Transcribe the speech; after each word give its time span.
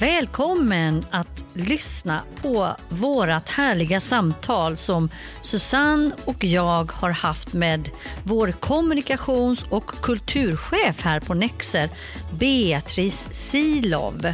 Välkommen 0.00 1.04
att 1.10 1.44
lyssna 1.54 2.22
på 2.42 2.76
vårt 2.88 3.48
härliga 3.48 4.00
samtal 4.00 4.76
som 4.76 5.08
Susanne 5.42 6.10
och 6.24 6.44
jag 6.44 6.92
har 6.92 7.10
haft 7.10 7.52
med 7.52 7.90
vår 8.24 8.52
kommunikations 8.52 9.64
och 9.70 9.86
kulturchef 9.86 11.02
här 11.02 11.20
på 11.20 11.34
Nexer, 11.34 11.90
Beatrice 12.38 13.28
Silov. 13.32 14.32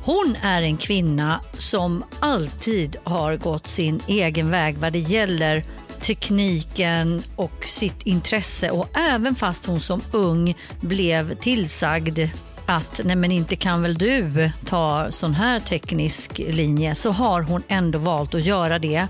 Hon 0.00 0.36
är 0.42 0.62
en 0.62 0.76
kvinna 0.76 1.40
som 1.58 2.04
alltid 2.20 2.96
har 3.04 3.36
gått 3.36 3.66
sin 3.66 4.02
egen 4.06 4.50
väg 4.50 4.78
vad 4.78 4.92
det 4.92 4.98
gäller 4.98 5.64
tekniken 6.00 7.22
och 7.36 7.64
sitt 7.66 8.02
intresse 8.02 8.70
och 8.70 8.88
även 8.96 9.34
fast 9.34 9.66
hon 9.66 9.80
som 9.80 10.02
ung 10.12 10.56
blev 10.80 11.34
tillsagd 11.34 12.20
att 12.66 13.00
nej 13.04 13.16
men 13.16 13.32
inte 13.32 13.56
kan 13.56 13.82
väl 13.82 13.94
du 13.94 14.50
ta 14.64 15.06
sån 15.10 15.34
här 15.34 15.60
teknisk 15.60 16.38
linje 16.38 16.94
så 16.94 17.10
har 17.10 17.42
hon 17.42 17.62
ändå 17.68 17.98
valt 17.98 18.34
att 18.34 18.44
göra 18.44 18.78
det. 18.78 19.06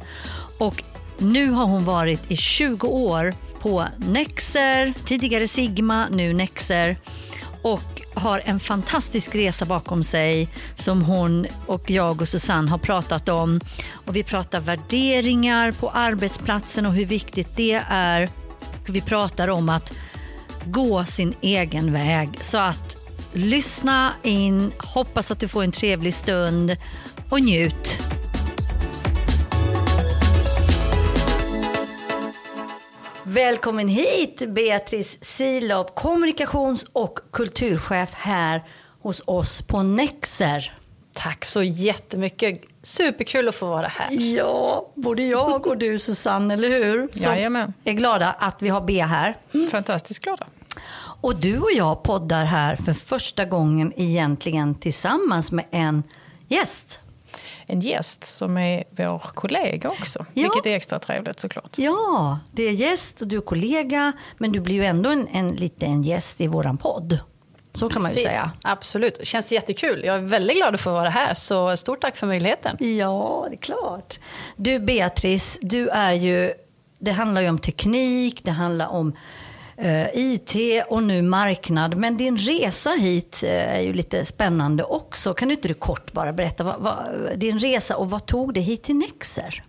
Och 0.59 0.83
nu 1.19 1.51
har 1.51 1.67
hon 1.67 1.85
varit 1.85 2.31
i 2.31 2.37
20 2.37 2.87
år 2.87 3.35
på 3.61 3.85
Nexer, 3.97 4.95
tidigare 5.05 5.49
Sigma, 5.49 6.09
nu 6.09 6.33
Nexer 6.33 6.97
och 7.63 8.03
har 8.15 8.43
en 8.45 8.61
fantastisk 8.61 9.35
resa 9.35 9.65
bakom 9.65 10.05
sig 10.05 10.49
som 10.75 11.03
hon 11.03 11.47
och 11.67 11.91
jag 11.91 12.23
och 12.23 12.29
Susanne 12.29 12.71
har 12.71 12.79
pratat 12.79 13.29
om. 13.29 13.61
Och 13.93 14.17
vi 14.17 14.23
pratar 14.23 14.61
värderingar 14.61 15.71
på 15.71 15.91
arbetsplatsen 15.91 16.87
och 16.87 16.93
hur 16.93 17.07
viktigt 17.07 17.57
det 17.57 17.83
är. 17.89 18.29
Vi 18.89 19.01
pratar 19.01 19.49
om 19.49 19.69
att 19.69 19.93
gå 20.65 21.05
sin 21.05 21.35
egen 21.41 21.93
väg. 21.93 22.39
Så 22.41 22.59
att 22.59 23.06
lyssna 23.37 24.13
in, 24.23 24.73
hoppas 24.79 25.31
att 25.31 25.41
du 25.41 25.49
får 25.49 25.63
en 25.63 25.73
trevlig 25.73 26.15
stund 26.15 26.77
och 27.31 27.41
njut. 27.41 27.99
Välkommen 33.23 33.89
hit 33.89 34.43
Beatrice 34.49 35.17
Silov, 35.21 35.85
kommunikations 35.95 36.87
och 36.93 37.19
kulturchef 37.33 38.11
här 38.15 38.65
hos 39.03 39.23
oss 39.27 39.63
på 39.63 39.83
Nexer. 39.83 40.73
Tack 41.13 41.45
så 41.45 41.63
jättemycket. 41.63 42.63
Superkul 42.83 43.49
att 43.49 43.55
få 43.55 43.67
vara 43.67 43.87
här. 43.87 44.21
Ja, 44.21 44.93
både 44.95 45.23
jag 45.23 45.67
och 45.67 45.79
du 45.79 45.99
Susanne, 45.99 46.55
eller 46.55 46.69
hur? 46.69 47.09
Som 47.13 47.33
Jajamän. 47.33 47.73
är 47.85 47.93
glada 47.93 48.33
att 48.39 48.63
vi 48.63 48.69
har 48.69 48.81
Bea 48.81 49.07
här. 49.07 49.37
Mm. 49.55 49.71
Fantastiskt 49.71 50.21
glada. 50.21 50.47
Och 51.21 51.37
du 51.37 51.59
och 51.59 51.73
jag 51.73 52.03
poddar 52.03 52.45
här 52.45 52.77
för 52.77 52.93
första 52.93 53.45
gången 53.45 53.93
egentligen 53.97 54.75
tillsammans 54.75 55.53
med 55.53 55.65
en 55.71 56.03
gäst 56.49 57.01
en 57.67 57.81
gäst 57.81 58.25
som 58.25 58.57
är 58.57 58.85
vår 58.91 59.19
kollega 59.19 59.91
också. 59.91 60.19
Ja. 60.19 60.43
Vilket 60.43 60.67
är 60.67 60.77
extra 60.77 60.99
trevligt 60.99 61.41
såklart. 61.41 61.79
Ja, 61.79 62.39
det 62.53 62.63
är 62.63 62.73
gäst 62.73 63.23
och 63.23 63.29
du 63.29 63.37
är 63.37 63.41
kollega. 63.41 64.13
Men 64.39 64.53
du 64.53 64.61
blir 64.61 64.75
ju 64.75 64.85
ändå 64.85 65.11
en, 65.11 65.29
en 65.29 65.51
lite 65.51 65.87
en 65.87 66.03
gäst 66.03 66.41
i 66.41 66.47
våran 66.47 66.77
podd. 66.77 67.19
Så 67.73 67.89
kan 67.89 68.03
Precis. 68.03 68.17
man 68.17 68.23
ju 68.23 68.29
säga. 68.29 68.51
Absolut, 68.63 69.19
det 69.19 69.27
känns 69.27 69.53
jättekul. 69.53 70.05
Jag 70.05 70.17
är 70.17 70.21
väldigt 70.21 70.57
glad 70.57 70.75
att 70.75 70.81
få 70.81 70.93
vara 70.93 71.11
här, 71.11 71.35
så 71.35 71.77
stort 71.77 72.01
tack 72.01 72.17
för 72.17 72.27
möjligheten. 72.27 72.77
Ja, 72.81 73.47
det 73.51 73.57
är 73.57 73.61
klart. 73.61 74.19
Du 74.57 74.79
Beatrice, 74.79 75.59
du 75.63 75.89
är 75.89 76.13
ju, 76.13 76.53
det 76.99 77.13
handlar 77.13 77.41
ju 77.41 77.49
om 77.49 77.59
teknik, 77.59 78.41
det 78.45 78.51
handlar 78.51 78.89
om 78.89 79.17
Eh, 79.79 80.09
IT 80.15 80.85
och 80.89 81.03
nu 81.03 81.23
marknad. 81.23 81.97
Men 81.97 82.17
din 82.17 82.39
resa 82.39 82.91
hit 82.91 83.43
eh, 83.43 83.77
är 83.77 83.81
ju 83.81 83.93
lite 83.93 84.25
spännande 84.25 84.85
också. 84.85 85.35
Kan 85.35 85.49
du 85.49 85.55
inte 85.55 85.69
du 85.69 85.75
kort 85.75 86.13
bara 86.13 86.33
berätta 86.33 86.65
vad, 86.65 86.81
vad, 86.81 86.99
din 87.39 87.59
resa 87.59 87.97
och 87.97 88.11
vad 88.11 88.27
tog 88.27 88.55
dig 88.55 88.63
hit 88.63 88.83
till 88.83 88.97
Nexer? 88.97 89.63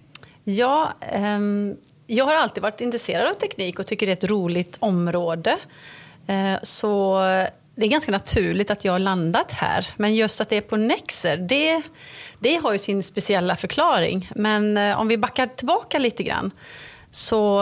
Ja, 0.43 0.93
um, 1.15 1.77
jag 2.07 2.25
har 2.25 2.35
alltid 2.35 2.63
varit 2.63 2.81
intresserad 2.81 3.27
av 3.27 3.33
teknik 3.33 3.79
och 3.79 3.87
tycker 3.87 4.05
det 4.05 4.11
är 4.11 4.13
ett 4.13 4.23
roligt 4.23 4.77
område. 4.79 5.57
Uh, 6.29 6.57
så 6.63 7.19
det 7.77 7.85
är 7.85 7.89
ganska 7.89 8.11
naturligt 8.11 8.71
att 8.71 8.85
jag 8.85 8.91
har 8.91 8.99
landat 8.99 9.51
här. 9.51 9.87
Men 9.97 10.15
just 10.15 10.41
att 10.41 10.49
det 10.49 10.57
är 10.57 10.61
på 10.61 10.77
Nexer, 10.77 11.37
det, 11.37 11.81
det 12.39 12.55
har 12.55 12.73
ju 12.73 12.79
sin 12.79 13.03
speciella 13.03 13.55
förklaring. 13.55 14.29
Men 14.35 14.77
eh, 14.77 14.99
om 14.99 15.07
vi 15.07 15.17
backar 15.17 15.45
tillbaka 15.45 15.99
lite 15.99 16.23
grann 16.23 16.51
så 17.11 17.61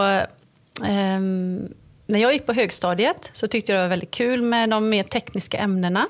ehm, 0.84 1.68
när 2.06 2.18
jag 2.18 2.32
gick 2.32 2.46
på 2.46 2.52
högstadiet 2.52 3.30
så 3.32 3.48
tyckte 3.48 3.72
jag 3.72 3.78
det 3.78 3.84
var 3.84 3.88
väldigt 3.88 4.10
kul 4.10 4.42
med 4.42 4.70
de 4.70 4.88
mer 4.88 5.02
tekniska 5.02 5.58
ämnena. 5.58 6.06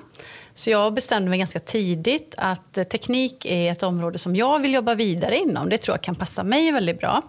Så 0.54 0.70
jag 0.70 0.94
bestämde 0.94 1.30
mig 1.30 1.38
ganska 1.38 1.58
tidigt 1.58 2.34
att 2.36 2.72
teknik 2.72 3.46
är 3.46 3.72
ett 3.72 3.82
område 3.82 4.18
som 4.18 4.36
jag 4.36 4.58
vill 4.58 4.74
jobba 4.74 4.94
vidare 4.94 5.36
inom. 5.36 5.68
Det 5.68 5.78
tror 5.78 5.96
jag 5.96 6.02
kan 6.02 6.14
passa 6.14 6.42
mig 6.42 6.72
väldigt 6.72 6.98
bra. 6.98 7.22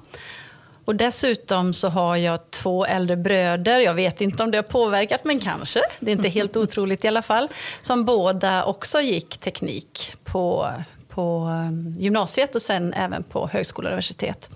Och 0.86 0.96
dessutom 0.96 1.74
så 1.74 1.90
har 1.90 2.16
jag 2.16 2.52
två 2.52 2.86
äldre 2.86 3.18
bröder, 3.18 3.80
jag 3.80 3.94
vet 3.94 4.22
inte 4.22 4.44
om 4.44 4.52
det 4.52 4.58
har 4.58 4.64
påverkat 4.64 5.24
men 5.24 5.40
kanske, 5.40 5.82
det 6.00 6.12
är 6.12 6.16
inte 6.16 6.30
helt 6.30 6.56
otroligt 6.58 7.06
i 7.06 7.08
alla 7.08 7.22
fall, 7.22 7.48
som 7.82 8.06
båda 8.06 8.64
också 8.66 9.02
gick 9.02 9.38
teknik 9.38 10.14
på, 10.24 10.74
på 11.10 11.48
eh, 11.48 12.02
gymnasiet 12.02 12.56
och 12.56 12.62
sen 12.62 12.94
även 12.94 13.24
på 13.24 13.48
högskola 13.48 13.90
och 13.90 13.94
universitet. 13.94 14.50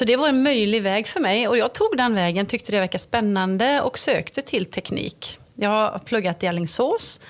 Så 0.00 0.04
det 0.04 0.16
var 0.16 0.28
en 0.28 0.42
möjlig 0.42 0.82
väg 0.82 1.06
för 1.06 1.20
mig 1.20 1.48
och 1.48 1.58
jag 1.58 1.72
tog 1.72 1.96
den 1.96 2.14
vägen, 2.14 2.46
tyckte 2.46 2.72
det 2.72 2.80
verkade 2.80 2.98
spännande 2.98 3.80
och 3.80 3.98
sökte 3.98 4.42
till 4.42 4.66
teknik. 4.66 5.38
Jag 5.54 5.70
har 5.70 5.98
pluggat 5.98 6.42
i 6.42 6.46
Alingsås, 6.46 7.20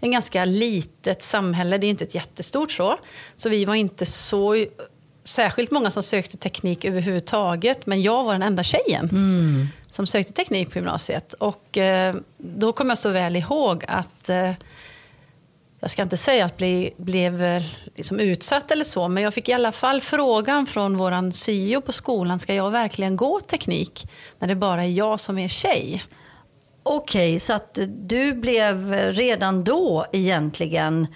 en 0.00 0.10
ganska 0.10 0.44
litet 0.44 1.22
samhälle, 1.22 1.78
det 1.78 1.86
är 1.86 1.88
inte 1.88 2.04
ett 2.04 2.14
jättestort 2.14 2.72
så. 2.72 2.96
Så 3.36 3.48
vi 3.48 3.64
var 3.64 3.74
inte 3.74 4.06
så 4.06 4.64
särskilt 5.24 5.70
många 5.70 5.90
som 5.90 6.02
sökte 6.02 6.36
teknik 6.36 6.84
överhuvudtaget, 6.84 7.86
men 7.86 8.02
jag 8.02 8.24
var 8.24 8.32
den 8.32 8.42
enda 8.42 8.62
tjejen 8.62 9.08
mm. 9.10 9.68
som 9.90 10.06
sökte 10.06 10.32
teknik 10.32 10.72
på 10.72 10.78
gymnasiet. 10.78 11.32
Och 11.32 11.78
eh, 11.78 12.14
då 12.38 12.72
kommer 12.72 12.90
jag 12.90 12.98
så 12.98 13.10
väl 13.10 13.36
ihåg 13.36 13.84
att 13.88 14.28
eh, 14.28 14.52
jag 15.80 15.90
ska 15.90 16.02
inte 16.02 16.16
säga 16.16 16.44
att 16.44 16.60
jag 16.60 16.90
blev 16.96 17.42
eh, 17.42 17.62
liksom 17.94 18.20
utsatt 18.20 18.70
eller 18.70 18.84
så, 18.84 19.08
men 19.08 19.22
jag 19.22 19.34
fick 19.34 19.48
i 19.48 19.52
alla 19.52 19.72
fall 19.72 20.00
frågan 20.00 20.66
från 20.66 20.96
vår 20.96 21.32
syo 21.32 21.80
på 21.80 21.92
skolan, 21.92 22.38
ska 22.38 22.54
jag 22.54 22.70
verkligen 22.70 23.16
gå 23.16 23.40
teknik 23.40 24.06
när 24.38 24.48
det 24.48 24.54
bara 24.54 24.84
är 24.84 24.88
jag 24.88 25.20
som 25.20 25.38
är 25.38 25.48
tjej? 25.48 26.04
Okej, 26.92 27.28
okay, 27.30 27.38
så 27.38 27.52
att 27.52 27.78
du 27.88 28.34
blev 28.34 28.92
redan 28.92 29.64
då 29.64 30.06
egentligen 30.12 31.06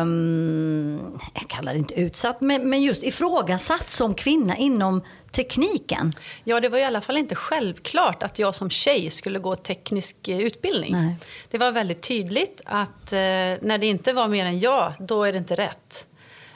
um, 0.00 1.18
jag 1.34 1.48
kallar 1.48 1.72
det 1.72 1.78
inte 1.78 2.00
utsatt, 2.00 2.40
men, 2.40 2.70
men 2.70 2.82
just 2.82 3.02
ifrågasatt 3.02 3.90
som 3.90 4.14
kvinna 4.14 4.56
inom 4.56 5.02
tekniken? 5.32 6.12
Ja, 6.44 6.60
det 6.60 6.68
var 6.68 6.78
i 6.78 6.84
alla 6.84 7.00
fall 7.00 7.16
inte 7.16 7.34
självklart 7.34 8.22
att 8.22 8.38
jag 8.38 8.54
som 8.54 8.70
tjej 8.70 9.10
skulle 9.10 9.38
gå 9.38 9.56
teknisk 9.56 10.28
eh, 10.28 10.38
utbildning. 10.38 10.92
Nej. 10.92 11.16
Det 11.50 11.58
var 11.58 11.72
väldigt 11.72 12.02
tydligt 12.02 12.60
att 12.64 13.12
eh, 13.12 13.18
när 13.18 13.78
det 13.78 13.86
inte 13.86 14.12
var 14.12 14.28
mer 14.28 14.46
än 14.46 14.60
jag, 14.60 14.92
då 14.98 15.24
är 15.24 15.32
det 15.32 15.38
inte 15.38 15.54
rätt. 15.54 16.06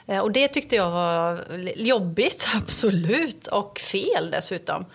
Eh, 0.07 0.19
och 0.19 0.31
det 0.31 0.47
tyckte 0.47 0.75
jag 0.75 0.91
var 0.91 1.45
jobbigt, 1.75 2.47
absolut, 2.55 3.47
och 3.47 3.79
fel 3.79 4.31
dessutom. 4.31 4.85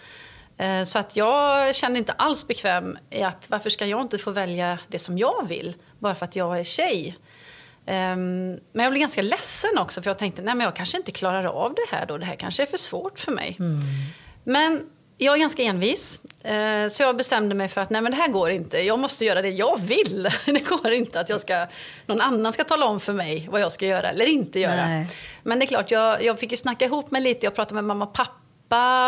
Eh, 0.63 0.85
så 0.85 0.99
att 0.99 1.17
jag 1.17 1.75
kände 1.75 1.99
inte 1.99 2.13
alls 2.13 2.47
bekväm 2.47 2.99
i 3.11 3.23
att 3.23 3.51
varför 3.51 3.71
ska 3.71 3.87
jag 3.87 4.01
inte 4.01 4.19
få 4.19 4.31
välja 4.31 4.79
det 4.89 4.99
som 4.99 5.19
jag 5.19 5.49
vill 5.49 5.75
bara 5.99 6.15
för 6.15 6.25
att 6.25 6.37
jag 6.37 6.61
är 6.61 6.65
tjej. 6.65 7.19
Um, 7.87 8.51
men 8.73 8.85
jag 8.85 8.91
blev 8.91 9.01
ganska 9.01 9.23
ledsen 9.23 9.79
också 9.79 10.03
för 10.03 10.11
jag 10.11 10.19
tänkte 10.19 10.43
nej 10.43 10.55
men 10.55 10.65
jag 10.65 10.77
kanske 10.77 10.97
inte 10.97 11.13
klarar 11.13 11.45
av 11.45 11.75
det 11.75 11.97
här 11.97 12.07
då. 12.07 12.19
Det 12.19 12.25
här 12.25 12.37
kanske 12.37 12.63
är 12.63 12.67
för 12.67 12.77
svårt 12.77 13.19
för 13.19 13.33
mig. 13.33 13.57
Mm. 13.59 13.81
Men 14.45 14.81
jag 15.19 15.35
är 15.35 15.39
ganska 15.39 15.63
envis. 15.63 16.21
Uh, 16.51 16.89
så 16.89 17.03
jag 17.03 17.17
bestämde 17.17 17.55
mig 17.55 17.69
för 17.69 17.81
att 17.81 17.91
nej 17.91 18.03
men 18.03 18.13
det 18.13 18.19
här 18.19 18.29
går 18.29 18.51
inte. 18.51 18.79
Jag 18.79 18.99
måste 18.99 19.25
göra 19.25 19.43
det 19.43 19.51
jag 19.51 19.81
vill. 19.81 20.29
det 20.47 20.69
går 20.69 20.91
inte 20.91 21.21
att 21.21 21.29
jag 21.29 21.41
ska, 21.41 21.67
någon 22.07 22.21
annan 22.21 22.53
ska 22.53 22.65
tala 22.65 22.87
om 22.87 23.01
för 23.01 23.13
mig 23.13 23.49
vad 23.51 23.61
jag 23.61 23.73
ska 23.73 23.87
göra 23.87 24.11
eller 24.11 24.27
inte 24.27 24.61
göra. 24.61 24.87
Nej. 24.87 25.07
Men 25.43 25.59
det 25.59 25.65
är 25.65 25.67
klart, 25.67 25.91
jag, 25.91 26.25
jag 26.25 26.39
fick 26.39 26.51
ju 26.51 26.57
snacka 26.57 26.85
ihop 26.85 27.11
mig 27.11 27.23
lite. 27.23 27.47
Jag 27.47 27.55
pratade 27.55 27.75
med 27.75 27.85
mamma 27.85 28.05
och 28.05 28.13
pappa 28.13 28.42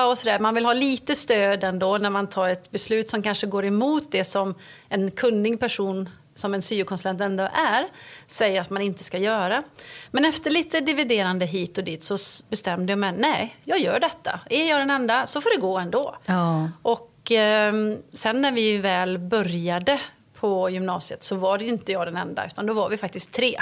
och 0.08 0.18
sådär. 0.18 0.38
Man 0.38 0.54
vill 0.54 0.66
ha 0.66 0.72
lite 0.72 1.14
stöd 1.14 1.64
ändå 1.64 1.98
när 1.98 2.10
man 2.10 2.26
tar 2.26 2.48
ett 2.48 2.70
beslut 2.70 3.08
som 3.08 3.22
kanske 3.22 3.46
går 3.46 3.64
emot 3.64 4.04
det 4.10 4.24
som 4.24 4.54
en 4.88 5.10
kunnig 5.10 5.60
person 5.60 6.08
som 6.34 6.54
en 6.54 6.62
syokonsulent 6.62 7.20
ändå 7.20 7.42
är, 7.42 7.86
säger 8.26 8.60
att 8.60 8.70
man 8.70 8.82
inte 8.82 9.04
ska 9.04 9.18
göra. 9.18 9.62
Men 10.10 10.24
efter 10.24 10.50
lite 10.50 10.80
dividerande 10.80 11.46
hit 11.46 11.78
och 11.78 11.84
dit 11.84 12.04
så 12.04 12.16
bestämde 12.50 12.92
jag 12.92 12.98
mig, 12.98 13.12
nej, 13.18 13.56
jag 13.64 13.78
gör 13.78 14.00
detta. 14.00 14.40
Är 14.50 14.70
jag 14.70 14.80
den 14.80 14.90
enda 14.90 15.26
så 15.26 15.40
får 15.40 15.50
det 15.56 15.60
gå 15.60 15.78
ändå. 15.78 16.16
Ja. 16.26 16.70
Och 16.82 17.32
eh, 17.32 17.74
sen 18.12 18.42
när 18.42 18.52
vi 18.52 18.78
väl 18.78 19.18
började 19.18 20.00
på 20.34 20.70
gymnasiet 20.70 21.22
så 21.22 21.36
var 21.36 21.58
det 21.58 21.64
inte 21.64 21.92
jag 21.92 22.06
den 22.06 22.16
enda, 22.16 22.46
utan 22.46 22.66
då 22.66 22.72
var 22.72 22.88
vi 22.88 22.96
faktiskt 22.96 23.32
tre. 23.32 23.60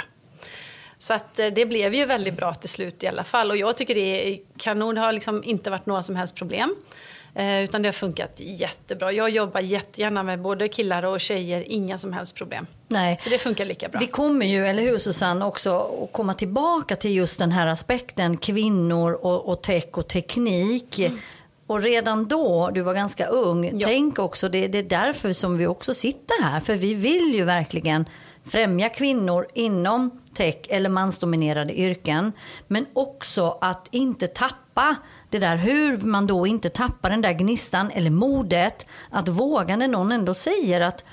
Så 1.03 1.13
att 1.13 1.39
eh, 1.39 1.47
det 1.47 1.65
blev 1.65 1.95
ju 1.95 2.05
väldigt 2.05 2.37
bra 2.37 2.53
till 2.53 2.69
slut 2.69 3.03
i 3.03 3.07
alla 3.07 3.23
fall. 3.23 3.51
Och 3.51 3.57
jag 3.57 3.77
tycker 3.77 3.95
det 3.95 4.33
är 4.33 4.39
kanon, 4.57 4.95
det 4.95 5.01
har 5.01 5.13
liksom 5.13 5.43
inte 5.43 5.69
varit 5.69 5.85
några 5.85 6.01
som 6.01 6.15
helst 6.15 6.35
problem. 6.35 6.75
Eh, 7.35 7.63
utan 7.63 7.81
det 7.81 7.87
har 7.87 7.93
funkat 7.93 8.31
jättebra. 8.35 9.11
Jag 9.11 9.29
jobbar 9.29 9.61
jättegärna 9.61 10.23
med 10.23 10.41
både 10.41 10.67
killar 10.67 11.03
och 11.03 11.21
tjejer, 11.21 11.63
inga 11.67 11.97
som 11.97 12.13
helst 12.13 12.35
problem. 12.35 12.67
Nej. 12.87 13.17
Så 13.19 13.29
det 13.29 13.37
funkar 13.37 13.65
lika 13.65 13.89
bra. 13.89 13.99
Vi 13.99 14.07
kommer 14.07 14.45
ju, 14.45 14.67
eller 14.67 14.83
hur 14.83 14.99
Susanne, 14.99 15.45
också 15.45 15.69
att 16.03 16.13
komma 16.13 16.33
tillbaka 16.33 16.95
till 16.95 17.15
just 17.15 17.39
den 17.39 17.51
här 17.51 17.67
aspekten 17.67 18.37
kvinnor 18.37 19.13
och, 19.13 19.49
och 19.49 19.61
tech 19.61 19.89
och 19.91 20.07
teknik. 20.07 20.99
Mm. 20.99 21.19
Och 21.67 21.81
redan 21.81 22.27
då, 22.27 22.69
du 22.73 22.81
var 22.81 22.93
ganska 22.93 23.25
ung, 23.25 23.79
ja. 23.79 23.87
tänk 23.87 24.19
också, 24.19 24.49
det, 24.49 24.67
det 24.67 24.77
är 24.77 24.83
därför 24.83 25.33
som 25.33 25.57
vi 25.57 25.67
också 25.67 25.93
sitter 25.93 26.43
här. 26.43 26.59
För 26.59 26.75
vi 26.75 26.93
vill 26.93 27.35
ju 27.35 27.43
verkligen 27.43 28.05
främja 28.45 28.89
kvinnor 28.89 29.45
inom 29.53 30.21
tech 30.33 30.55
eller 30.69 30.89
mansdominerade 30.89 31.79
yrken. 31.79 32.31
Men 32.67 32.85
också 32.93 33.57
att 33.61 33.87
inte 33.91 34.27
tappa 34.27 34.95
det 35.29 35.39
där 35.39 35.57
hur 35.57 35.97
man 35.97 36.27
då 36.27 36.47
inte 36.47 36.69
tappar 36.69 37.09
den 37.09 37.21
där 37.21 37.33
gnistan 37.33 37.91
eller 37.91 38.11
modet 38.11 38.85
att 39.09 39.27
våga 39.27 39.75
när 39.75 39.87
någon 39.87 40.11
ändå 40.11 40.33
säger 40.33 40.81
att 40.81 41.05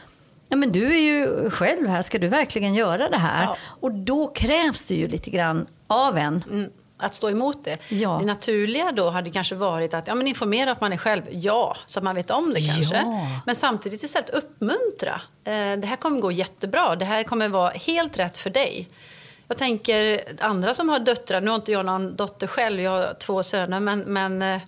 ja, 0.49 0.57
men 0.57 0.73
du 0.73 0.95
är 0.95 1.01
ju 1.01 1.51
själv 1.51 1.89
här, 1.89 2.03
ska 2.03 2.19
du 2.19 2.29
verkligen 2.29 2.75
göra 2.75 3.09
det 3.09 3.17
här? 3.17 3.45
Ja. 3.45 3.57
Och 3.63 3.93
då 3.93 4.27
krävs 4.27 4.85
det 4.85 4.95
ju 4.95 5.09
lite 5.09 5.31
grann 5.31 5.67
av 5.87 6.19
en. 6.19 6.45
Mm 6.51 6.71
att 7.01 7.15
stå 7.15 7.31
emot 7.31 7.65
det. 7.65 7.77
Ja. 7.89 8.17
Det 8.21 8.27
naturliga 8.27 8.93
då 8.93 9.11
hade 9.11 9.31
kanske 9.31 9.55
varit 9.55 9.95
att 9.95 10.07
ja, 10.07 10.15
men 10.15 10.27
informera 10.27 10.73
att 10.73 10.81
man 10.81 10.93
är 10.93 10.97
själv, 10.97 11.23
ja, 11.31 11.77
så 11.87 12.01
att 12.01 12.05
man 12.05 12.15
vet 12.15 12.31
om 12.31 12.55
det 12.55 12.61
kanske. 12.61 12.97
Ja. 12.97 13.41
Men 13.47 13.55
samtidigt 13.55 14.03
istället 14.03 14.31
uppmuntra. 14.31 15.21
Eh, 15.45 15.53
det 15.53 15.87
här 15.87 15.97
kommer 15.97 16.21
gå 16.21 16.33
jättebra, 16.33 16.97
det 16.97 17.05
här 17.05 17.23
kommer 17.23 17.49
vara 17.49 17.71
helt 17.71 18.19
rätt 18.19 18.37
för 18.37 18.51
dig. 18.51 18.89
Jag 19.49 19.57
tänker 19.57 20.21
andra 20.39 20.75
som 20.75 20.89
har 20.89 20.99
döttrar, 20.99 21.41
nu 21.41 21.51
har 21.51 21.57
inte 21.57 21.73
jag 21.73 21.87
någon 21.87 22.17
dotter 22.17 22.47
själv, 22.47 22.81
jag 22.81 22.91
har 22.91 23.15
två 23.21 23.43
söner, 23.43 23.81
men, 23.81 24.01
men 24.01 24.43
eh, 24.43 24.61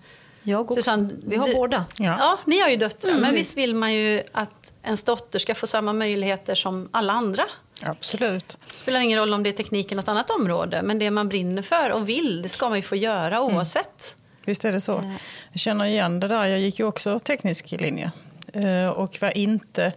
jag 0.42 0.60
också. 0.60 0.74
Susanne, 0.74 1.10
vi 1.26 1.36
har 1.36 1.46
du, 1.46 1.54
båda. 1.54 1.84
Ja. 1.96 2.16
ja. 2.18 2.38
ni 2.44 2.60
har 2.60 2.68
ju 2.68 2.76
döttrar, 2.76 3.10
mm. 3.10 3.22
men 3.22 3.34
visst 3.34 3.58
vill 3.58 3.74
man 3.74 3.94
ju 3.94 4.22
att 4.32 4.72
ens 4.82 5.02
dotter 5.02 5.38
ska 5.38 5.54
få 5.54 5.66
samma 5.66 5.92
möjligheter 5.92 6.54
som 6.54 6.88
alla 6.92 7.12
andra. 7.12 7.44
Absolut. 7.82 8.58
Det 8.70 8.76
spelar 8.78 9.00
ingen 9.00 9.18
roll 9.18 9.34
om 9.34 9.42
det 9.42 9.50
är 9.50 9.52
teknik 9.52 9.86
eller 9.86 10.02
något 10.02 10.08
annat 10.08 10.30
område, 10.30 10.82
men 10.82 10.98
det 10.98 11.10
man 11.10 11.28
brinner 11.28 11.62
för 11.62 11.92
och 11.92 12.08
vill, 12.08 12.42
det 12.42 12.48
ska 12.48 12.68
man 12.68 12.78
ju 12.78 12.82
få 12.82 12.96
göra 12.96 13.36
mm. 13.36 13.54
oavsett. 13.54 14.14
Mm. 14.16 14.42
Visst 14.44 14.64
är 14.64 14.72
det 14.72 14.80
så. 14.80 15.12
Jag 15.52 15.60
känner 15.60 15.84
igen 15.84 16.20
det 16.20 16.28
där. 16.28 16.44
Jag 16.44 16.60
gick 16.60 16.78
ju 16.78 16.84
också 16.84 17.18
teknisk 17.18 17.70
linje 17.70 18.12
eh, 18.52 18.86
och 18.86 19.18
var 19.20 19.36
inte 19.36 19.92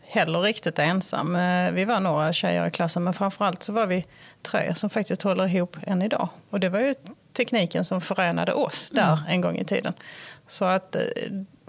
heller 0.00 0.40
riktigt 0.40 0.78
ensam. 0.78 1.36
Eh, 1.36 1.72
vi 1.72 1.84
var 1.84 2.00
några 2.00 2.32
tjejer 2.32 2.66
i 2.66 2.70
klassen, 2.70 3.04
men 3.04 3.14
framförallt 3.14 3.62
så 3.62 3.72
var 3.72 3.86
vi 3.86 4.04
tre 4.42 4.74
som 4.74 4.90
faktiskt 4.90 5.22
håller 5.22 5.46
ihop 5.54 5.76
än 5.82 6.02
idag. 6.02 6.28
Och 6.50 6.60
det 6.60 6.68
var 6.68 6.80
ju 6.80 6.94
tekniken 7.32 7.84
som 7.84 8.00
förenade 8.00 8.52
oss 8.52 8.90
där 8.90 9.12
mm. 9.12 9.24
en 9.28 9.40
gång 9.40 9.58
i 9.58 9.64
tiden. 9.64 9.92
Så 10.46 10.64
att 10.64 10.96
eh, 10.96 11.02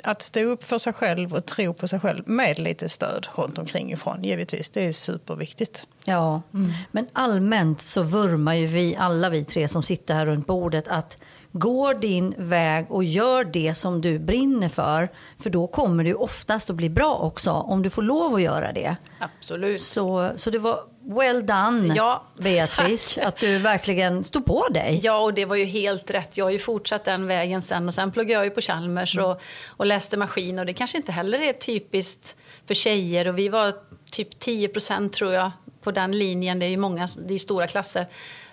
att 0.03 0.21
stå 0.21 0.39
upp 0.39 0.63
för 0.63 0.77
sig 0.77 0.93
själv 0.93 1.33
och 1.33 1.45
tro 1.45 1.73
på 1.73 1.87
sig 1.87 1.99
själv 1.99 2.29
med 2.29 2.59
lite 2.59 2.89
stöd 2.89 3.27
runt 3.35 3.57
omkring 3.57 3.93
ifrån, 3.93 4.23
givetvis. 4.23 4.69
Det 4.69 4.87
är 4.87 4.91
superviktigt. 4.91 5.87
Ja, 6.03 6.41
mm. 6.53 6.71
men 6.91 7.07
allmänt 7.13 7.81
så 7.81 8.03
vurmar 8.03 8.53
ju 8.53 8.67
vi, 8.67 8.95
alla 8.95 9.29
vi 9.29 9.45
tre 9.45 9.67
som 9.67 9.83
sitter 9.83 10.13
här 10.13 10.25
runt 10.25 10.47
bordet, 10.47 10.87
att 10.87 11.17
gå 11.51 11.93
din 11.93 12.33
väg 12.37 12.91
och 12.91 13.03
gör 13.03 13.43
det 13.43 13.75
som 13.75 14.01
du 14.01 14.19
brinner 14.19 14.69
för. 14.69 15.09
För 15.39 15.49
då 15.49 15.67
kommer 15.67 16.03
det 16.03 16.15
oftast 16.15 16.69
att 16.69 16.75
bli 16.75 16.89
bra 16.89 17.15
också, 17.15 17.51
om 17.51 17.81
du 17.81 17.89
får 17.89 18.01
lov 18.01 18.35
att 18.35 18.41
göra 18.41 18.73
det. 18.73 18.95
Absolut. 19.19 19.81
Så, 19.81 20.31
så 20.35 20.49
det 20.49 20.59
var 20.59 20.79
well 21.03 21.45
done, 21.45 21.95
ja, 21.95 22.23
Beatrice, 22.37 23.15
tack. 23.15 23.25
att 23.25 23.37
du 23.37 23.57
verkligen 23.57 24.23
stod 24.23 24.45
på 24.45 24.67
dig. 24.67 24.99
Ja, 25.03 25.19
och 25.19 25.33
det 25.33 25.45
var 25.45 25.55
ju 25.55 25.65
helt 25.65 26.11
rätt. 26.11 26.37
Jag 26.37 26.45
har 26.45 26.51
ju 26.51 26.59
fortsatt 26.59 27.05
den 27.05 27.27
vägen 27.27 27.61
sen 27.61 27.87
och 27.87 27.93
sen 27.93 28.11
pluggade 28.11 28.33
jag 28.33 28.43
ju 28.43 28.49
på 28.49 28.61
Chalmers 28.61 29.15
mm. 29.15 29.29
och, 29.29 29.41
och 29.67 29.85
läste 29.85 30.17
maskin 30.17 30.59
och 30.59 30.65
det 30.65 30.73
kanske 30.73 30.97
inte 30.97 31.11
heller 31.11 31.41
är 31.41 31.53
typiskt 31.53 32.35
för 32.67 32.73
tjejer 32.73 33.27
och 33.27 33.37
vi 33.37 33.49
var 33.49 33.73
typ 34.11 34.39
10 34.39 34.67
procent 34.67 35.13
tror 35.13 35.33
jag 35.33 35.51
på 35.83 35.91
den 35.91 36.17
linjen. 36.17 36.59
Det 36.59 36.65
är 36.65 36.69
ju 36.69 36.77
många, 36.77 37.07
det 37.27 37.33
är 37.33 37.37
stora 37.37 37.67
klasser. 37.67 38.07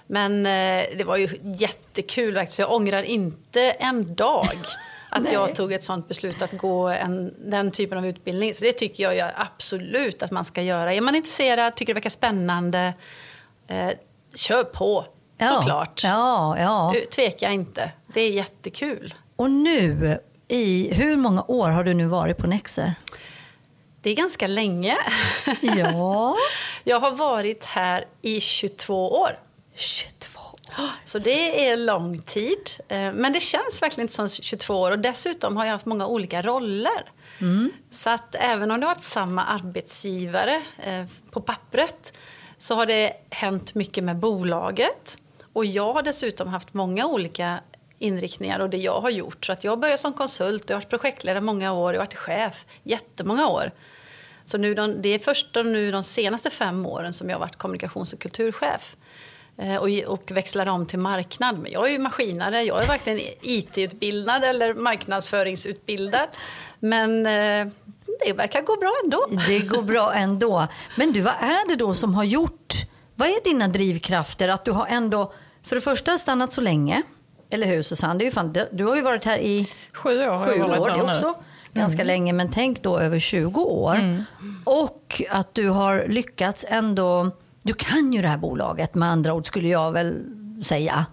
Men 0.06 0.46
eh, 0.46 0.84
det 0.96 1.04
var 1.04 1.16
ju 1.16 1.28
jättekul 1.42 2.46
så 2.48 2.62
jag 2.62 2.72
ångrar 2.72 3.02
inte 3.02 3.70
en 3.70 4.14
dag 4.14 4.48
att 5.10 5.32
jag 5.32 5.54
tog 5.54 5.72
ett 5.72 5.84
sånt 5.84 6.08
beslut 6.08 6.42
att 6.42 6.52
gå 6.52 6.88
en, 6.88 7.34
den 7.38 7.70
typen 7.70 7.98
av 7.98 8.06
utbildning. 8.06 8.54
Så 8.54 8.64
det 8.64 8.72
tycker 8.72 9.12
jag 9.12 9.32
absolut 9.36 10.22
att 10.22 10.30
man 10.30 10.44
ska 10.44 10.62
göra. 10.62 10.94
Är 10.94 11.00
man 11.00 11.14
intresserad, 11.14 11.74
tycker 11.74 11.94
det 11.94 11.98
verkar 11.98 12.10
spännande, 12.10 12.92
eh, 13.66 13.90
kör 14.34 14.64
på. 14.64 15.04
Ja, 15.38 15.46
Såklart. 15.46 16.04
Ja, 16.04 16.58
ja. 16.58 16.94
Tveka 17.10 17.50
inte. 17.50 17.90
Det 18.06 18.20
är 18.20 18.30
jättekul. 18.30 19.14
Och 19.36 19.50
nu, 19.50 20.18
i 20.48 20.94
hur 20.94 21.16
många 21.16 21.44
år 21.48 21.68
har 21.68 21.84
du 21.84 21.94
nu 21.94 22.06
varit 22.06 22.36
på 22.36 22.46
Nexer? 22.46 22.94
Det 24.02 24.10
är 24.10 24.16
ganska 24.16 24.46
länge. 24.46 24.96
Ja. 25.62 26.36
jag 26.84 27.00
har 27.00 27.10
varit 27.10 27.64
här 27.64 28.04
i 28.22 28.40
22 28.40 29.20
år. 29.20 29.38
22 29.74 30.17
så 31.04 31.18
det 31.18 31.68
är 31.68 31.76
lång 31.76 32.18
tid. 32.18 32.70
Eh, 32.88 33.12
men 33.12 33.32
det 33.32 33.40
känns 33.40 33.82
verkligen 33.82 34.04
inte 34.04 34.14
som 34.14 34.28
22 34.28 34.74
år. 34.74 34.90
Och 34.90 34.98
dessutom 34.98 35.56
har 35.56 35.64
jag 35.64 35.72
haft 35.72 35.86
många 35.86 36.06
olika 36.06 36.42
roller. 36.42 37.10
Mm. 37.40 37.72
Så 37.90 38.10
att 38.10 38.34
även 38.34 38.70
om 38.70 38.80
det 38.80 38.86
har 38.86 38.94
varit 38.94 39.02
samma 39.02 39.44
arbetsgivare 39.44 40.62
eh, 40.78 41.04
på 41.30 41.40
pappret 41.40 42.12
så 42.58 42.74
har 42.74 42.86
det 42.86 43.12
hänt 43.30 43.74
mycket 43.74 44.04
med 44.04 44.16
bolaget. 44.16 45.18
Och 45.52 45.66
jag 45.66 45.92
har 45.92 46.02
dessutom 46.02 46.48
haft 46.48 46.74
många 46.74 47.06
olika 47.06 47.60
inriktningar 47.98 48.60
och 48.60 48.70
det 48.70 48.76
jag 48.76 49.00
har 49.00 49.10
gjort. 49.10 49.44
Så 49.44 49.52
att 49.52 49.64
jag 49.64 49.80
började 49.80 49.98
som 49.98 50.12
konsult, 50.12 50.64
jag 50.70 50.76
har 50.76 50.80
varit 50.80 50.90
projektledare 50.90 51.40
många 51.40 51.72
år, 51.72 51.94
jag 51.94 52.00
har 52.00 52.06
varit 52.06 52.14
chef 52.14 52.66
jättemånga 52.82 53.48
år. 53.48 53.72
Så 54.44 54.58
nu 54.58 54.74
de, 54.74 55.02
det 55.02 55.08
är 55.08 55.18
först 55.18 55.54
nu 55.54 55.90
de 55.90 56.02
senaste 56.02 56.50
fem 56.50 56.86
åren 56.86 57.12
som 57.12 57.28
jag 57.28 57.36
har 57.36 57.40
varit 57.40 57.56
kommunikations 57.56 58.12
och 58.12 58.18
kulturchef. 58.18 58.96
Eh, 59.58 59.76
och, 59.76 59.88
och 60.12 60.30
växlar 60.30 60.66
om 60.66 60.86
till 60.86 60.98
marknad. 60.98 61.58
Men 61.58 61.72
jag 61.72 61.86
är 61.86 61.92
ju 61.92 61.98
maskinare, 61.98 62.62
jag 62.62 62.82
är 62.82 62.86
varken 62.86 63.20
IT-utbildad 63.42 64.44
eller 64.44 64.74
marknadsföringsutbildad. 64.74 66.28
Men 66.78 67.26
eh, 67.26 67.66
det 68.26 68.32
verkar 68.32 68.62
gå 68.62 68.76
bra 68.76 68.92
ändå. 69.04 69.26
Det 69.46 69.58
går 69.58 69.82
bra 69.82 70.14
ändå. 70.14 70.66
Men 70.96 71.12
du, 71.12 71.20
vad 71.20 71.34
är 71.40 71.68
det 71.68 71.76
då 71.76 71.94
som 71.94 72.14
har 72.14 72.24
gjort, 72.24 72.74
vad 73.14 73.28
är 73.28 73.44
dina 73.44 73.68
drivkrafter 73.68 74.48
att 74.48 74.64
du 74.64 74.70
har 74.70 74.86
ändå, 74.86 75.32
för 75.62 75.76
det 75.76 75.82
första 75.82 76.18
stannat 76.18 76.52
så 76.52 76.60
länge, 76.60 77.02
eller 77.50 77.66
hur 77.66 77.82
Susanne? 77.82 78.18
Det 78.18 78.22
är 78.22 78.26
ju 78.26 78.32
fan, 78.32 78.56
du 78.72 78.84
har 78.84 78.96
ju 78.96 79.02
varit 79.02 79.24
här 79.24 79.38
i 79.38 79.68
sju 79.92 80.28
år. 80.28 80.46
Sju 80.46 80.62
år, 80.62 80.68
det 80.68 80.90
är 80.90 81.14
också 81.14 81.34
ganska 81.72 82.02
mm. 82.02 82.06
länge, 82.06 82.32
men 82.32 82.52
tänk 82.52 82.82
då 82.82 82.98
över 82.98 83.18
20 83.18 83.60
år. 83.60 83.94
Mm. 83.94 84.24
Och 84.64 85.22
att 85.30 85.54
du 85.54 85.68
har 85.68 86.04
lyckats 86.08 86.64
ändå 86.68 87.30
du 87.68 87.74
kan 87.74 88.12
ju 88.12 88.22
det 88.22 88.28
här 88.28 88.38
bolaget 88.38 88.94
med 88.94 89.08
andra 89.08 89.34
ord 89.34 89.46
skulle 89.46 89.68
jag 89.68 89.92
väl 89.92 90.24
säga. 90.64 91.06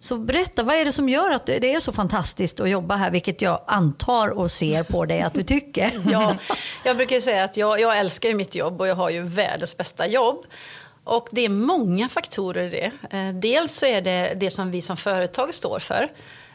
Så 0.00 0.18
berätta, 0.18 0.62
vad 0.62 0.76
är 0.76 0.84
det 0.84 0.92
som 0.92 1.08
gör 1.08 1.30
att 1.30 1.46
det 1.46 1.74
är 1.74 1.80
så 1.80 1.92
fantastiskt 1.92 2.60
att 2.60 2.70
jobba 2.70 2.96
här, 2.96 3.10
vilket 3.10 3.42
jag 3.42 3.60
antar 3.66 4.28
och 4.28 4.50
ser 4.50 4.82
på 4.82 5.04
dig 5.04 5.20
att 5.20 5.34
du 5.34 5.42
tycker? 5.42 5.92
ja, 6.10 6.34
jag 6.84 6.96
brukar 6.96 7.20
säga 7.20 7.44
att 7.44 7.56
jag, 7.56 7.80
jag 7.80 7.98
älskar 7.98 8.34
mitt 8.34 8.54
jobb 8.54 8.80
och 8.80 8.88
jag 8.88 8.94
har 8.94 9.10
ju 9.10 9.22
världens 9.22 9.76
bästa 9.76 10.06
jobb. 10.06 10.44
Och 11.04 11.28
det 11.32 11.44
är 11.44 11.48
många 11.48 12.08
faktorer 12.08 12.64
i 12.64 12.70
det. 12.70 13.16
Eh, 13.16 13.34
dels 13.34 13.74
så 13.74 13.86
är 13.86 14.00
det 14.00 14.34
det 14.36 14.50
som 14.50 14.70
vi 14.70 14.80
som 14.80 14.96
företag 14.96 15.54
står 15.54 15.78
för. 15.78 16.08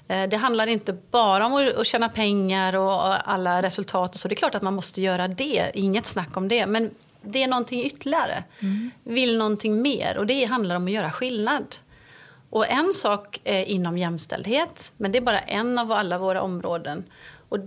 Eh, 0.08 0.24
det 0.24 0.38
handlar 0.38 0.68
inte 0.68 0.94
bara 1.12 1.46
om 1.46 1.72
att 1.78 1.88
tjäna 1.88 2.10
pengar 2.10 2.76
och 2.76 3.30
alla 3.30 3.62
resultat. 3.62 4.16
Så 4.16 4.28
det 4.28 4.34
är 4.34 4.38
klart 4.38 4.56
att 4.56 4.62
man 4.62 4.74
måste 4.74 5.02
göra 5.02 5.28
det, 5.28 5.72
inget 5.74 6.06
snack 6.06 6.38
om 6.38 6.48
det. 6.48 6.66
Men 6.66 6.92
det 7.24 7.44
är 7.44 7.48
någonting 7.48 7.84
ytterligare. 7.84 8.44
Mm. 8.60 8.92
Vill 9.04 9.38
någonting 9.38 9.82
mer 9.82 10.18
och 10.18 10.26
det 10.26 10.46
handlar 10.46 10.76
om 10.76 10.86
att 10.86 10.92
göra 10.92 11.12
skillnad. 11.12 11.76
Och 12.50 12.70
en 12.70 12.94
sak 12.94 13.42
är 13.44 13.64
inom 13.64 13.98
jämställdhet, 13.98 14.94
men 14.98 15.12
det 15.12 15.18
är 15.18 15.22
bara 15.22 15.40
en 15.40 15.80
av 15.80 15.92
alla 15.92 16.18
våra 16.18 16.42
områden. 16.42 17.04
Och 17.50 17.60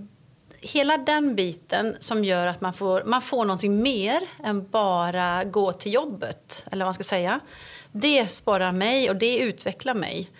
hela 0.60 0.98
den 0.98 1.34
biten 1.34 1.96
som 2.00 2.24
gör 2.24 2.46
att 2.46 2.60
man 2.60 2.72
får, 2.72 3.02
man 3.06 3.22
får 3.22 3.44
någonting 3.44 3.82
mer 3.82 4.20
än 4.44 4.68
bara 4.68 5.44
gå 5.44 5.72
till 5.72 5.92
jobbet, 5.92 6.66
eller 6.72 6.84
vad 6.84 6.86
man 6.86 6.94
ska 6.94 7.02
säga. 7.02 7.40
Det 7.92 8.28
sparar 8.28 8.72
mig 8.72 9.10
och 9.10 9.16
det 9.16 9.38
utvecklar 9.38 9.94
mig. 9.94 10.30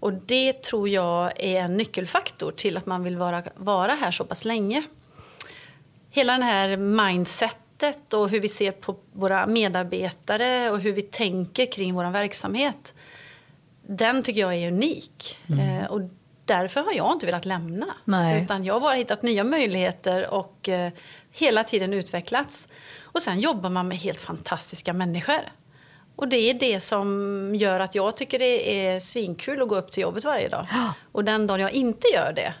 Och 0.00 0.12
det 0.12 0.62
tror 0.62 0.88
jag 0.88 1.32
är 1.36 1.60
en 1.60 1.76
nyckelfaktor 1.76 2.52
till 2.52 2.76
att 2.76 2.86
man 2.86 3.04
vill 3.04 3.16
vara, 3.16 3.42
vara 3.56 3.92
här 3.92 4.10
så 4.10 4.24
pass 4.24 4.44
länge. 4.44 4.82
Hela 6.10 6.32
den 6.32 6.42
här 6.42 6.76
mindset 6.76 7.59
sättet 7.80 8.12
och 8.12 8.28
hur 8.28 8.40
vi 8.40 8.48
ser 8.48 8.72
på 8.72 8.96
våra 9.12 9.46
medarbetare 9.46 10.70
och 10.70 10.80
hur 10.80 10.92
vi 10.92 11.02
tänker 11.02 11.72
kring 11.72 11.94
vår 11.94 12.10
verksamhet. 12.10 12.94
Den 13.86 14.22
tycker 14.22 14.40
jag 14.40 14.54
är 14.54 14.68
unik. 14.68 15.38
Mm. 15.48 15.60
Eh, 15.60 15.90
och 15.90 16.00
därför 16.44 16.80
har 16.80 16.92
jag 16.92 17.12
inte 17.12 17.26
velat 17.26 17.44
lämna. 17.44 17.86
Nej. 18.04 18.42
Utan 18.42 18.64
jag 18.64 18.74
har 18.74 18.80
bara 18.80 18.94
hittat 18.94 19.22
nya 19.22 19.44
möjligheter 19.44 20.30
och 20.30 20.68
eh, 20.68 20.92
hela 21.32 21.64
tiden 21.64 21.92
utvecklats. 21.92 22.68
Och 23.02 23.22
sen 23.22 23.40
jobbar 23.40 23.70
man 23.70 23.88
med 23.88 23.98
helt 23.98 24.20
fantastiska 24.20 24.92
människor. 24.92 25.40
Och 26.16 26.28
det 26.28 26.36
är 26.36 26.54
det 26.54 26.80
som 26.80 27.54
gör 27.54 27.80
att 27.80 27.94
jag 27.94 28.16
tycker 28.16 28.38
det 28.38 28.86
är 28.86 29.00
svinkul 29.00 29.62
att 29.62 29.68
gå 29.68 29.76
upp 29.76 29.92
till 29.92 30.02
jobbet 30.02 30.24
varje 30.24 30.48
dag. 30.48 30.66
Och 31.12 31.24
den 31.24 31.46
dagen 31.46 31.60
jag 31.60 31.72
inte 31.72 32.08
gör 32.14 32.32
det, 32.32 32.54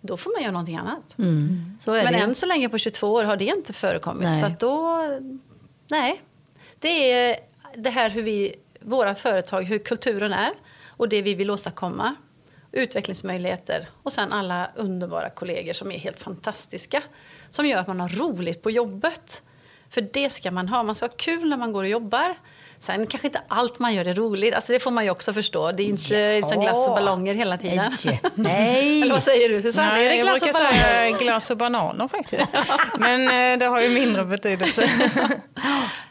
då 0.00 0.16
får 0.16 0.32
man 0.36 0.42
göra 0.42 0.52
någonting 0.52 0.76
annat. 0.76 1.18
Mm. 1.18 1.78
Men 1.86 2.12
det. 2.12 2.18
än 2.18 2.34
så 2.34 2.46
länge 2.46 2.68
på 2.68 2.78
22 2.78 3.12
år 3.12 3.24
har 3.24 3.36
det 3.36 3.44
inte 3.44 3.72
förekommit. 3.72 4.22
Nej. 4.22 4.40
Så 4.40 4.46
att 4.46 4.60
då, 4.60 5.02
nej. 5.88 6.22
Det 6.78 7.12
är 7.12 7.36
det 7.76 7.90
här 7.90 8.10
hur 8.10 8.22
vi, 8.22 8.54
våra 8.80 9.14
företag, 9.14 9.62
hur 9.62 9.78
kulturen 9.78 10.32
är 10.32 10.52
och 10.86 11.08
det 11.08 11.22
vi 11.22 11.34
vill 11.34 11.50
åstadkomma. 11.50 12.14
Utvecklingsmöjligheter 12.72 13.88
och 14.02 14.12
sen 14.12 14.32
alla 14.32 14.70
underbara 14.76 15.30
kollegor 15.30 15.72
som 15.72 15.92
är 15.92 15.98
helt 15.98 16.20
fantastiska. 16.20 17.02
Som 17.48 17.66
gör 17.66 17.78
att 17.78 17.86
man 17.86 18.00
har 18.00 18.08
roligt 18.08 18.62
på 18.62 18.70
jobbet. 18.70 19.42
För 19.90 20.00
det 20.12 20.30
ska 20.30 20.50
man 20.50 20.68
ha. 20.68 20.82
Man 20.82 20.94
ska 20.94 21.06
ha 21.06 21.14
kul 21.16 21.48
när 21.48 21.56
man 21.56 21.72
går 21.72 21.82
och 21.82 21.88
jobbar. 21.88 22.36
Sen 22.82 23.06
kanske 23.06 23.28
inte 23.28 23.40
allt 23.48 23.78
man 23.78 23.94
gör 23.94 24.04
är 24.04 24.14
roligt. 24.14 24.54
Alltså 24.54 24.72
det 24.72 24.80
får 24.80 24.90
man 24.90 25.04
ju 25.04 25.10
också 25.10 25.32
förstå. 25.32 25.72
Det 25.72 25.82
är 25.82 25.86
inte 25.86 26.48
som 26.48 26.60
glass 26.60 26.88
och 26.88 26.94
ballonger 26.94 27.34
hela 27.34 27.58
tiden. 27.58 27.92
Nej. 28.04 28.20
Nej. 28.34 29.02
Eller 29.02 29.12
vad 29.12 29.22
säger 29.22 29.48
du 29.48 29.62
Susanne? 29.62 29.92
Nej, 29.92 30.06
är 30.06 30.10
det 30.10 30.16
jag 30.16 30.24
glass 30.24 30.42
och 30.42 30.46
brukar 30.46 30.58
ballonger? 30.58 30.84
säga 30.84 31.18
glass 31.18 31.50
och 31.50 31.56
bananer 31.56 32.08
faktiskt. 32.08 32.48
Men 32.98 33.52
eh, 33.52 33.58
det 33.58 33.66
har 33.66 33.80
ju 33.80 33.88
mindre 33.88 34.24
betydelse. 34.24 34.90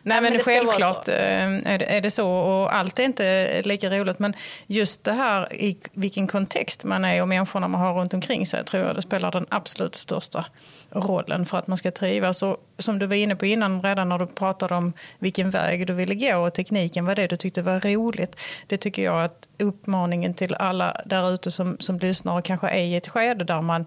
Nej, 0.04 0.22
men 0.22 0.34
men 0.34 0.44
självklart 0.44 1.08
eh, 1.08 1.14
är 1.16 1.78
det, 1.78 1.86
är 1.86 2.02
det 2.02 2.12
så. 2.12 2.28
Och 2.30 2.76
allt 2.76 3.00
är 3.00 3.04
inte 3.04 3.62
lika 3.62 3.90
roligt. 3.90 4.20
Men 4.20 4.34
just 4.68 5.04
det 5.04 5.14
här 5.14 5.54
i 5.54 5.78
vilken 5.94 6.28
kontext 6.28 6.84
man 6.84 7.06
är 7.06 7.22
och 7.22 7.28
människorna 7.28 7.68
man 7.68 7.82
har 7.82 7.94
runt 7.94 8.14
omkring 8.14 8.46
sig 8.46 8.66
tror 8.66 8.84
jag 8.86 8.96
det 8.96 9.02
spelar 9.02 9.32
den 9.32 9.46
absolut 9.50 9.96
största 9.96 10.46
rollen 10.90 11.46
för 11.46 11.58
att 11.58 11.68
man 11.68 11.78
ska 11.78 11.92
trivas. 11.92 12.44
Och 12.44 12.58
som 12.80 13.00
du 13.00 13.06
var 13.08 13.16
inne 13.16 13.36
på 13.36 13.46
innan 13.46 13.82
redan 13.84 14.10
när 14.10 14.18
du 14.20 14.28
pratade 14.28 14.76
om 14.76 14.94
vilken 15.20 15.50
väg 15.50 15.88
du 15.88 15.94
ville 15.94 16.16
gå 16.16 16.38
och 16.38 16.54
tekniken 16.54 17.06
var 17.06 17.16
det 17.16 17.28
du 17.28 17.38
tyckte 17.38 17.62
var 17.62 17.80
roligt. 17.80 18.40
Det 18.68 18.78
tycker 18.78 19.04
jag 19.04 19.24
att 19.26 19.48
uppmaningen 19.60 20.34
till 20.34 20.56
alla 20.56 21.02
där 21.06 21.34
ute 21.34 21.52
som, 21.52 21.78
som 21.80 22.00
lyssnar 22.00 22.38
och 22.38 22.44
kanske 22.46 22.68
är 22.70 22.84
i 22.84 22.96
ett 22.96 23.08
skede 23.08 23.44
där 23.44 23.62
man 23.62 23.86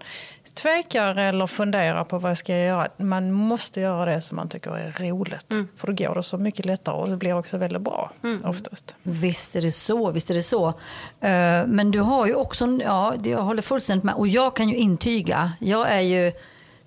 tvekar 0.61 1.15
eller 1.17 1.47
funderar 1.47 2.03
på 2.03 2.19
vad 2.19 2.31
jag 2.31 2.37
ska 2.37 2.57
göra. 2.57 2.87
Man 2.97 3.31
måste 3.31 3.81
göra 3.81 4.05
det 4.15 4.21
som 4.21 4.35
man 4.35 4.49
tycker 4.49 4.77
är 4.77 4.91
roligt. 4.99 5.53
För 5.77 5.87
då 5.87 5.93
går 5.93 6.15
det 6.15 6.23
så 6.23 6.37
mycket 6.37 6.65
lättare 6.65 6.95
och 6.95 7.09
det 7.09 7.17
blir 7.17 7.33
också 7.37 7.57
väldigt 7.57 7.81
bra 7.81 8.11
oftast. 8.43 8.95
Visst 9.03 9.55
är 9.55 9.61
det 9.61 9.71
så. 9.71 10.11
Visst 10.11 10.29
är 10.29 10.33
det 10.33 10.43
så. 10.43 10.67
Eh, 10.67 11.65
Men 11.67 11.91
du 11.91 11.99
har 11.99 12.25
ju 12.25 12.33
också, 12.35 12.79
ja, 12.83 13.13
det- 13.19 13.29
jag 13.29 13.41
håller 13.41 13.61
fullständigt 13.61 14.03
med. 14.03 14.15
Och 14.15 14.27
jag 14.27 14.55
kan 14.55 14.69
ju 14.69 14.75
intyga, 14.75 15.51
jag 15.59 15.91
är 15.91 15.99
ju 16.01 16.31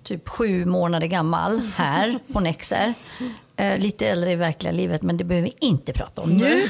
typ 0.07 0.29
sju 0.29 0.65
månader 0.65 1.07
gammal 1.07 1.61
här 1.75 2.19
på 2.33 2.39
Nexer. 2.39 2.93
Eh, 3.55 3.77
lite 3.77 4.07
äldre 4.07 4.31
i 4.31 4.35
verkliga 4.35 4.73
livet, 4.73 5.01
men 5.01 5.17
det 5.17 5.23
behöver 5.23 5.47
vi 5.47 5.67
inte 5.67 5.93
prata 5.93 6.21
om 6.21 6.29
nu. 6.29 6.63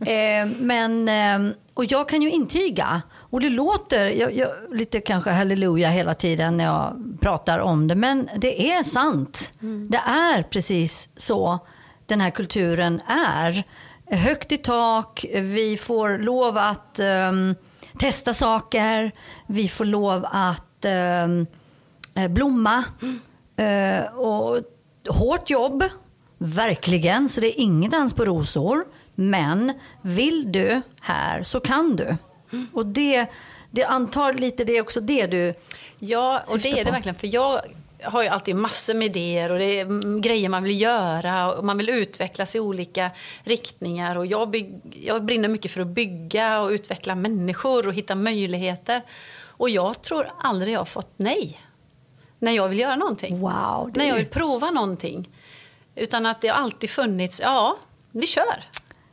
Eh, 0.00 0.46
men, 0.58 1.08
eh, 1.08 1.54
och 1.74 1.84
jag 1.84 2.08
kan 2.08 2.22
ju 2.22 2.30
intyga, 2.30 3.02
och 3.12 3.40
det 3.40 3.48
låter 3.48 4.08
jag, 4.08 4.36
jag, 4.36 4.48
lite 4.70 5.00
kanske 5.00 5.30
halleluja 5.30 5.88
hela 5.88 6.14
tiden 6.14 6.56
när 6.56 6.64
jag 6.64 6.96
pratar 7.20 7.58
om 7.58 7.88
det, 7.88 7.94
men 7.94 8.28
det 8.36 8.70
är 8.72 8.82
sant. 8.82 9.52
Det 9.90 10.02
är 10.06 10.42
precis 10.42 11.08
så 11.16 11.58
den 12.06 12.20
här 12.20 12.30
kulturen 12.30 13.00
är. 13.06 13.64
Högt 14.10 14.52
i 14.52 14.56
tak, 14.56 15.26
vi 15.34 15.76
får 15.76 16.18
lov 16.18 16.58
att 16.58 16.98
ehm, 16.98 17.54
testa 17.98 18.32
saker, 18.32 19.12
vi 19.46 19.68
får 19.68 19.84
lov 19.84 20.26
att 20.30 20.84
ehm, 20.84 21.40
eh, 21.40 21.46
blomma. 22.28 22.84
Eh, 23.56 24.14
och 24.14 24.62
hårt 25.08 25.50
jobb, 25.50 25.84
verkligen, 26.38 27.28
så 27.28 27.40
det 27.40 27.46
är 27.46 27.60
ingen 27.60 27.90
dans 27.90 28.14
på 28.14 28.24
rosor. 28.24 28.84
Men 29.14 29.72
vill 30.02 30.52
du 30.52 30.82
här 31.00 31.42
så 31.42 31.60
kan 31.60 31.96
du. 31.96 32.16
Och 32.72 32.86
det, 32.86 33.26
det 33.70 33.84
antar 33.84 34.32
lite 34.32 34.64
det 34.64 34.76
är 34.76 34.82
också 34.82 35.00
det 35.00 35.26
du 35.26 35.54
Ja, 36.02 36.42
och 36.52 36.58
det 36.58 36.68
är 36.68 36.84
det 36.84 36.90
verkligen. 36.90 37.14
För 37.14 37.26
jag 37.26 37.60
har 38.02 38.22
ju 38.22 38.28
alltid 38.28 38.56
massor 38.56 38.94
med 38.94 39.06
idéer 39.06 39.52
och 39.52 39.58
det 39.58 39.64
är 39.64 39.82
mm, 39.82 40.20
grejer 40.20 40.48
man 40.48 40.62
vill 40.62 40.80
göra 40.80 41.54
och 41.54 41.64
man 41.64 41.78
vill 41.78 41.88
utvecklas 41.88 42.56
i 42.56 42.60
olika 42.60 43.10
riktningar. 43.44 44.18
Och 44.18 44.26
jag, 44.26 44.50
bygg, 44.50 44.80
jag 45.04 45.24
brinner 45.24 45.48
mycket 45.48 45.70
för 45.70 45.80
att 45.80 45.86
bygga 45.86 46.60
och 46.60 46.70
utveckla 46.70 47.14
människor 47.14 47.86
och 47.86 47.94
hitta 47.94 48.14
möjligheter. 48.14 49.02
Och 49.42 49.70
jag 49.70 50.02
tror 50.02 50.30
aldrig 50.38 50.74
jag 50.74 50.80
har 50.80 50.84
fått 50.84 51.12
nej 51.16 51.60
när 52.40 52.52
jag 52.52 52.68
vill 52.68 52.78
göra 52.78 52.96
någonting. 52.96 53.40
Wow, 53.40 53.90
det 53.92 53.98
när 53.98 54.08
jag 54.08 54.14
vill 54.14 54.26
prova 54.26 54.70
någonting. 54.70 55.28
Utan 55.94 56.26
att 56.26 56.40
det 56.40 56.48
har 56.48 56.56
alltid 56.56 56.90
funnits, 56.90 57.40
ja, 57.40 57.76
vi 58.12 58.26
kör. 58.26 58.64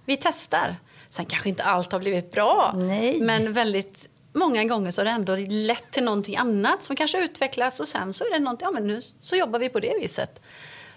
Vi 0.05 0.17
testar. 0.17 0.75
Sen 1.09 1.25
kanske 1.25 1.49
inte 1.49 1.63
allt 1.63 1.91
har 1.91 1.99
blivit 1.99 2.31
bra. 2.31 2.73
Nej. 2.75 3.21
Men 3.21 3.53
väldigt 3.53 4.09
många 4.33 4.63
gånger 4.63 4.91
så 4.91 5.01
har 5.01 5.05
det 5.05 5.11
ändå 5.11 5.35
lett 5.35 5.91
till 5.91 6.03
någonting 6.03 6.37
annat 6.37 6.83
som 6.83 6.95
kanske 6.95 7.23
utvecklats 7.23 7.79
och 7.79 7.87
sen 7.87 8.13
så 8.13 8.23
är 8.23 8.31
det 8.33 8.39
någonting, 8.39 8.65
ja 8.65 8.71
men 8.71 8.87
nu 8.87 9.01
så 9.01 9.35
jobbar 9.35 9.59
vi 9.59 9.69
på 9.69 9.79
det 9.79 9.93
viset. 10.01 10.41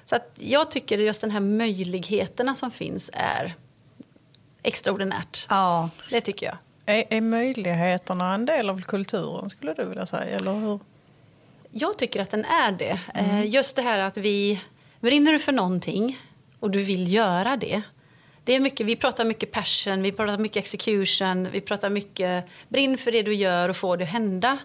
Så 0.04 0.16
att 0.16 0.30
jag 0.34 0.70
tycker 0.70 0.98
just 0.98 1.20
den 1.20 1.30
här 1.30 1.40
möjligheterna 1.40 2.54
som 2.54 2.70
finns 2.70 3.10
är 3.12 3.54
extraordinärt. 4.62 5.46
Ja, 5.48 5.90
Det 6.10 6.20
tycker 6.20 6.46
jag. 6.46 6.56
Är, 6.86 7.04
är 7.10 7.20
möjligheterna 7.20 8.34
en 8.34 8.46
del 8.46 8.70
av 8.70 8.82
kulturen 8.82 9.50
skulle 9.50 9.74
du 9.74 9.84
vilja 9.84 10.06
säga? 10.06 10.36
Eller 10.36 10.52
hur? 10.54 10.80
Jag 11.72 11.98
tycker 11.98 12.20
att 12.22 12.30
den 12.30 12.44
är 12.44 12.72
det. 12.72 13.00
Eh, 13.14 13.46
Just 13.46 13.76
det 13.76 13.82
här 13.82 13.98
att 13.98 14.16
vi 14.16 14.60
brinner 15.00 15.32
du 15.32 15.38
för 15.38 15.52
någonting 15.52 16.18
och 16.60 16.70
du 16.70 16.84
vill 16.84 17.12
göra 17.12 17.56
det. 17.56 17.82
det 18.44 18.54
är 18.54 18.60
mycket, 18.60 18.86
vi 18.86 18.96
pratar 18.96 19.24
mycket 19.24 19.50
passion, 19.52 20.02
vi 20.02 20.12
pratar 20.12 20.38
mycket 20.38 20.56
execution, 20.56 21.50
vi 21.50 21.60
pratar 21.60 21.90
mycket 21.90 22.44
brinn 22.68 22.98
för 22.98 23.12
det 23.12 23.22
du 23.22 23.34
gör 23.34 23.68
och 23.68 23.76
få 23.76 23.96
det 23.96 24.04
att 24.04 24.10
hända. 24.10 24.58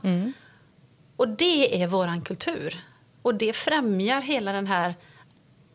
Och 1.16 1.28
det 1.30 1.82
är 1.84 1.88
våran 1.88 2.22
kultur. 2.22 2.84
Och 3.22 3.36
det 3.36 3.54
främjar 3.54 4.22
hela 4.22 4.52
den 4.52 4.68
här 4.68 4.96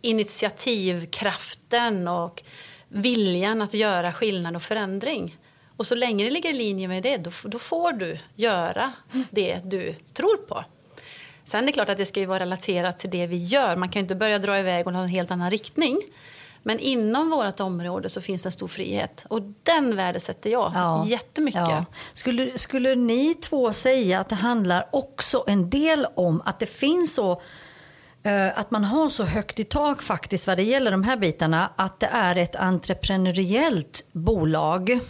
initiativkraften 0.03 2.09
och 2.09 2.43
viljan 2.89 3.63
att 3.63 3.75
göra 3.75 4.13
skillnad 4.13 4.57
och 4.57 4.63
förändring. 4.63 5.37
Och 5.77 5.87
så 5.87 5.95
länge 5.95 6.25
det 6.25 6.31
ligger 6.31 6.51
i 6.51 6.53
linje 6.53 6.89
med 6.89 7.03
det, 7.03 7.17
då, 7.17 7.31
då 7.45 7.59
får 7.59 7.93
du 7.93 8.19
göra 8.37 8.93
det 9.31 9.61
du 9.65 9.95
tror 10.15 10.37
på. 10.37 10.65
Sen 11.45 11.63
är 11.63 11.67
det 11.67 11.73
klart 11.73 11.89
att 11.89 11.99
det 11.99 12.07
ska 12.07 12.21
ju 12.21 12.27
vara 12.27 12.39
relaterat 12.41 12.99
till 12.99 13.11
det 13.11 13.27
vi 13.27 13.37
gör. 13.37 13.77
Man 13.77 13.89
kan 13.89 14.01
ju 14.01 14.05
inte 14.05 14.15
börja 14.15 14.39
dra 14.39 14.59
iväg 14.59 14.87
och 14.87 14.93
ha 14.93 15.03
en 15.03 15.09
helt 15.09 15.31
annan 15.31 15.51
riktning. 15.51 15.99
Men 16.63 16.79
inom 16.79 17.31
vårt 17.31 17.61
område 17.61 18.09
så 18.09 18.21
finns 18.21 18.43
det 18.43 18.47
en 18.47 18.53
stor 18.53 18.69
frihet. 18.69 19.25
Och 19.29 19.41
den 19.63 19.97
värdesätter 19.97 20.51
jag 20.51 20.73
Ja. 20.75 21.05
jättemycket. 21.07 21.61
Ja. 21.61 21.85
Skulle, 22.13 22.59
skulle 22.59 22.95
ni 22.95 23.35
två 23.35 23.73
säga 23.73 24.21
att 24.21 24.29
det 24.29 24.35
handlar 24.35 24.89
också 24.93 25.45
en 25.47 25.71
del 25.71 26.07
om 26.17 26.43
att 26.45 26.59
det 26.59 26.67
finns 26.67 27.15
så 27.15 27.43
eh, 28.23 28.59
att 28.59 28.71
man 28.71 28.85
har 28.85 29.09
så 29.09 29.25
högt 29.25 29.59
i 29.59 29.65
tak 29.65 30.03
faktiskt 30.03 30.47
vad 30.47 30.57
det 30.57 30.63
gäller 30.63 30.91
de 30.91 31.03
här 31.05 31.17
bitarna 31.17 31.71
att 31.77 32.01
det 32.01 32.07
är 32.13 32.37
ett 32.37 32.57
entreprenöriellt 32.57 34.05
bolag. 34.13 35.01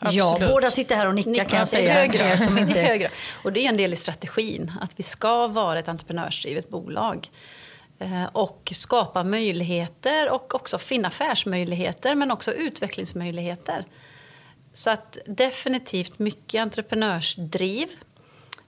Ja, 0.00 0.30
Absolut. 0.30 0.50
båda 0.50 0.70
sitter 0.70 0.96
här 0.96 1.06
och 1.06 1.14
nickar 1.14 1.44
kan 1.44 1.58
jag 1.58 1.68
säga. 1.68 1.92
hög 1.92 2.10
till 2.10 2.20
grad. 2.20 2.38
som 2.40 2.58
inte... 2.58 2.80
hög 2.80 3.00
grad. 3.00 3.10
Och 3.42 3.52
det 3.52 3.60
är 3.64 3.68
en 3.68 3.76
del 3.76 3.92
i 3.92 3.96
strategin, 3.96 4.72
att 4.80 4.98
vi 4.98 5.02
ska 5.02 5.46
vara 5.46 5.78
ett 5.78 5.88
entreprenörsdrivet 5.88 6.68
bolag. 6.68 7.30
Eh, 7.98 8.24
Och 8.32 8.72
skapa 8.74 9.24
möjligheter 9.24 10.30
och 10.30 10.54
också 10.54 10.78
finna 10.78 11.08
affärsmöjligheter 11.08 12.14
men 12.14 12.30
också 12.30 12.52
utvecklingsmöjligheter. 12.52 13.84
Så 14.72 14.90
att 14.90 15.18
definitivt 15.26 16.18
mycket 16.18 16.62
entreprenörsdriv. 16.62 17.88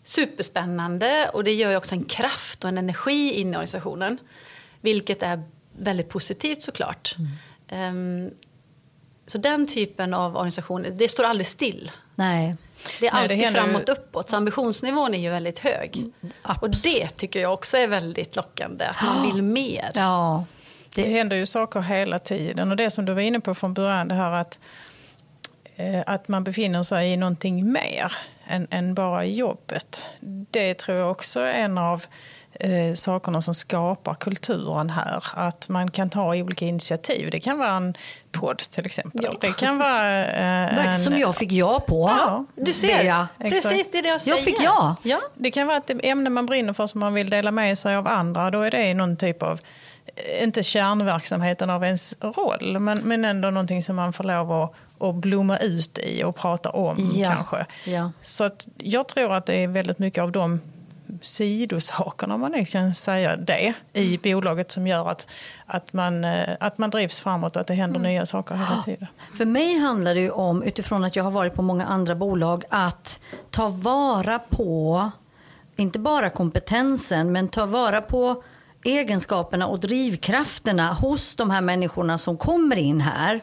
Superspännande 0.04 1.30
och 1.32 1.44
det 1.44 1.52
gör 1.52 1.76
också 1.76 1.94
en 1.94 2.04
kraft 2.04 2.64
och 2.64 2.68
en 2.68 2.78
energi 2.78 3.32
in 3.32 3.46
i 3.46 3.50
organisationen. 3.50 4.18
Vilket 4.80 5.22
är 5.22 5.42
väldigt 5.78 6.08
positivt 6.08 6.62
såklart. 6.62 7.16
Ehm, 7.68 8.30
Så 9.30 9.38
den 9.38 9.66
typen 9.66 10.14
av 10.14 10.36
organisation, 10.36 10.86
det 10.92 11.08
står 11.08 11.24
aldrig 11.24 11.46
still. 11.46 11.90
Nej. 12.14 12.56
Det 13.00 13.06
är 13.06 13.12
Nej, 13.12 13.18
det 13.28 13.32
alltid 13.32 13.36
händer 13.44 13.60
ju- 13.60 13.66
framåt 13.68 13.88
uppåt, 13.88 14.30
så 14.30 14.36
ambitionsnivån 14.36 15.14
är 15.14 15.18
ju 15.18 15.30
väldigt 15.30 15.58
hög. 15.58 16.04
abs- 16.42 16.60
Och 16.62 16.70
det 16.70 17.08
tycker 17.08 17.40
jag 17.40 17.52
också 17.52 17.76
är 17.76 17.88
väldigt 17.88 18.36
lockande, 18.36 18.84
att 18.84 19.02
man 19.02 19.32
vill 19.32 19.42
mer. 19.42 19.90
Ja. 19.94 20.44
Det 20.94 21.02
Det, 21.02 21.08
händer 21.08 21.36
ju 21.36 21.46
saker 21.46 21.80
hela 21.80 22.18
tiden. 22.18 22.70
Och 22.70 22.76
det 22.76 22.90
som 22.90 23.04
du 23.04 23.12
var 23.14 23.20
inne 23.20 23.40
på 23.40 23.54
från 23.54 23.74
början, 23.74 24.08
det 24.08 24.14
här 24.14 24.30
att, 24.32 24.58
eh, 25.76 26.02
att 26.06 26.28
man 26.28 26.44
befinner 26.44 26.82
sig 26.82 27.12
i 27.12 27.16
någonting 27.16 27.72
mer 27.72 28.12
än, 28.48 28.66
än 28.70 28.94
bara 28.94 29.24
jobbet. 29.24 30.04
Det 30.50 30.74
tror 30.74 30.98
jag 30.98 31.10
också 31.10 31.40
är 31.40 31.52
en 31.52 31.78
av 31.78 32.04
eh, 32.60 32.94
sakerna 32.94 33.42
som 33.42 33.54
skapar 33.54 34.14
kulturen 34.14 34.90
här. 34.90 35.24
Att 35.34 35.68
man 35.68 35.90
kan 35.90 36.10
ta 36.10 36.34
olika 36.34 36.64
initiativ. 36.64 37.30
Det 37.30 37.40
kan 37.40 37.58
vara 37.58 37.70
en 37.70 37.94
podd 38.32 38.58
till 38.58 38.86
exempel. 38.86 39.20
Ja. 39.24 39.34
Det 39.40 39.56
kan 39.56 39.78
vara 39.78 40.24
eh, 40.26 40.86
en... 40.88 40.98
som 40.98 41.18
jag 41.18 41.36
fick 41.36 41.52
ja 41.52 41.80
på. 41.80 42.08
Ja, 42.18 42.44
Du 42.56 42.72
ser, 42.72 43.02
Bea. 43.02 43.28
precis 43.38 43.88
det 43.92 43.98
är 43.98 44.02
det 44.02 44.08
jag 44.08 44.20
säger. 44.20 44.36
Jag 44.36 44.44
fick 44.44 44.56
ja. 44.62 44.96
ja. 45.02 45.20
Det 45.34 45.50
kan 45.50 45.66
vara 45.66 45.76
ett 45.76 45.90
ämne 46.04 46.30
man 46.30 46.46
brinner 46.46 46.72
för 46.72 46.86
som 46.86 47.00
man 47.00 47.14
vill 47.14 47.30
dela 47.30 47.50
med 47.50 47.78
sig 47.78 47.96
av 47.96 48.08
andra. 48.08 48.50
Då 48.50 48.60
är 48.60 48.70
det 48.70 48.94
någon 48.94 49.16
typ 49.16 49.42
av, 49.42 49.60
eh, 50.16 50.42
inte 50.44 50.62
kärnverksamheten 50.62 51.70
av 51.70 51.84
ens 51.84 52.14
roll, 52.20 52.78
men, 52.78 52.98
men 52.98 53.24
ändå 53.24 53.50
någonting 53.50 53.82
som 53.82 53.96
man 53.96 54.12
får 54.12 54.24
lov 54.24 54.52
att, 54.52 54.72
att 55.00 55.14
blomma 55.14 55.56
ut 55.58 55.98
i 55.98 56.24
och 56.24 56.36
prata 56.36 56.70
om 56.70 57.10
Ja, 57.14 57.32
kanske. 57.34 57.66
ja. 57.90 58.12
Så 58.22 58.44
att 58.44 58.68
jag 58.78 59.08
tror 59.08 59.32
att 59.34 59.46
det 59.46 59.54
är 59.54 59.68
väldigt 59.68 59.98
mycket 59.98 60.22
av 60.22 60.32
de 60.32 60.60
sidosakerna, 61.20 62.34
om 62.34 62.40
man 62.40 62.52
nu 62.52 62.64
kan 62.64 62.94
säga 62.94 63.36
det, 63.36 63.74
i 63.92 64.18
bolaget 64.18 64.70
som 64.70 64.86
gör 64.86 65.08
att, 65.08 65.26
att, 65.66 65.92
man, 65.92 66.24
eh, 66.24 66.56
att 66.60 66.78
man 66.78 66.90
drivs 66.90 67.20
framåt 67.20 67.56
och 67.56 67.60
att 67.60 67.66
det 67.66 67.74
händer 67.74 68.00
mm. 68.00 68.12
nya 68.12 68.26
saker 68.26 68.54
hela 68.54 68.82
tiden. 68.82 69.06
För 69.36 69.44
mig 69.44 69.78
handlar 69.78 70.14
det 70.14 70.20
ju 70.20 70.30
om, 70.30 70.62
utifrån 70.62 71.04
att 71.04 71.16
jag 71.16 71.24
har 71.24 71.30
varit 71.30 71.54
på 71.54 71.62
många 71.62 71.86
andra 71.86 72.14
bolag, 72.14 72.64
att 72.68 73.20
ta 73.50 73.68
vara 73.68 74.38
på, 74.38 75.10
inte 75.76 75.98
bara 75.98 76.30
kompetensen, 76.30 77.32
men 77.32 77.48
ta 77.48 77.66
vara 77.66 78.00
på 78.00 78.42
egenskaperna 78.84 79.66
och 79.66 79.80
drivkrafterna 79.80 80.92
hos 80.92 81.34
de 81.34 81.50
här 81.50 81.60
människorna 81.60 82.18
som 82.18 82.36
kommer 82.36 82.76
in 82.76 83.00
här. 83.00 83.40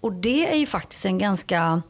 Och 0.00 0.12
det 0.12 0.52
är 0.52 0.56
ju 0.58 0.66
faktiskt 0.66 1.04
en 1.04 1.18
ganska 1.18 1.82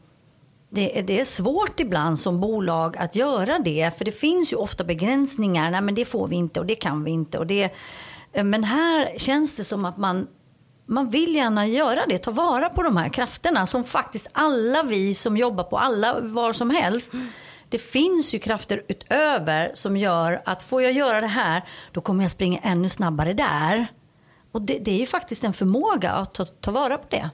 det, 0.69 1.01
det, 1.07 1.19
är 1.19 1.25
svårt 1.25 1.79
ibland 1.79 2.19
som 2.19 2.39
bolag 2.39 2.97
att 2.97 3.15
göra 3.15 3.59
det. 3.59 3.97
För 3.97 4.05
det 4.05 4.11
finns 4.11 4.53
ju 4.53 4.57
ofta 4.57 4.83
begränsningar. 4.83 5.71
Nej, 5.71 5.81
men 5.81 5.95
det 5.95 6.05
får 6.05 6.27
vi 6.27 6.35
inte 6.35 6.59
och 6.59 6.65
det 6.65 6.75
kan 6.75 7.03
vi 7.03 7.11
inte. 7.11 7.37
Och 7.37 7.47
det, 7.47 7.73
eh, 8.33 8.43
men 8.43 8.63
här 8.63 9.17
känns 9.17 9.55
det 9.55 9.63
som 9.63 9.85
att 9.85 9.97
man, 9.97 10.27
man 10.85 11.09
vill 11.09 11.35
gärna 11.35 11.67
göra 11.67 12.05
det. 12.05 12.17
Ta 12.17 12.31
vara 12.31 12.69
på 12.69 12.83
de 12.83 12.97
här 12.97 13.09
krafterna 13.09 13.65
som 13.65 13.83
faktiskt 13.83 14.27
alla 14.31 14.83
vi 14.83 15.15
som 15.15 15.37
jobbar 15.37 15.63
på 15.63 15.77
alla 15.77 16.19
var 16.19 16.53
som 16.53 16.69
helst. 16.69 17.11
Det 17.69 17.77
finns 17.77 18.33
ju 18.33 18.39
krafter 18.39 18.83
utöver 18.87 19.71
som 19.73 19.97
gör 19.97 20.41
att 20.45 20.63
får 20.63 20.83
jag 20.83 20.91
göra 20.91 21.21
det 21.21 21.27
här 21.27 21.63
då 21.91 22.01
kommer 22.01 22.23
jag 22.23 22.31
springa 22.31 22.59
ännu 22.59 22.89
snabbare 22.89 23.33
där. 23.33 23.87
Och 24.51 24.61
det, 24.61 24.79
det 24.79 24.91
är 24.91 24.99
ju 24.99 25.07
faktiskt 25.07 25.43
en 25.43 25.53
förmåga 25.53 26.11
att 26.11 26.33
ta, 26.33 26.45
ta 26.45 26.71
vara 26.71 26.97
på 26.97 27.07
det 27.09 27.29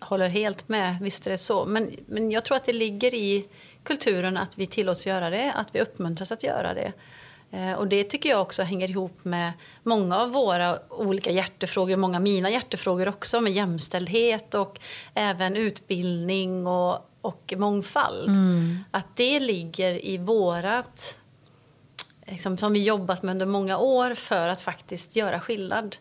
håller 0.00 0.28
helt 0.28 0.68
med, 0.68 0.96
visst 1.00 1.26
är 1.26 1.30
det 1.30 1.38
så. 1.38 1.64
Men, 1.64 1.90
men 2.06 2.30
jag 2.30 2.44
tror 2.44 2.56
att 2.56 2.64
det 2.64 2.72
ligger 2.72 3.14
i 3.14 3.46
kulturen 3.82 4.36
att 4.36 4.58
vi 4.58 4.66
tillåts 4.66 5.06
göra 5.06 5.30
det, 5.30 5.52
att 5.52 5.74
vi 5.74 5.80
uppmuntras 5.80 6.32
att 6.32 6.42
göra 6.42 6.74
det. 6.74 6.92
Eh, 7.52 7.72
och 7.72 7.88
det 7.88 8.04
tycker 8.04 8.28
jag 8.28 8.42
också 8.42 8.62
hänger 8.62 8.90
ihop 8.90 9.24
med 9.24 9.52
många 9.82 10.18
av 10.18 10.30
våra 10.30 10.78
olika 10.88 11.30
hjärtefrågor, 11.30 11.96
många 11.96 12.16
av 12.16 12.22
mina 12.22 12.50
hjärtefrågor 12.50 13.08
också 13.08 13.40
med 13.40 13.52
jämställdhet 13.52 14.54
och 14.54 14.80
även 15.14 15.56
utbildning 15.56 16.66
och, 16.66 17.10
och 17.20 17.54
mångfald. 17.56 18.28
Mm. 18.28 18.78
Att 18.90 19.16
det 19.16 19.40
ligger 19.40 20.04
i 20.04 20.18
vårat, 20.18 21.18
liksom, 22.26 22.56
som 22.56 22.72
vi 22.72 22.84
jobbat 22.84 23.22
med 23.22 23.32
under 23.32 23.46
många 23.46 23.78
år 23.78 24.14
för 24.14 24.48
att 24.48 24.60
faktiskt 24.60 25.16
göra 25.16 25.40
skillnad. 25.40 25.96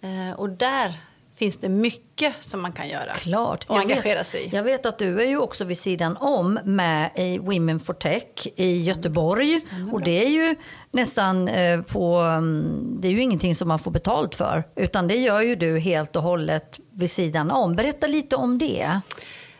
Eh, 0.00 0.38
och 0.38 0.48
där 0.48 0.94
finns 1.40 1.56
det 1.56 1.68
mycket 1.68 2.34
som 2.40 2.60
man 2.60 2.72
kan 2.72 2.88
göra 2.88 3.14
Klart. 3.14 3.64
och 3.68 3.76
jag 3.76 3.82
engagera 3.82 4.18
vet, 4.18 4.26
sig 4.26 4.44
i. 4.44 4.50
Jag 4.52 4.62
vet 4.62 4.86
att 4.86 4.98
du 4.98 5.20
är 5.20 5.26
ju 5.26 5.38
också 5.38 5.64
vid 5.64 5.78
sidan 5.78 6.16
om 6.16 6.58
med 6.64 7.10
i 7.14 7.38
Women 7.38 7.80
for 7.80 7.94
Tech 7.94 8.46
i 8.56 8.82
Göteborg. 8.82 9.60
Stämmer 9.60 9.94
och 9.94 10.02
det 10.02 10.24
är 10.24 10.28
ju 10.28 10.56
nästan 10.90 11.48
eh, 11.48 11.82
på, 11.82 12.14
mm, 12.16 12.96
det 13.00 13.08
är 13.08 13.12
ju 13.12 13.22
ingenting 13.22 13.54
som 13.54 13.68
man 13.68 13.78
får 13.78 13.90
betalt 13.90 14.34
för. 14.34 14.64
Utan 14.76 15.08
det 15.08 15.14
gör 15.14 15.40
ju 15.40 15.56
du 15.56 15.78
helt 15.78 16.16
och 16.16 16.22
hållet 16.22 16.80
vid 16.90 17.10
sidan 17.10 17.50
om. 17.50 17.76
Berätta 17.76 18.06
lite 18.06 18.36
om 18.36 18.58
det. 18.58 19.00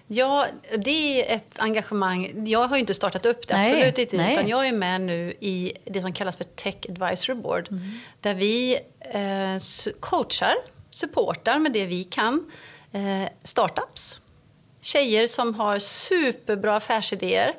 Ja, 0.06 0.46
det 0.78 1.30
är 1.30 1.37
ett 1.37 1.58
engagemang. 1.58 2.46
Jag 2.46 2.68
har 2.68 2.76
ju 2.76 2.80
inte 2.80 2.94
startat 2.94 3.26
upp 3.26 3.49
det, 3.49 3.54
nej, 3.54 3.72
absolut 3.72 3.99
inte. 3.99 4.16
Nej. 4.16 4.32
Utan 4.32 4.49
jag 4.49 4.68
är 4.68 4.72
med 4.72 5.00
nu 5.00 5.34
i 5.40 5.72
det 5.84 6.00
som 6.00 6.12
kallas 6.12 6.37
för 6.37 6.44
Tech 6.44 6.76
Advisory 6.88 7.34
Board. 7.34 7.68
Mm. 7.70 7.82
Där 8.20 8.34
vi 8.34 8.78
eh, 9.00 9.94
coachar 10.00 10.54
supportar 10.90 11.59
med 11.59 11.73
det 11.73 11.87
vi 11.87 12.04
kan 12.04 12.50
eh, 12.92 13.28
startups. 13.44 14.20
Tjejer 14.80 15.26
som 15.26 15.54
har 15.54 15.78
superbra 15.78 16.76
affärsidéer 16.76 17.54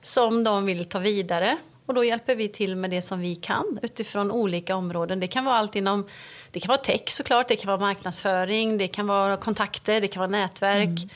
som 0.00 0.44
de 0.44 0.64
vill 0.64 0.84
ta 0.84 0.98
vidare. 0.98 1.58
Och 1.86 1.94
då 1.94 2.04
hjälper 2.04 2.36
vi 2.36 2.48
till 2.48 2.76
med 2.76 2.90
det 2.90 3.02
som 3.02 3.20
vi 3.20 3.36
kan 3.36 3.78
utifrån 3.82 4.30
olika 4.30 4.76
områden. 4.76 5.20
Det 5.20 5.26
kan 5.26 5.44
vara 5.44 5.56
allt 5.56 5.76
inom 5.76 6.06
det 6.50 6.60
kan 6.60 6.68
vara 6.68 6.78
tech 6.78 7.02
såklart, 7.06 7.48
det 7.48 7.56
kan 7.56 7.66
vara 7.66 7.80
marknadsföring, 7.80 8.78
det 8.78 8.88
kan 8.88 9.06
vara 9.06 9.36
kontakter, 9.36 10.00
det 10.00 10.08
kan 10.08 10.20
vara 10.20 10.30
nätverk. 10.30 10.86
Mm. 10.86 11.08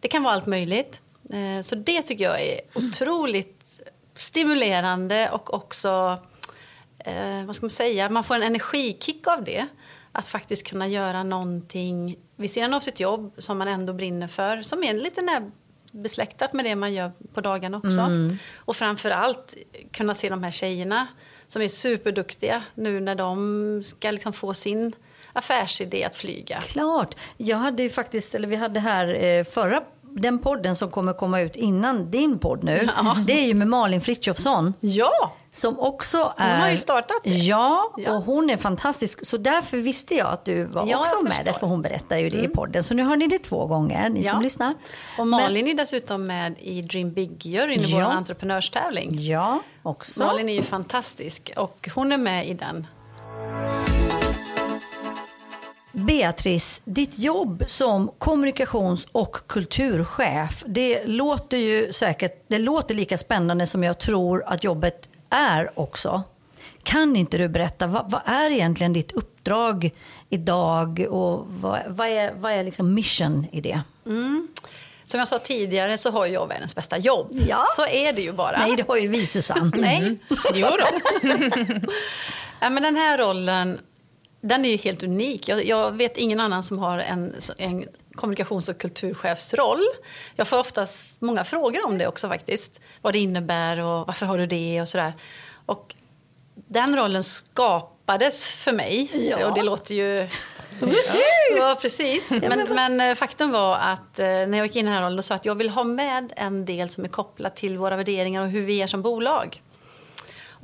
Det 0.00 0.08
kan 0.08 0.22
vara 0.22 0.34
allt 0.34 0.46
möjligt. 0.46 1.00
Eh, 1.30 1.60
så 1.62 1.74
det 1.74 2.02
tycker 2.02 2.24
jag 2.24 2.40
är 2.40 2.60
otroligt 2.74 3.80
stimulerande 4.14 5.30
och 5.30 5.54
också, 5.54 6.18
eh, 6.98 7.44
vad 7.46 7.56
ska 7.56 7.64
man 7.64 7.70
säga, 7.70 8.08
man 8.08 8.24
får 8.24 8.34
en 8.34 8.42
energikick 8.42 9.26
av 9.26 9.44
det. 9.44 9.66
Att 10.16 10.26
faktiskt 10.26 10.66
kunna 10.66 10.88
göra 10.88 11.22
någonting 11.22 12.16
vid 12.36 12.50
sidan 12.50 12.74
av 12.74 12.80
sitt 12.80 13.00
jobb 13.00 13.32
som 13.38 13.58
man 13.58 13.68
ändå 13.68 13.92
brinner 13.92 14.26
för. 14.26 14.62
Som 14.62 14.84
är 14.84 14.94
lite 14.94 15.20
närbesläktat 15.22 16.52
med 16.52 16.64
det 16.64 16.76
man 16.76 16.94
gör 16.94 17.12
på 17.34 17.40
dagarna 17.40 17.76
också. 17.76 18.00
Mm. 18.00 18.38
Och 18.56 18.76
framförallt 18.76 19.54
kunna 19.92 20.14
se 20.14 20.28
de 20.28 20.42
här 20.42 20.50
tjejerna 20.50 21.06
som 21.48 21.62
är 21.62 21.68
superduktiga 21.68 22.62
nu 22.74 23.00
när 23.00 23.14
de 23.14 23.82
ska 23.84 24.10
liksom 24.10 24.32
få 24.32 24.54
sin 24.54 24.92
affärsidé 25.32 26.04
att 26.04 26.16
flyga. 26.16 26.60
Klart. 26.60 27.14
Jag 27.36 27.56
hade 27.56 27.82
ju 27.82 27.90
faktiskt, 27.90 28.34
eller 28.34 28.48
vi 28.48 28.56
hade 28.56 28.80
här 28.80 29.24
eh, 29.24 29.44
förra 29.44 29.82
den 30.02 30.38
podden 30.38 30.76
som 30.76 30.90
kommer 30.90 31.12
komma 31.12 31.40
ut 31.40 31.56
innan 31.56 32.10
din 32.10 32.38
podd 32.38 32.64
nu, 32.64 32.88
ja. 32.96 33.16
det 33.26 33.32
är 33.32 33.46
ju 33.46 33.54
med 33.54 33.68
Malin 33.68 34.00
Frithiofsson. 34.00 34.74
Ja! 34.80 35.34
Som 35.54 35.80
också 35.80 36.34
är... 36.36 36.52
Hon 36.52 36.60
har 36.60 36.70
ju 36.70 36.76
startat 36.76 37.16
det. 37.24 37.30
Ja, 37.30 37.94
ja, 37.96 38.12
och 38.12 38.22
hon 38.22 38.50
är 38.50 38.56
fantastisk. 38.56 39.26
Så 39.26 39.36
därför 39.36 39.76
visste 39.76 40.14
jag 40.14 40.26
att 40.26 40.44
du 40.44 40.64
var 40.64 40.86
ja, 40.88 41.00
också 41.00 41.20
med 41.22 41.44
där, 41.44 41.52
för 41.52 41.66
hon 41.66 41.82
berättar 41.82 42.18
ju 42.18 42.28
det 42.28 42.36
mm. 42.36 42.50
i 42.50 42.54
podden. 42.54 42.84
Så 42.84 42.94
nu 42.94 43.02
har 43.02 43.16
ni 43.16 43.26
det 43.26 43.38
två 43.38 43.66
gånger, 43.66 44.08
ni 44.08 44.22
ja. 44.22 44.32
som 44.32 44.42
lyssnar. 44.42 44.74
Och 45.18 45.26
Malin 45.26 45.64
Men... 45.64 45.74
är 45.74 45.76
dessutom 45.78 46.26
med 46.26 46.54
i 46.58 46.82
Dream 46.82 47.12
Big-juryn 47.12 47.80
i 47.80 47.90
ja. 47.90 47.96
vår 47.96 48.16
entreprenörstävling. 48.16 49.22
Ja, 49.22 49.60
också. 49.82 50.24
Malin 50.24 50.48
är 50.48 50.54
ju 50.54 50.62
fantastisk 50.62 51.52
och 51.56 51.88
hon 51.94 52.12
är 52.12 52.18
med 52.18 52.48
i 52.48 52.54
den. 52.54 52.86
Beatrice, 55.92 56.82
ditt 56.84 57.18
jobb 57.18 57.64
som 57.66 58.10
kommunikations 58.18 59.06
och 59.12 59.36
kulturchef, 59.46 60.64
det 60.66 61.04
låter 61.04 61.56
ju 61.56 61.92
säkert 61.92 62.44
det 62.48 62.58
låter 62.58 62.94
lika 62.94 63.18
spännande 63.18 63.66
som 63.66 63.82
jag 63.82 63.98
tror 63.98 64.44
att 64.46 64.64
jobbet 64.64 65.08
är 65.34 65.78
också. 65.78 66.22
Kan 66.82 67.16
inte 67.16 67.38
du 67.38 67.48
berätta, 67.48 67.86
vad, 67.86 68.10
vad 68.10 68.20
är 68.24 68.50
egentligen 68.50 68.92
ditt 68.92 69.12
uppdrag 69.12 69.90
idag 70.30 71.06
och 71.10 71.46
vad, 71.48 71.80
vad 71.88 72.08
är, 72.08 72.32
vad 72.34 72.52
är 72.52 72.64
liksom 72.64 72.94
mission 72.94 73.46
i 73.52 73.60
det? 73.60 73.80
Mm. 74.06 74.48
Som 75.06 75.18
jag 75.18 75.28
sa 75.28 75.38
tidigare 75.38 75.98
så 75.98 76.10
har 76.10 76.26
jag 76.26 76.48
världens 76.48 76.74
bästa 76.74 76.98
jobb. 76.98 77.28
Ja. 77.48 77.64
Så 77.76 77.86
är 77.86 78.12
det 78.12 78.22
ju 78.22 78.32
bara. 78.32 78.58
Nej, 78.58 78.76
det 78.76 78.88
har 78.88 78.96
ju 78.96 79.08
vi 79.08 79.26
Susanne. 79.26 79.70
Nej, 79.76 79.98
mm. 79.98 80.18
jo 80.54 80.66
ja, 82.60 82.70
men 82.70 82.82
den 82.82 82.96
här 82.96 83.18
rollen 83.18 83.78
den 84.40 84.64
är 84.64 84.68
ju 84.68 84.76
helt 84.76 85.02
unik. 85.02 85.48
Jag, 85.48 85.66
jag, 85.66 85.96
vet 85.96 86.16
ingen 86.16 86.40
annan 86.40 86.62
som 86.62 86.78
har 86.78 86.98
en, 86.98 87.34
en 87.58 87.84
kommunikations 88.14 88.68
och 88.68 88.78
kulturchefsroll. 88.78 89.82
Jag 90.36 90.48
får 90.48 90.58
oftast 90.58 91.20
många 91.20 91.44
frågor 91.44 91.86
om 91.86 91.98
det 91.98 92.06
också 92.06 92.28
faktiskt. 92.28 92.80
Vad 93.02 93.12
det 93.12 93.18
innebär 93.18 93.80
och 93.80 94.06
varför 94.06 94.26
har 94.26 94.38
du 94.38 94.46
det 94.46 94.80
och 94.80 94.88
sådär. 94.88 95.12
Och 95.66 95.94
den 96.54 96.96
rollen 96.96 97.22
skapades 97.22 98.48
för 98.48 98.72
mig. 98.72 99.10
Ja. 99.30 99.48
Och 99.48 99.54
det 99.54 99.62
låter 99.62 99.94
ju... 99.94 100.28
ja, 101.56 101.78
precis. 101.82 102.30
Men, 102.30 102.74
men, 102.74 103.00
eh, 103.00 103.14
faktum 103.14 103.52
var 103.52 103.76
att 103.76 104.18
eh, 104.18 104.26
när 104.26 104.58
jag 104.58 104.66
gick 104.66 104.76
in 104.76 104.86
i 104.86 104.88
den 104.88 104.98
här 104.98 105.02
rollen 105.02 105.22
sa 105.22 105.34
jag 105.34 105.38
att 105.38 105.44
jag 105.44 105.54
vill 105.54 105.70
ha 105.70 105.84
med 105.84 106.32
en 106.36 106.64
del 106.64 106.88
som 106.88 107.04
är 107.04 107.08
kopplad 107.08 107.54
till 107.54 107.78
våra 107.78 107.96
värderingar 107.96 108.42
och 108.42 108.48
hur 108.48 108.60
vi 108.60 108.82
är 108.82 108.86
som 108.86 109.02
bolag. 109.02 109.62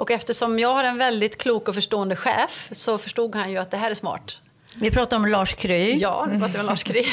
Och 0.01 0.11
eftersom 0.11 0.59
jag 0.59 0.75
har 0.75 0.85
en 0.85 0.99
väldigt 0.99 1.39
klok 1.39 1.69
och 1.69 1.75
förstående 1.75 2.17
chef 2.17 2.69
så 2.73 2.99
förstod 2.99 3.35
han 3.35 3.51
ju 3.51 3.59
att 3.59 3.71
det 3.71 3.77
här 3.77 3.91
är 3.91 3.95
smart. 3.95 4.39
Vi 4.77 4.91
pratar 4.91 5.17
om 5.17 5.27
Lars 5.27 5.55
Kry. 5.55 5.97
Ja, 5.97 6.29
vi 6.33 6.39
pratar 6.39 6.61
om 6.61 6.67
Lars 6.67 6.83
Kry. 6.83 7.05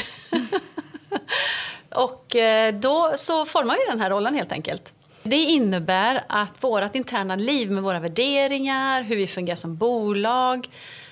och 1.90 2.36
eh, 2.36 2.74
då 2.74 3.12
så 3.16 3.46
formar 3.46 3.74
vi 3.74 3.90
den 3.90 4.00
här 4.00 4.10
rollen 4.10 4.34
helt 4.34 4.52
enkelt. 4.52 4.92
Det 5.22 5.36
innebär 5.36 6.24
att 6.28 6.64
vårt 6.64 6.94
interna 6.94 7.36
liv 7.36 7.70
med 7.70 7.82
våra 7.82 8.00
värderingar, 8.00 9.02
hur 9.02 9.16
vi 9.16 9.26
fungerar 9.26 9.56
som 9.56 9.76
bolag, 9.76 10.68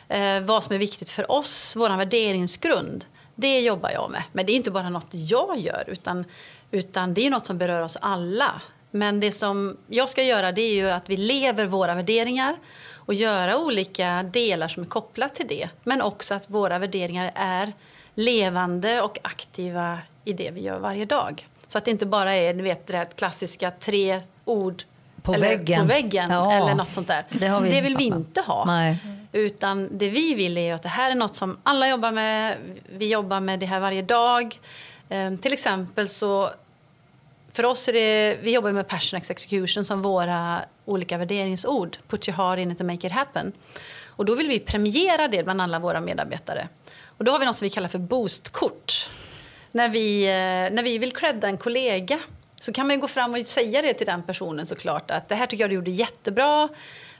eh, 0.08 0.40
vad 0.40 0.64
som 0.64 0.74
är 0.74 0.78
viktigt 0.78 1.10
för 1.10 1.32
oss, 1.32 1.76
vår 1.76 1.96
värderingsgrund, 1.96 3.04
det 3.34 3.60
jobbar 3.60 3.90
jag 3.90 4.10
med. 4.10 4.22
Men 4.32 4.46
det 4.46 4.52
är 4.52 4.56
inte 4.56 4.70
bara 4.70 4.90
något 4.90 5.08
jag 5.10 5.58
gör, 5.58 5.84
utan, 5.86 6.24
utan 6.70 7.14
det 7.14 7.26
är 7.26 7.30
något 7.30 7.46
som 7.46 7.58
berör 7.58 7.82
oss 7.82 7.98
alla. 8.00 8.60
Men 8.90 9.20
det 9.20 9.32
som 9.32 9.76
jag 9.86 10.08
ska 10.08 10.22
göra 10.22 10.52
det 10.52 10.62
är 10.62 10.74
ju 10.74 10.90
att 10.90 11.10
vi 11.10 11.16
lever 11.16 11.66
våra 11.66 11.94
värderingar 11.94 12.56
och 13.06 13.14
göra 13.14 13.58
olika 13.58 14.22
delar 14.22 14.68
som 14.68 14.82
är 14.82 14.86
kopplat 14.86 15.34
till 15.34 15.46
det. 15.46 15.68
Men 15.82 16.02
också 16.02 16.34
att 16.34 16.50
våra 16.50 16.78
värderingar 16.78 17.32
är 17.34 17.72
levande 18.14 19.02
och 19.02 19.18
aktiva 19.22 19.98
i 20.24 20.32
det 20.32 20.50
vi 20.50 20.60
gör 20.60 20.78
varje 20.78 21.04
dag. 21.04 21.48
Så 21.66 21.78
att 21.78 21.84
det 21.84 21.90
inte 21.90 22.06
bara 22.06 22.34
är 22.34 22.54
ni 22.54 22.62
vet, 22.62 22.86
det 22.86 23.16
klassiska 23.16 23.70
tre 23.70 24.20
ord 24.44 24.82
på 25.22 25.32
väggen, 25.32 25.80
på 25.80 25.86
väggen 25.86 26.30
ja. 26.30 26.52
eller 26.52 26.74
något 26.74 26.92
sånt 26.92 27.08
där. 27.08 27.24
Det, 27.30 27.60
vi, 27.62 27.70
det 27.70 27.80
vill 27.80 27.96
vi 27.96 28.04
inte 28.04 28.40
ha. 28.40 28.64
Nej. 28.64 28.98
Utan 29.32 29.98
det 29.98 30.08
vi 30.08 30.34
vill 30.34 30.58
är 30.58 30.74
att 30.74 30.82
det 30.82 30.88
här 30.88 31.10
är 31.10 31.14
något 31.14 31.34
som 31.34 31.58
alla 31.62 31.88
jobbar 31.88 32.12
med. 32.12 32.56
Vi 32.92 33.08
jobbar 33.08 33.40
med 33.40 33.60
det 33.60 33.66
här 33.66 33.80
varje 33.80 34.02
dag. 34.02 34.60
Um, 35.08 35.38
till 35.38 35.52
exempel 35.52 36.08
så 36.08 36.50
för 37.56 37.64
oss 37.64 37.88
är 37.88 37.92
det, 37.92 38.38
vi 38.42 38.50
jobbar 38.50 38.72
med 38.72 38.88
passion 38.88 39.20
execution 39.20 39.84
som 39.84 40.02
våra 40.02 40.64
olika 40.84 41.18
värderingsord. 41.18 41.98
Put 42.08 42.28
your 42.28 42.36
heart 42.36 42.58
in 42.58 42.70
it 42.70 42.80
and 42.80 42.90
make 42.90 43.06
it 43.06 43.12
happen. 43.12 43.52
Och 44.06 44.24
då 44.24 44.34
vill 44.34 44.48
vi 44.48 44.58
premiera 44.58 45.28
det 45.28 45.42
bland 45.42 45.62
alla 45.62 45.78
våra 45.78 46.00
medarbetare. 46.00 46.68
Och 47.18 47.24
då 47.24 47.32
har 47.32 47.38
vi 47.38 47.46
något 47.46 47.56
som 47.56 47.66
vi 47.66 47.70
kallar 47.70 47.88
för 47.88 47.98
boostkort. 47.98 49.08
När 49.72 49.88
vi, 49.88 50.24
eh, 50.24 50.74
när 50.74 50.82
vi 50.82 50.98
vill 50.98 51.12
credda 51.12 51.48
en 51.48 51.58
kollega 51.58 52.18
så 52.60 52.72
kan 52.72 52.86
man 52.86 53.00
gå 53.00 53.08
fram 53.08 53.34
och 53.34 53.46
säga 53.46 53.82
det 53.82 53.94
till 53.94 54.06
den 54.06 54.22
personen 54.22 54.66
såklart 54.66 55.10
att 55.10 55.28
det 55.28 55.34
här 55.34 55.46
tycker 55.46 55.64
jag 55.64 55.70
du 55.70 55.74
gjorde 55.74 55.90
jättebra, 55.90 56.68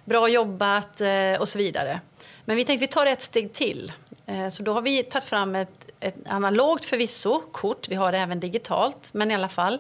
bra 0.05 0.29
jobbat 0.29 1.01
eh, 1.01 1.41
och 1.41 1.49
så 1.49 1.59
vidare. 1.59 2.01
Men 2.45 2.57
vi 2.57 2.65
tänkte 2.65 2.87
vi 2.87 2.93
tar 2.93 3.07
ett 3.07 3.23
steg 3.23 3.53
till. 3.53 3.93
Eh, 4.27 4.49
så 4.49 4.63
då 4.63 4.73
har 4.73 4.83
vi 4.83 5.03
tagit 5.03 5.25
fram 5.25 5.55
ett, 5.55 5.87
ett 6.01 6.17
analogt 6.27 6.85
förvisso 6.85 7.41
kort, 7.53 7.89
vi 7.89 7.95
har 7.95 8.13
det 8.13 8.19
även 8.19 8.41
digitalt, 8.41 9.11
men 9.15 9.31
i 9.31 9.35
alla 9.35 9.49
fall 9.49 9.79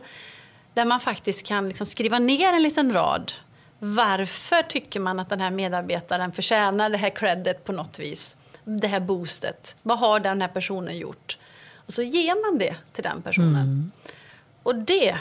där 0.77 0.85
man 0.85 1.01
faktiskt 1.01 1.47
kan 1.47 1.69
liksom 1.69 1.87
skriva 1.87 2.19
ner 2.19 2.53
en 2.53 2.62
liten 2.62 2.93
rad. 2.93 3.33
Varför 3.79 4.62
tycker 4.62 5.01
man 5.01 5.21
att 5.21 5.29
den 5.29 5.41
här 5.41 5.51
medarbetaren 5.51 6.33
förtjänar 6.33 6.91
det 6.91 6.99
här 6.99 7.11
credit 7.11 7.65
på 7.65 7.73
något 7.73 7.99
vis? 7.99 8.37
Det 8.65 8.87
här 8.87 9.01
boostet. 9.01 9.77
Vad 9.83 9.99
har 9.99 10.21
den 10.21 10.41
här 10.41 10.49
personen 10.49 10.99
gjort? 10.99 11.39
Och 11.87 11.93
så 11.93 12.03
ger 12.03 12.51
man 12.51 12.59
det 12.59 12.77
till 12.93 13.03
den 13.03 13.23
personen. 13.23 13.55
Mm. 13.55 13.91
Och 14.62 14.75
det 14.75 15.17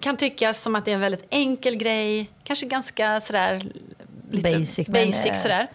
kan 0.00 0.16
tyckas 0.16 0.62
som 0.62 0.74
att 0.74 0.84
det 0.84 0.90
är 0.90 0.94
en 0.94 1.00
väldigt 1.00 1.26
enkel 1.30 1.76
grej, 1.76 2.30
kanske 2.44 2.66
ganska 2.66 3.20
sådär... 3.20 3.62
Basic. 4.30 4.88
basic 4.88 5.24
men, 5.24 5.36
sådär. 5.36 5.66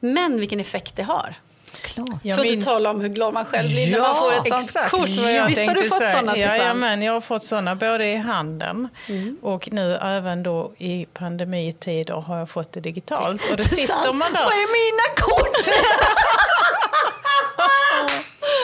Men 0.00 0.40
vilken 0.40 0.60
effekt 0.60 0.96
det 0.96 1.02
har. 1.02 1.34
Klart. 1.70 2.08
Jag 2.22 2.36
För 2.36 2.44
att 2.44 2.50
minns... 2.50 2.64
tala 2.64 2.90
om 2.90 3.00
hur 3.00 3.08
glad 3.08 3.34
man 3.34 3.44
själv 3.44 3.68
blir 3.68 3.88
ja, 3.88 3.98
när 3.98 4.08
man 4.08 4.16
får 4.16 4.32
ett 4.32 4.48
sånt 4.48 4.62
exakt. 4.62 4.90
kort. 4.90 5.08
Jag 5.08 5.46
Visst 5.46 5.66
har 5.66 5.74
du 5.74 5.88
fått 5.88 6.10
sådana 6.10 6.34
Susanne? 6.34 6.64
Ja, 6.64 6.74
men 6.74 7.02
jag 7.02 7.12
har 7.12 7.20
fått 7.20 7.44
sådana 7.44 7.74
både 7.74 8.06
i 8.06 8.16
handen 8.16 8.88
mm. 9.08 9.36
och 9.42 9.72
nu 9.72 9.98
även 10.02 10.42
då 10.42 10.72
i 10.78 11.06
pandemitider 11.14 12.14
har 12.14 12.38
jag 12.38 12.50
fått 12.50 12.72
det 12.72 12.80
digitalt. 12.80 13.50
Och 13.50 13.56
då 13.56 13.64
sitter 13.64 14.12
man 14.12 14.32
där. 14.32 14.44
Vad 14.44 14.52
är 14.52 14.72
mina 14.72 15.14
kort? 15.16 15.56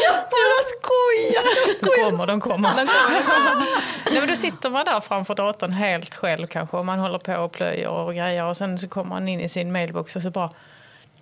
jag 0.05 0.65
skojar! 0.65 1.45
De 1.81 2.03
kommer, 2.05 2.27
de 2.27 2.41
kommer. 2.41 2.69
De 2.69 2.87
kommer. 2.87 3.67
Nej, 4.11 4.21
men 4.21 4.29
då 4.29 4.37
sitter 4.37 4.71
man 4.71 4.85
där 4.85 5.01
framför 5.01 5.35
datorn 5.35 5.73
helt 5.73 6.15
själv 6.15 6.47
kanske 6.47 6.77
och 6.77 6.85
man 6.85 6.99
håller 6.99 7.19
på 7.19 7.35
och 7.35 7.53
plöjer 7.53 7.89
och 7.89 8.15
grejer 8.15 8.45
och 8.45 8.57
sen 8.57 8.79
så 8.79 8.89
kommer 8.89 9.09
man 9.09 9.29
in 9.29 9.41
i 9.41 9.49
sin 9.49 9.73
mailbox 9.73 10.17
och 10.17 10.23
så 10.23 10.31
bara 10.31 10.51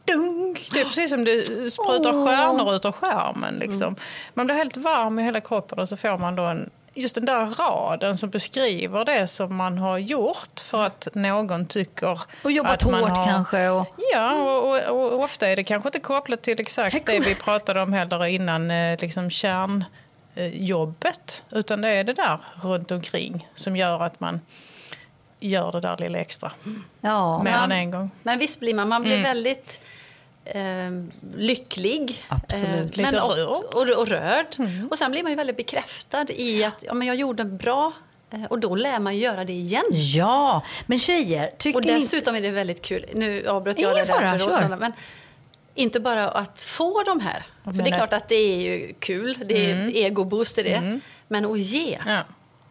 dunk. 0.04 0.68
Det 0.72 0.80
är 0.80 0.84
precis 0.84 1.10
som 1.10 1.24
det 1.24 1.70
sprutar 1.70 2.12
oh. 2.12 2.26
stjärnor 2.26 2.74
ut 2.74 2.84
ur 2.84 2.92
skärmen. 2.92 3.54
Liksom. 3.54 3.82
Mm. 3.82 4.00
Man 4.34 4.46
blir 4.46 4.56
helt 4.56 4.76
varm 4.76 5.18
i 5.18 5.22
hela 5.22 5.40
kroppen 5.40 5.78
och 5.78 5.88
så 5.88 5.96
får 5.96 6.18
man 6.18 6.36
då 6.36 6.42
en, 6.42 6.70
just 6.94 7.14
den 7.14 7.24
där 7.24 7.46
raden 7.46 8.18
som 8.18 8.30
beskriver 8.30 9.04
det 9.04 9.28
som 9.28 9.56
man 9.56 9.78
har 9.78 9.98
gjort 9.98 10.60
för 10.60 10.86
att 10.86 11.08
någon 11.14 11.66
tycker 11.66 12.20
Och 12.42 12.52
jobbat 12.52 12.84
att 12.84 12.90
man 12.90 13.00
hårt 13.00 13.16
har, 13.16 13.26
kanske. 13.26 13.68
Och... 13.68 13.86
Ja, 14.12 14.42
och, 14.42 14.68
och, 14.68 14.78
och, 14.88 15.22
ofta 15.22 15.48
är 15.48 15.56
det 15.56 15.64
kanske 15.64 15.88
inte 15.88 16.00
kopplat 16.00 16.42
till 16.42 16.60
exakt 16.60 17.06
det 17.06 17.20
vi 17.20 17.34
pratade 17.34 17.82
om 17.82 17.92
heller 17.92 18.26
innan, 18.26 18.70
eh, 18.70 19.00
liksom 19.00 19.30
kärnjobbet. 19.30 21.44
Utan 21.50 21.80
det 21.80 21.88
är 21.88 22.04
det 22.04 22.12
där 22.12 22.40
runt 22.62 22.90
omkring 22.90 23.48
som 23.54 23.76
gör 23.76 24.02
att 24.02 24.20
man 24.20 24.40
gör 25.40 25.72
det 25.72 25.80
där 25.80 25.96
lilla 25.96 26.18
extra. 26.18 26.52
Ja. 27.00 27.42
Mer 27.42 27.52
än 27.52 27.72
en 27.72 27.90
gång. 27.90 28.10
Men 28.22 28.38
visst 28.38 28.60
blir 28.60 28.74
man, 28.74 28.88
man 28.88 29.02
blir 29.02 29.12
mm. 29.12 29.22
väldigt 29.22 29.80
eh, 30.44 30.90
lycklig. 31.36 32.24
Absolut. 32.28 32.98
Eh, 32.98 33.02
men 33.02 33.18
och, 33.18 33.82
och, 33.82 33.88
och, 33.98 34.08
rörd. 34.08 34.46
Mm. 34.58 34.88
Och 34.90 34.98
sen 34.98 35.10
blir 35.10 35.22
man 35.22 35.32
ju 35.32 35.36
väldigt 35.36 35.56
bekräftad 35.56 36.26
i 36.28 36.64
att 36.64 36.84
ja, 36.86 36.94
men 36.94 37.08
jag 37.08 37.16
gjorde 37.16 37.44
bra 37.44 37.92
eh, 38.30 38.44
och 38.44 38.58
då 38.58 38.74
lär 38.74 38.98
man 38.98 39.18
göra 39.18 39.44
det 39.44 39.52
igen. 39.52 39.84
Ja, 39.90 40.62
men 40.86 40.98
tjejer, 40.98 41.50
tycker 41.58 41.78
Och 41.78 41.82
dessutom 41.82 42.34
ni... 42.34 42.38
är 42.38 42.42
det 42.42 42.50
väldigt 42.50 42.82
kul, 42.82 43.06
nu 43.14 43.46
avbröt 43.46 43.80
jag 43.80 43.96
det 43.96 44.04
där 44.04 44.38
för 44.38 44.48
Rosanna, 44.48 44.76
men 44.76 44.92
inte 45.74 46.00
bara 46.00 46.28
att 46.28 46.60
få 46.60 47.02
de 47.02 47.20
här, 47.20 47.42
för 47.64 47.72
det 47.72 47.90
är 47.90 47.94
klart 47.94 48.12
att 48.12 48.28
det 48.28 48.34
är 48.34 48.56
ju 48.56 48.94
kul, 48.98 49.38
det 49.44 49.70
är 49.70 49.74
mm. 49.74 49.92
egoboost 49.94 50.58
i 50.58 50.62
det, 50.62 50.74
mm. 50.74 51.00
men 51.28 51.44
att 51.44 51.60
ge. 51.60 51.98
Ja. 52.06 52.20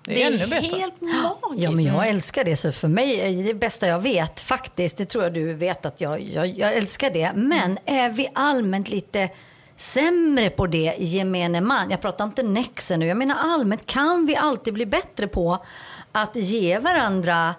Det 0.03 0.23
är, 0.23 0.31
det 0.31 0.43
är 0.43 0.47
bättre. 0.47 0.77
helt 0.77 1.01
magiskt. 1.01 1.63
Ja, 1.63 1.71
men 1.71 1.85
jag 1.85 2.07
älskar 2.07 2.43
det. 2.43 2.55
Så 2.55 2.71
för 2.71 2.87
mig 2.87 3.19
är 3.19 3.43
det 3.43 3.53
bästa 3.53 3.87
jag 3.87 3.99
vet 3.99 4.39
faktiskt. 4.39 4.97
Det 4.97 5.05
tror 5.05 5.23
jag 5.23 5.33
du 5.33 5.53
vet 5.53 5.85
att 5.85 6.01
jag, 6.01 6.21
jag, 6.21 6.47
jag 6.47 6.73
älskar 6.73 7.09
det. 7.09 7.31
Men 7.35 7.77
är 7.85 8.09
vi 8.09 8.29
allmänt 8.33 8.89
lite 8.89 9.29
sämre 9.75 10.49
på 10.49 10.67
det 10.67 10.95
i 10.97 11.05
gemene 11.05 11.61
man? 11.61 11.89
Jag 11.89 12.01
pratar 12.01 12.25
inte 12.25 12.43
Nexen 12.43 12.99
nu. 12.99 13.07
Jag 13.07 13.17
menar 13.17 13.35
allmänt 13.39 13.85
kan 13.85 14.25
vi 14.25 14.35
alltid 14.35 14.73
bli 14.73 14.85
bättre 14.85 15.27
på 15.27 15.65
att 16.11 16.35
ge 16.35 16.79
varandra 16.79 17.55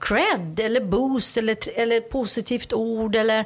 cred 0.00 0.60
eller 0.60 0.80
boost 0.80 1.36
eller, 1.36 1.56
eller 1.74 2.00
positivt 2.00 2.72
ord 2.72 3.16
eller 3.16 3.44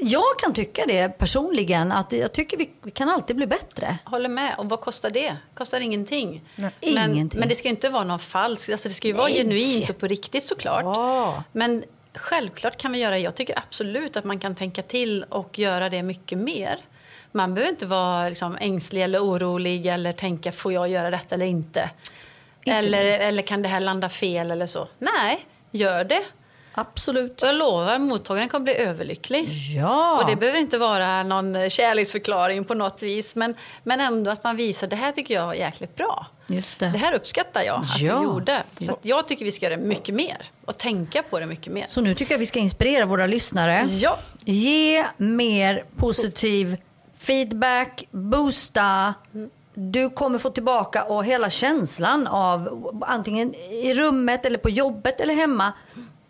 jag 0.00 0.38
kan 0.38 0.54
tycka 0.54 0.84
det 0.86 1.08
personligen, 1.18 1.92
att 1.92 2.12
jag 2.12 2.32
tycker 2.32 2.56
vi 2.56 2.90
kan 2.90 3.08
alltid 3.08 3.36
bli 3.36 3.46
bättre. 3.46 3.98
Håller 4.04 4.28
med. 4.28 4.54
Och 4.58 4.68
vad 4.68 4.80
kostar 4.80 5.10
det? 5.10 5.36
kostar 5.54 5.80
ingenting. 5.80 6.44
Nej. 6.56 6.70
Men, 6.94 7.12
ingenting. 7.12 7.40
men 7.40 7.48
det 7.48 7.54
ska 7.54 7.68
inte 7.68 7.88
vara 7.88 8.04
någon 8.04 8.18
falskt, 8.18 8.72
alltså 8.72 8.88
det 8.88 8.94
ska 8.94 9.08
ju 9.08 9.14
vara 9.14 9.28
Nej. 9.28 9.36
genuint 9.36 9.90
och 9.90 9.98
på 9.98 10.06
riktigt 10.06 10.44
såklart. 10.44 10.82
Ja. 10.84 11.44
Men 11.52 11.84
självklart 12.14 12.76
kan 12.76 12.92
vi 12.92 12.98
göra, 12.98 13.18
jag 13.18 13.34
tycker 13.34 13.58
absolut 13.58 14.16
att 14.16 14.24
man 14.24 14.38
kan 14.38 14.54
tänka 14.54 14.82
till 14.82 15.24
och 15.28 15.58
göra 15.58 15.88
det 15.88 16.02
mycket 16.02 16.38
mer. 16.38 16.78
Man 17.32 17.54
behöver 17.54 17.70
inte 17.70 17.86
vara 17.86 18.28
liksom 18.28 18.56
ängslig 18.60 19.02
eller 19.02 19.18
orolig 19.18 19.86
eller 19.86 20.12
tänka, 20.12 20.52
får 20.52 20.72
jag 20.72 20.88
göra 20.88 21.10
detta 21.10 21.34
eller 21.34 21.46
inte? 21.46 21.90
inte. 22.64 22.78
Eller, 22.78 23.04
eller 23.04 23.42
kan 23.42 23.62
det 23.62 23.68
här 23.68 23.80
landa 23.80 24.08
fel 24.08 24.50
eller 24.50 24.66
så? 24.66 24.88
Nej, 24.98 25.46
gör 25.70 26.04
det. 26.04 26.22
Absolut. 26.78 27.42
Och 27.42 27.48
jag 27.48 27.54
lovar, 27.54 27.98
mottagaren 27.98 28.48
kommer 28.48 28.64
bli 28.64 28.76
överlycklig. 28.76 29.48
Ja. 29.76 30.20
Och 30.20 30.30
det 30.30 30.36
behöver 30.36 30.58
inte 30.58 30.78
vara 30.78 31.22
någon 31.22 31.70
kärleksförklaring 31.70 32.64
på 32.64 32.74
något 32.74 33.02
vis. 33.02 33.36
Men, 33.36 33.54
men 33.82 34.00
ändå 34.00 34.30
att 34.30 34.44
man 34.44 34.56
visar, 34.56 34.86
det 34.86 34.96
här 34.96 35.12
tycker 35.12 35.34
jag 35.34 35.46
var 35.46 35.54
jäkligt 35.54 35.96
bra. 35.96 36.26
Just 36.46 36.78
det. 36.78 36.86
det 36.86 36.98
här 36.98 37.14
uppskattar 37.14 37.62
jag 37.62 37.82
att 37.82 38.00
ja. 38.00 38.18
du 38.18 38.24
gjorde. 38.24 38.62
Så 38.80 38.98
jag 39.02 39.28
tycker 39.28 39.44
vi 39.44 39.52
ska 39.52 39.66
göra 39.66 39.76
det 39.76 39.82
mycket 39.82 40.14
mer. 40.14 40.36
Och 40.64 40.78
tänka 40.78 41.22
på 41.22 41.40
det 41.40 41.46
mycket 41.46 41.72
mer. 41.72 41.86
Så 41.88 42.00
nu 42.00 42.14
tycker 42.14 42.34
jag 42.34 42.38
vi 42.38 42.46
ska 42.46 42.58
inspirera 42.58 43.04
våra 43.04 43.26
lyssnare. 43.26 43.86
Ja. 43.88 44.18
Ge 44.44 45.06
mer 45.16 45.84
positiv 45.96 46.76
feedback, 47.18 48.04
boosta. 48.10 49.14
Mm 49.34 49.50
du 49.78 50.10
kommer 50.10 50.38
få 50.38 50.50
tillbaka 50.50 51.04
och 51.04 51.24
hela 51.24 51.50
känslan 51.50 52.26
av 52.26 52.90
antingen 53.06 53.54
i 53.54 53.94
rummet 53.94 54.46
eller 54.46 54.58
på 54.58 54.70
jobbet 54.70 55.20
eller 55.20 55.34
hemma 55.34 55.72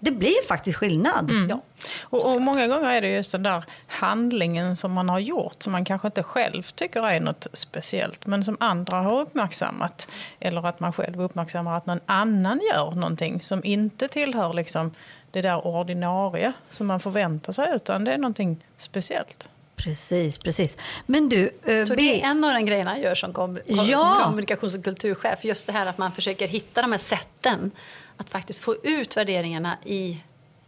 det 0.07 0.13
blir 0.13 0.47
faktiskt 0.49 0.77
skillnad. 0.77 1.31
Mm. 1.31 1.51
Ja. 1.51 1.61
Och, 2.03 2.35
och, 2.35 2.43
många 2.43 2.67
gånger 2.67 2.91
är 2.91 3.01
det 3.01 3.09
just 3.09 3.33
den 3.33 3.43
där 3.43 3.65
handlingen 3.87 4.77
som 4.77 4.93
man 4.93 5.09
har 5.09 5.19
gjort 5.19 5.63
som 5.63 5.73
man 5.73 5.85
kanske 5.85 6.09
inte 6.09 6.23
själv 6.23 6.63
tycker 6.63 7.07
är 7.09 7.21
något 7.21 7.47
speciellt 7.53 8.27
men 8.27 8.45
som 8.45 8.57
andra 8.61 8.97
har 8.97 9.21
uppmärksammat. 9.21 10.09
Eller 10.41 10.67
att 10.67 10.81
man 10.81 10.93
själv 10.93 11.23
uppmärksammar 11.23 11.77
att 11.77 11.87
någon 11.87 12.01
annan 12.07 12.61
gör 12.75 12.91
någonting 12.91 13.41
som 13.41 13.65
inte 13.65 14.09
tillhör 14.09 14.53
liksom 14.53 14.91
det 15.31 15.43
där 15.43 15.67
ordinarie 15.67 16.53
som 16.69 16.87
man 16.87 17.01
förväntar 17.01 17.53
sig 17.53 17.77
utan 17.77 18.05
det 18.05 18.13
är 18.13 18.19
någonting 18.19 18.65
speciellt. 18.77 19.49
Precis, 19.77 20.39
precis. 20.39 20.77
Men 21.07 21.29
du, 21.29 21.51
uh, 21.69 21.87
så 21.87 21.95
det 21.95 22.23
är 22.23 22.31
en 22.31 22.45
av 22.45 22.55
de 22.55 22.67
grejerna 22.67 22.97
jag 22.97 23.05
gör 23.05 23.15
som 23.15 23.33
kom, 23.33 23.59
ja. 23.67 24.19
kommunikations 24.25 24.75
och 24.75 24.85
kulturchef. 24.85 25.45
Just 25.45 25.67
det 25.67 25.73
här 25.73 25.87
att 25.87 25.99
man 25.99 26.13
försöker 26.13 26.49
hitta 26.49 26.83
de 26.83 26.93
här 26.93 26.99
sätten 26.99 27.71
att 28.17 28.31
faktiskt 28.31 28.63
få 28.63 28.77
ut 28.83 29.17
värderingarna 29.17 29.77
i, 29.85 30.23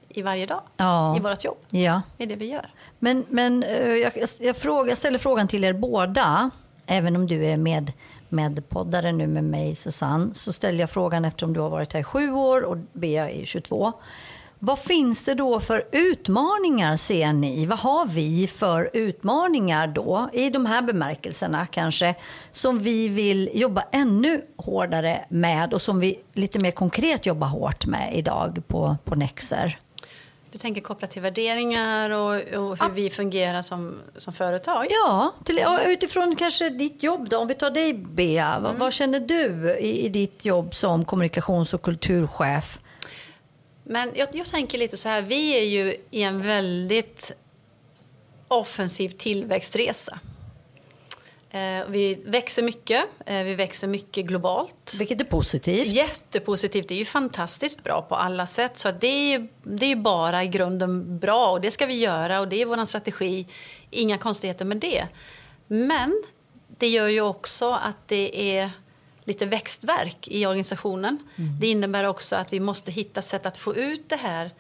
i 0.09 0.23
varje 0.23 0.47
dag, 0.47 0.61
ja. 0.77 1.17
i 1.17 1.21
vårt 1.21 1.45
jobb. 1.45 1.59
Ja. 1.71 2.03
Det 2.17 2.25
är 2.25 2.29
det 2.29 2.37
vi 2.37 2.47
gör. 2.47 2.71
Men, 2.99 3.25
men 3.29 3.63
eh, 3.63 3.95
jag, 3.95 4.13
jag, 4.39 4.57
frågar, 4.57 4.89
jag 4.89 4.99
ställer 4.99 5.19
frågan 5.19 5.49
till 5.49 5.65
er 5.65 5.73
båda, 5.73 6.51
även 6.87 7.17
om 7.17 7.27
du 7.27 7.45
är 7.45 7.57
med, 7.57 7.93
med 8.29 8.69
poddare 8.69 9.13
nu 9.13 9.27
med 9.27 9.45
mig 9.45 9.77
Susanne, 9.77 10.35
så 10.35 10.53
ställer 10.53 10.81
jag 10.81 10.91
frågan 10.91 11.25
eftersom 11.25 11.53
du 11.53 11.61
har 11.61 11.71
varit 11.71 11.93
här 11.93 12.01
i 12.01 12.05
sju 12.05 12.33
år 12.33 12.63
och 12.63 12.77
Bea 12.93 13.31
är 13.31 13.45
22. 13.45 13.93
Vad 14.61 14.79
finns 14.79 15.23
det 15.23 15.35
då 15.35 15.61
för 15.61 15.85
utmaningar 15.93 16.97
ser 16.97 17.33
ni? 17.33 17.67
Vad 17.67 17.79
har 17.79 18.07
vi 18.07 18.47
för 18.47 18.91
utmaningar 18.93 19.87
då 19.87 20.31
i 20.33 20.51
de 20.51 20.67
här 20.67 20.83
bemärkelserna 20.83 21.67
kanske 21.67 22.15
som 22.53 22.79
vi 22.79 23.09
vill 23.09 23.51
jobba 23.53 23.85
ännu 23.93 24.43
hårdare 24.57 25.25
med 25.29 25.75
och 25.75 25.83
som 25.83 26.01
vi 26.01 26.21
lite 26.33 26.59
mer 26.59 26.71
konkret 26.71 27.27
jobbar 27.27 27.47
hårt 27.47 27.87
med 27.87 28.17
idag 28.17 28.63
på, 28.67 28.97
på 29.05 29.15
Nexer? 29.15 29.79
Du 30.53 30.59
tänker 30.59 30.81
kopplat 30.81 31.11
till 31.11 31.23
värderingar 31.23 32.11
och, 32.11 32.31
och 32.31 32.69
hur 32.69 32.77
ja. 32.81 32.89
vi 32.95 33.11
fungerar 33.11 33.63
som, 33.63 33.99
som 34.17 34.33
företag? 34.33 34.87
Ja, 34.91 35.35
till, 35.45 35.65
utifrån 35.87 36.37
kanske 36.37 36.69
ditt 36.69 37.03
jobb. 37.03 37.29
Då. 37.29 37.39
Om 37.39 37.49
vi 37.49 37.55
tar 37.55 37.71
dig, 37.71 37.95
Bea. 37.95 38.49
Mm. 38.49 38.63
Vad, 38.63 38.75
vad, 38.75 38.93
känner 38.93 39.21
du 39.21 39.77
i, 39.79 40.07
i 40.07 40.09
ditt 40.09 40.45
jobb 40.45 40.75
som 40.75 41.05
kommunikations 41.05 41.75
och 41.75 41.83
kulturchef? 41.83 42.81
Men 43.89 44.13
jag, 44.15 44.29
jag 44.33 44.47
tänker 44.47 44.79
lite 44.79 44.97
så 44.97 45.09
här, 45.09 45.23
vi 45.23 45.59
är 45.59 45.65
ju 45.65 45.97
i 46.11 46.23
en 46.23 46.43
väldigt 46.43 47.33
offensiv 48.49 49.09
tillväxtresa. 49.09 50.19
Eh, 51.51 51.87
vi 51.89 52.15
växer 52.27 52.63
mycket. 52.63 53.05
Eh, 53.27 53.43
vi 53.43 53.55
växer 53.55 53.87
mycket 53.87 54.27
globalt. 54.27 54.95
Vilket 54.99 55.21
är 55.21 55.25
positivt. 55.25 55.89
Jättepositivt. 55.89 56.89
Det 56.89 56.95
är 56.95 56.99
ju 56.99 57.05
fantastiskt 57.05 57.85
bra 57.85 58.03
på 58.03 58.15
alla 58.15 58.47
sätt. 58.47 58.79
Så 58.79 58.91
det 58.91 59.35
är, 59.35 59.49
det 59.63 59.87
är 59.87 59.97
bara 59.97 60.45
i 60.45 60.49
grunden 60.49 61.19
bra 61.19 61.51
och 61.51 61.61
det 61.61 61.71
ska 61.71 61.87
vi 61.87 61.99
göra 61.99 62.41
och 62.41 62.49
det 62.49 62.63
är 62.63 62.67
vår 62.67 62.85
strategi. 62.85 63.47
Inga 63.91 64.19
konstigheter 64.19 64.65
med 64.65 64.77
det. 64.77 65.07
Men 65.67 66.23
det 66.79 66.89
gör 66.89 67.09
ju 67.09 67.21
också 67.21 67.73
att 67.73 68.09
det 68.09 68.57
är 68.59 68.71
lite 69.29 69.47
växtverk 69.47 70.29
i 70.29 70.47
organisationen. 70.47 71.19
Mm. 71.37 71.61
Det 71.61 71.67
innebär 71.67 72.05
också 72.05 72.37
att 72.37 72.53
vi 72.53 72.61
måste 72.61 72.93
hitta 72.93 73.23
sätt 73.23 73.47
att 73.47 73.57
få 73.57 73.77
ut 73.77 74.09
det 74.09 74.17
här 74.17 74.51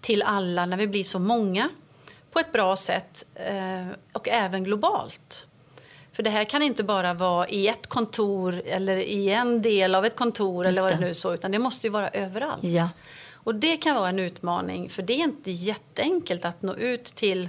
till 0.00 0.22
alla 0.22 0.66
när 0.66 0.76
vi 0.76 0.86
blir 0.86 1.04
så 1.04 1.18
många 1.18 1.68
på 2.32 2.38
ett 2.38 2.52
bra 2.52 2.76
sätt 2.76 3.24
eh, 3.34 3.86
och 4.12 4.28
även 4.28 4.64
globalt. 4.64 5.46
För 6.12 6.22
det 6.22 6.30
här 6.30 6.44
kan 6.44 6.62
inte 6.62 6.84
bara 6.84 7.14
vara 7.14 7.48
i 7.48 7.68
ett 7.68 7.86
kontor 7.86 8.62
eller 8.66 8.96
i 8.96 9.30
en 9.30 9.62
del 9.62 9.94
av 9.94 10.04
ett 10.04 10.16
kontor 10.16 10.66
eller 10.66 10.82
vad 10.82 10.92
det 10.92 11.00
nu 11.00 11.14
så, 11.14 11.34
utan 11.34 11.50
det 11.50 11.58
måste 11.58 11.86
ju 11.86 11.90
vara 11.90 12.08
överallt. 12.08 12.64
Ja. 12.64 12.90
Och 13.32 13.54
det 13.54 13.76
kan 13.76 13.94
vara 13.94 14.08
en 14.08 14.18
utmaning, 14.18 14.90
för 14.90 15.02
det 15.02 15.12
är 15.12 15.24
inte 15.24 15.50
jätteenkelt 15.50 16.44
att 16.44 16.62
nå 16.62 16.74
ut 16.74 17.04
till 17.04 17.48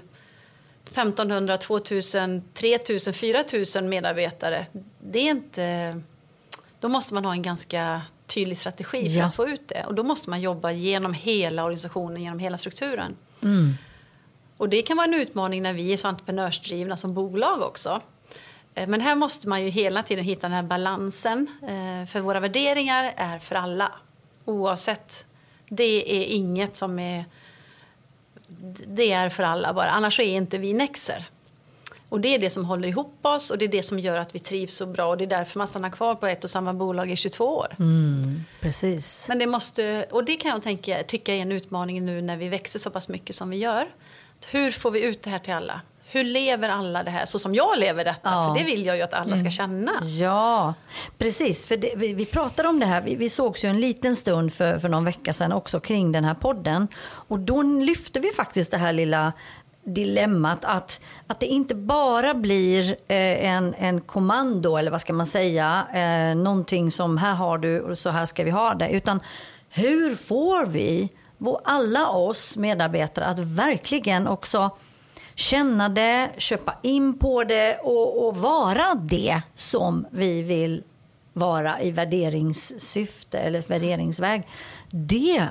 1500, 0.89 1.57
2000, 1.57 2.43
3000, 2.53 3.13
4000 3.13 3.89
medarbetare. 3.89 4.65
Det 4.99 5.19
är 5.19 5.31
inte... 5.31 6.01
Då 6.79 6.89
måste 6.89 7.13
man 7.13 7.25
ha 7.25 7.31
en 7.31 7.41
ganska 7.41 8.01
tydlig 8.27 8.57
strategi 8.57 9.09
för 9.09 9.19
ja. 9.19 9.25
att 9.25 9.35
få 9.35 9.47
ut 9.47 9.67
det. 9.67 9.85
Och 9.87 9.95
då 9.95 10.03
måste 10.03 10.29
man 10.29 10.41
jobba 10.41 10.71
genom 10.71 11.13
hela 11.13 11.63
organisationen, 11.63 12.23
genom 12.23 12.39
hela 12.39 12.57
strukturen. 12.57 13.15
Mm. 13.43 13.73
Och 14.57 14.69
det 14.69 14.81
kan 14.81 14.97
vara 14.97 15.07
en 15.07 15.13
utmaning 15.13 15.63
när 15.63 15.73
vi 15.73 15.93
är 15.93 15.97
så 15.97 16.07
entreprenörsdrivna 16.07 16.97
som 16.97 17.13
bolag 17.13 17.61
också. 17.61 18.01
Eh, 18.75 18.87
men 18.87 19.01
här 19.01 19.15
måste 19.15 19.47
man 19.47 19.63
ju 19.63 19.69
hela 19.69 20.03
tiden 20.03 20.25
hitta 20.25 20.41
den 20.41 20.51
här 20.51 20.63
balansen. 20.63 21.47
Eh, 21.61 22.07
för 22.07 22.19
våra 22.19 22.39
värderingar 22.39 23.13
är 23.15 23.39
för 23.39 23.55
alla. 23.55 23.91
Oavsett. 24.45 25.25
Det 25.69 26.15
är 26.15 26.25
inget 26.25 26.75
som 26.75 26.99
är... 26.99 27.25
Det 28.87 29.11
är 29.11 29.29
för 29.29 29.43
alla 29.43 29.73
bara. 29.73 29.89
Annars 29.89 30.19
är 30.19 30.23
inte 30.23 30.57
vi 30.57 30.73
Nexer. 30.73 31.25
Och 32.09 32.21
det 32.21 32.35
är 32.35 32.39
det 32.39 32.49
som 32.49 32.65
håller 32.65 32.87
ihop 32.87 33.19
oss 33.21 33.51
och 33.51 33.57
det 33.57 33.65
är 33.65 33.69
det 33.69 33.83
som 33.83 33.99
gör 33.99 34.17
att 34.17 34.35
vi 34.35 34.39
trivs 34.39 34.75
så 34.75 34.85
bra. 34.85 35.05
Och 35.05 35.17
det 35.17 35.23
är 35.23 35.29
därför 35.29 35.57
man 35.57 35.67
stannar 35.67 35.89
kvar 35.89 36.15
på 36.15 36.27
ett 36.27 36.43
och 36.43 36.49
samma 36.49 36.73
bolag 36.73 37.11
i 37.11 37.15
22 37.15 37.45
år. 37.45 37.75
Mm, 37.79 38.43
precis. 38.61 39.25
Men 39.29 39.39
det 39.39 39.47
måste, 39.47 40.05
och 40.11 40.23
det 40.23 40.35
kan 40.35 40.51
jag 40.51 40.63
tänka, 40.63 41.03
tycka 41.03 41.35
är 41.35 41.41
en 41.41 41.51
utmaning 41.51 42.05
nu 42.05 42.21
när 42.21 42.37
vi 42.37 42.49
växer 42.49 42.79
så 42.79 42.89
pass 42.89 43.09
mycket 43.09 43.35
som 43.35 43.49
vi 43.49 43.57
gör. 43.57 43.87
Hur 44.51 44.71
får 44.71 44.91
vi 44.91 45.03
ut 45.03 45.23
det 45.23 45.29
här 45.29 45.39
till 45.39 45.53
alla? 45.53 45.81
hur 46.11 46.23
lever 46.23 46.69
alla 46.69 47.03
det 47.03 47.11
här 47.11 47.25
så 47.25 47.39
som 47.39 47.55
jag 47.55 47.79
lever 47.79 48.05
detta? 48.05 48.29
Ja. 48.29 48.47
För 48.47 48.59
det 48.59 48.65
vill 48.65 48.85
jag 48.85 48.95
ju 48.95 49.01
att 49.01 49.13
alla 49.13 49.29
ska 49.29 49.39
mm. 49.39 49.51
känna. 49.51 49.91
Ja, 50.19 50.73
precis. 51.17 51.65
För 51.65 51.77
det, 51.77 51.93
vi, 51.95 52.13
vi 52.13 52.25
pratade 52.25 52.69
om 52.69 52.79
det 52.79 52.85
här, 52.85 53.01
vi, 53.01 53.15
vi 53.15 53.29
sågs 53.29 53.63
ju 53.63 53.69
en 53.69 53.79
liten 53.79 54.15
stund 54.15 54.53
för, 54.53 54.79
för 54.79 54.89
någon 54.89 55.05
vecka 55.05 55.33
sedan 55.33 55.51
också 55.51 55.79
kring 55.79 56.11
den 56.11 56.25
här 56.25 56.33
podden. 56.33 56.87
Och 57.01 57.39
då 57.39 57.61
lyfte 57.61 58.19
vi 58.19 58.31
faktiskt 58.31 58.71
det 58.71 58.77
här 58.77 58.93
lilla 58.93 59.33
dilemmat 59.93 60.65
att, 60.65 61.01
att 61.27 61.39
det 61.39 61.45
inte 61.45 61.75
bara 61.75 62.33
blir 62.33 62.91
eh, 62.91 63.45
en, 63.45 63.75
en 63.77 64.01
kommando 64.01 64.77
eller 64.77 64.91
vad 64.91 65.01
ska 65.01 65.13
man 65.13 65.25
säga, 65.25 65.87
eh, 65.93 66.35
någonting 66.35 66.91
som 66.91 67.17
här 67.17 67.33
har 67.33 67.57
du 67.57 67.81
och 67.81 67.97
så 67.97 68.09
här 68.09 68.25
ska 68.25 68.43
vi 68.43 68.51
ha 68.51 68.73
det. 68.73 68.89
Utan 68.89 69.19
hur 69.69 70.15
får 70.15 70.65
vi 70.65 71.09
alla 71.63 72.09
oss 72.09 72.55
medarbetare 72.55 73.25
att 73.25 73.39
verkligen 73.39 74.27
också 74.27 74.69
känna 75.35 75.89
det, 75.89 76.29
köpa 76.37 76.75
in 76.81 77.19
på 77.19 77.43
det 77.43 77.79
och, 77.83 78.27
och 78.27 78.37
vara 78.37 78.95
det 78.95 79.41
som 79.55 80.05
vi 80.11 80.43
vill 80.43 80.83
vara 81.33 81.81
i 81.81 81.91
värderingssyfte 81.91 83.39
eller 83.39 83.63
värderingsväg. 83.67 84.47
Det 84.91 85.47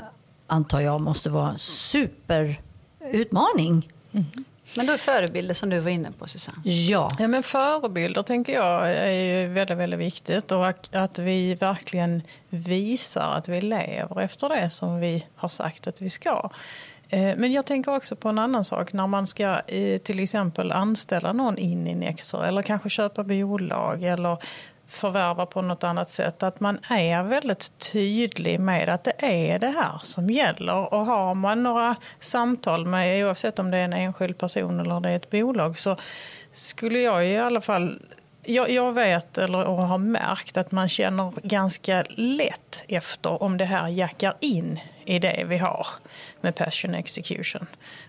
antar 0.46 0.81
jag 0.81 1.01
måste 1.01 1.31
vara 1.31 1.51
en 1.51 1.59
superutmaning. 1.59 3.92
Mm. 4.12 4.44
Men 4.77 4.87
då 4.87 4.92
är 4.92 4.99
förebilder 4.99 5.55
som 5.55 5.71
du 5.71 5.81
var 5.81 5.90
inne 5.90 6.12
på 6.18 6.27
Susanne. 6.27 6.59
Ja. 6.64 7.09
ja 7.18 7.29
men 7.29 7.42
förebilder 7.42 8.23
tänker 8.23 8.55
jag 8.55 8.90
är 8.90 9.11
ju 9.11 9.49
väldigt, 9.49 9.79
väldigt 9.79 10.01
viktigt 10.01 10.53
och 10.53 10.68
att, 10.92 11.18
vi 11.18 11.55
verkligen 11.55 12.23
visar 12.49 13.35
att 13.35 13.49
vi 13.49 13.61
lever 13.61 14.21
efter 14.21 14.49
det 14.49 14.71
som 14.71 15.01
vi 15.01 15.27
har 15.35 15.49
sagt 15.49 15.87
att 15.87 16.01
vi 16.01 16.11
ska. 16.11 16.51
Eh, 17.09 17.37
men 17.37 17.53
jag 17.53 17.66
tänker 17.66 17.97
också 17.97 18.16
på 18.16 18.29
en 18.29 18.38
annan 18.38 18.64
sak. 18.64 18.92
När 18.92 19.07
man 19.07 19.27
ska 19.27 19.61
eh, 19.66 19.99
till 19.99 20.21
exempel 20.21 20.73
anställa 20.73 21.33
någon 21.33 21.59
in 21.59 21.87
i 21.87 21.94
Nexer 21.94 22.44
eller 22.44 22.62
kanske 22.62 22.90
köpa 22.90 23.25
bolag 23.25 24.03
eller 24.03 24.38
förvärva 24.88 25.46
på 25.46 25.62
något 25.62 25.85
annat 25.85 26.11
sätt. 26.11 26.42
Att 26.42 26.61
man 26.61 26.79
är 26.90 27.22
väldigt 27.22 27.79
tydlig 27.92 28.61
med 28.61 28.88
att 28.88 29.05
det 29.05 29.14
är 29.18 29.59
det 29.59 29.68
här 29.68 29.98
som 30.03 30.31
gäller. 30.31 30.94
Och 30.94 31.07
har 31.07 31.35
man 31.35 31.62
några 31.62 31.96
samtal 32.20 32.87
med, 32.87 33.27
oavsett 33.27 33.59
om 33.59 33.70
det 33.70 33.77
är 33.77 33.85
en 33.85 33.92
enskild 33.92 34.38
person 34.38 34.81
eller 34.81 35.01
det 35.01 35.11
är 35.11 35.16
ett 35.16 35.31
bolag, 35.31 35.79
så 35.79 35.96
skulle 36.53 36.98
jag 36.98 37.27
i 37.27 37.37
alla 37.37 37.61
fall 37.61 37.98
jag, 38.42 38.70
jag, 38.70 38.92
vet 38.92 39.38
eller 39.38 39.64
och 39.64 39.77
har 39.77 39.98
märkt 39.98 40.57
att 40.57 40.72
man 40.72 40.88
känner 40.88 41.33
ganska 41.42 42.05
lätt 42.09 42.85
efter 42.88 43.42
om 43.42 43.57
det 43.57 43.64
här 43.64 43.88
jackar 43.88 44.35
in 44.40 44.81
i 45.05 45.18
det 45.18 45.44
vi 45.46 45.59
har 45.59 45.87
med 46.40 46.55
passion 46.55 46.94
execution. 46.94 47.66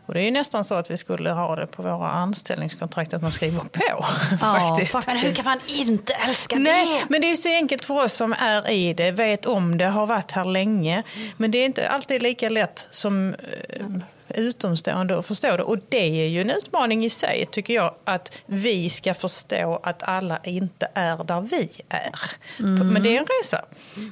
Och 0.09 0.15
det 0.15 0.21
är 0.21 0.31
nästan 0.31 0.63
så 0.63 0.75
att 0.75 0.91
vi 0.91 0.97
skulle 0.97 1.29
ha 1.29 1.55
det 1.55 1.67
på 1.67 1.81
våra 1.81 2.09
anställningskontrakt 2.09 3.13
att 3.13 3.21
man 3.21 3.31
skriver 3.31 3.59
på. 3.59 3.81
Ja, 3.89 4.05
faktiskt. 4.39 5.07
Men 5.07 5.17
hur 5.17 5.33
kan 5.33 5.45
man 5.45 5.59
inte 5.75 6.13
älska 6.13 6.55
Nej, 6.55 7.03
Men 7.09 7.21
det 7.21 7.31
är 7.31 7.35
så 7.35 7.49
enkelt 7.49 7.85
för 7.85 8.05
oss 8.05 8.13
som 8.13 8.33
är 8.33 8.69
i 8.69 8.93
det, 8.93 9.11
vet 9.11 9.45
om 9.45 9.77
det, 9.77 9.85
har 9.85 10.05
varit 10.05 10.31
här 10.31 10.45
länge. 10.45 11.03
Men 11.37 11.51
det 11.51 11.57
är 11.57 11.65
inte 11.65 11.89
alltid 11.89 12.21
lika 12.21 12.49
lätt 12.49 12.87
som 12.89 13.33
eh, 13.33 13.85
utomstående 14.35 15.19
att 15.19 15.25
förstå 15.25 15.57
det. 15.57 15.63
Och 15.63 15.77
det 15.89 16.23
är 16.23 16.27
ju 16.27 16.41
en 16.41 16.49
utmaning 16.49 17.05
i 17.05 17.09
sig, 17.09 17.45
tycker 17.51 17.73
jag, 17.73 17.95
att 18.03 18.43
vi 18.45 18.89
ska 18.89 19.13
förstå 19.13 19.79
att 19.83 20.03
alla 20.03 20.39
inte 20.43 20.87
är 20.93 21.23
där 21.23 21.41
vi 21.41 21.69
är. 21.89 22.19
Mm. 22.59 22.93
Men 22.93 23.03
det 23.03 23.15
är 23.15 23.19
en 23.19 23.27
resa. 23.41 23.65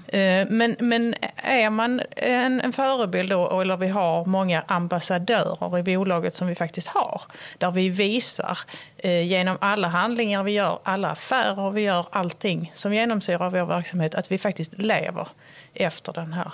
Eh, 0.08 0.48
men, 0.50 0.76
men 0.80 1.16
är 1.36 1.70
man 1.70 2.02
en, 2.16 2.62
en 2.62 2.74
förebild 2.74 3.30
då, 3.30 3.62
eller 3.62 3.78
vi 3.78 3.88
har 3.88 4.26
många 4.26 4.64
ambassadörer 4.68 5.78
i 5.78 5.84
bolaget 5.84 6.34
som 6.34 6.48
vi 6.48 6.56
faktiskt 6.56 6.88
har, 6.88 7.22
där 7.58 7.72
vi 7.72 7.90
visar 7.90 8.60
eh, 8.98 9.26
genom 9.26 9.58
alla 9.62 9.88
handlingar 9.88 10.44
vi 10.44 10.52
gör, 10.52 10.80
alla 10.84 11.10
affärer 11.10 11.72
vi 11.72 11.82
gör, 11.82 12.06
allting 12.10 12.72
som 12.74 12.94
genomsyrar 12.94 13.50
vår 13.50 13.66
verksamhet, 13.66 14.16
att 14.16 14.32
vi 14.32 14.38
faktiskt 14.38 14.78
lever 14.78 15.28
efter 15.74 16.14
den 16.14 16.34
här 16.34 16.54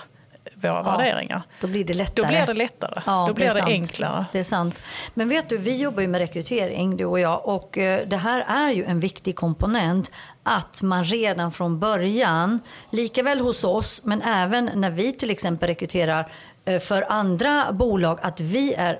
våra 0.54 0.72
ja, 0.72 0.82
värderingar. 0.82 1.42
Då 1.60 1.66
blir 1.66 1.84
det 1.84 1.94
lättare. 1.94 2.26
Då 2.26 2.28
blir 2.28 2.46
det 2.46 2.54
lättare. 2.54 3.02
Ja, 3.06 3.24
då 3.28 3.34
blir 3.34 3.46
det, 3.46 3.54
det 3.54 3.62
enklare. 3.62 4.26
Det 4.32 4.38
är 4.38 4.44
sant. 4.44 4.82
Men 5.14 5.28
vet 5.28 5.48
du, 5.48 5.58
vi 5.58 5.76
jobbar 5.76 6.02
ju 6.02 6.08
med 6.08 6.18
rekrytering 6.18 6.96
du 6.96 7.04
och 7.04 7.20
jag 7.20 7.48
och 7.48 7.78
eh, 7.78 8.08
det 8.08 8.16
här 8.16 8.44
är 8.48 8.70
ju 8.70 8.84
en 8.84 9.00
viktig 9.00 9.36
komponent 9.36 10.10
att 10.42 10.82
man 10.82 11.04
redan 11.04 11.52
från 11.52 11.78
början, 11.78 12.60
lika 12.90 13.22
väl 13.22 13.40
hos 13.40 13.64
oss 13.64 14.00
men 14.04 14.22
även 14.22 14.70
när 14.74 14.90
vi 14.90 15.12
till 15.12 15.30
exempel 15.30 15.66
rekryterar 15.66 16.32
eh, 16.64 16.80
för 16.80 17.04
andra 17.08 17.72
bolag, 17.72 18.18
att 18.22 18.40
vi 18.40 18.74
är 18.74 18.98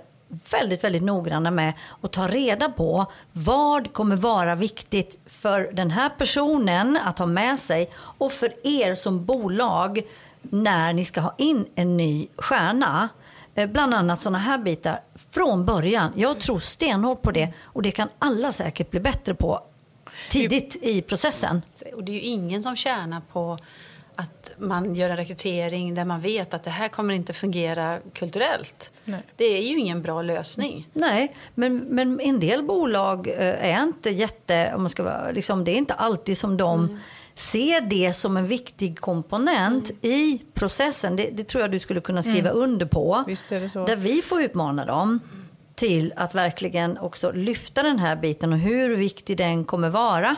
väldigt, 0.51 0.85
väldigt 0.85 1.03
noggranna 1.03 1.51
med 1.51 1.73
att 2.01 2.13
ta 2.13 2.29
reda 2.29 2.69
på 2.69 3.07
vad 3.33 3.93
kommer 3.93 4.17
vara 4.17 4.55
viktigt 4.55 5.19
för 5.27 5.73
den 5.73 5.91
här 5.91 6.09
personen 6.09 6.99
att 7.05 7.19
ha 7.19 7.27
med 7.27 7.59
sig 7.59 7.91
och 8.19 8.33
för 8.33 8.53
er 8.67 8.95
som 8.95 9.25
bolag 9.25 10.03
när 10.51 10.93
ni 10.93 11.05
ska 11.05 11.21
ha 11.21 11.35
in 11.39 11.67
en 11.75 11.97
ny 11.97 12.29
stjärna. 12.37 13.09
Eh, 13.55 13.71
bland 13.71 13.95
annat 13.95 14.23
sådana 14.23 14.39
här 14.39 14.59
bitar 14.59 15.01
från 15.31 15.67
början. 15.67 16.13
Jag 16.17 16.41
tror 16.41 16.59
stenhårt 16.59 17.23
på 17.23 17.31
det 17.31 17.53
och 17.63 17.83
det 17.83 17.91
kan 17.91 18.09
alla 18.19 18.53
säkert 18.53 18.91
bli 18.91 19.01
bättre 19.01 19.35
på 19.35 19.61
tidigt 20.31 20.77
i 20.83 21.03
processen. 21.03 21.63
Och 21.95 22.05
det 22.05 22.13
är 22.13 22.15
ju 22.15 22.21
ingen 22.21 22.63
som 22.63 22.77
tjänar 22.77 23.23
på 23.33 23.59
att 24.17 24.53
man 24.59 24.95
gör 24.95 25.11
en 25.11 25.17
rekrytering 25.17 25.95
där 25.95 26.05
man 26.05 26.21
vet 26.21 26.55
att 26.55 26.65
det 26.65 26.71
här 26.71 26.89
kommer 26.89 27.15
inte 27.15 27.33
fungera 27.33 28.01
kulturellt. 28.13 28.93
Nej. 29.05 29.21
Det 29.37 29.45
är 29.45 29.63
ju 29.63 29.79
ingen 29.79 30.03
bra 30.03 30.23
lösning. 30.23 30.89
Nej, 30.93 31.35
men, 31.55 31.77
men 31.79 32.21
en 32.21 32.41
del 32.41 32.63
bolag 32.63 33.29
eh, 33.29 33.75
är 33.75 33.83
inte 33.83 34.11
jätte... 34.11 34.73
Om 34.75 34.83
man 34.83 34.91
ska 34.91 35.03
vara, 35.03 35.31
liksom, 35.31 35.65
det 35.65 35.71
är 35.71 35.77
inte 35.77 35.95
alltid 35.95 36.39
som 36.39 36.57
de 36.57 36.85
mm 36.85 36.99
ser 37.35 37.81
det 37.81 38.12
som 38.12 38.37
en 38.37 38.47
viktig 38.47 39.01
komponent 39.01 39.90
mm. 39.90 39.99
i 40.03 40.42
processen. 40.55 41.16
Det, 41.16 41.31
det, 41.33 41.44
tror 41.44 41.61
jag 41.61 41.70
du 41.70 41.79
skulle 41.79 42.01
kunna 42.01 42.23
skriva 42.23 42.51
mm. 42.51 42.62
under 42.62 42.87
på. 42.87 43.25
Där 43.87 43.97
vi 43.97 44.23
får 44.23 44.42
utmana 44.42 44.85
dem 44.85 45.20
till 45.75 46.12
att 46.16 46.35
verkligen 46.35 46.99
också 46.99 47.33
lyfta 47.33 47.83
den 47.83 47.99
här 47.99 48.16
biten 48.16 48.53
och 48.53 48.59
hur 48.59 48.97
viktig 48.97 49.37
den 49.37 49.64
kommer 49.64 49.90
vara. 49.90 50.37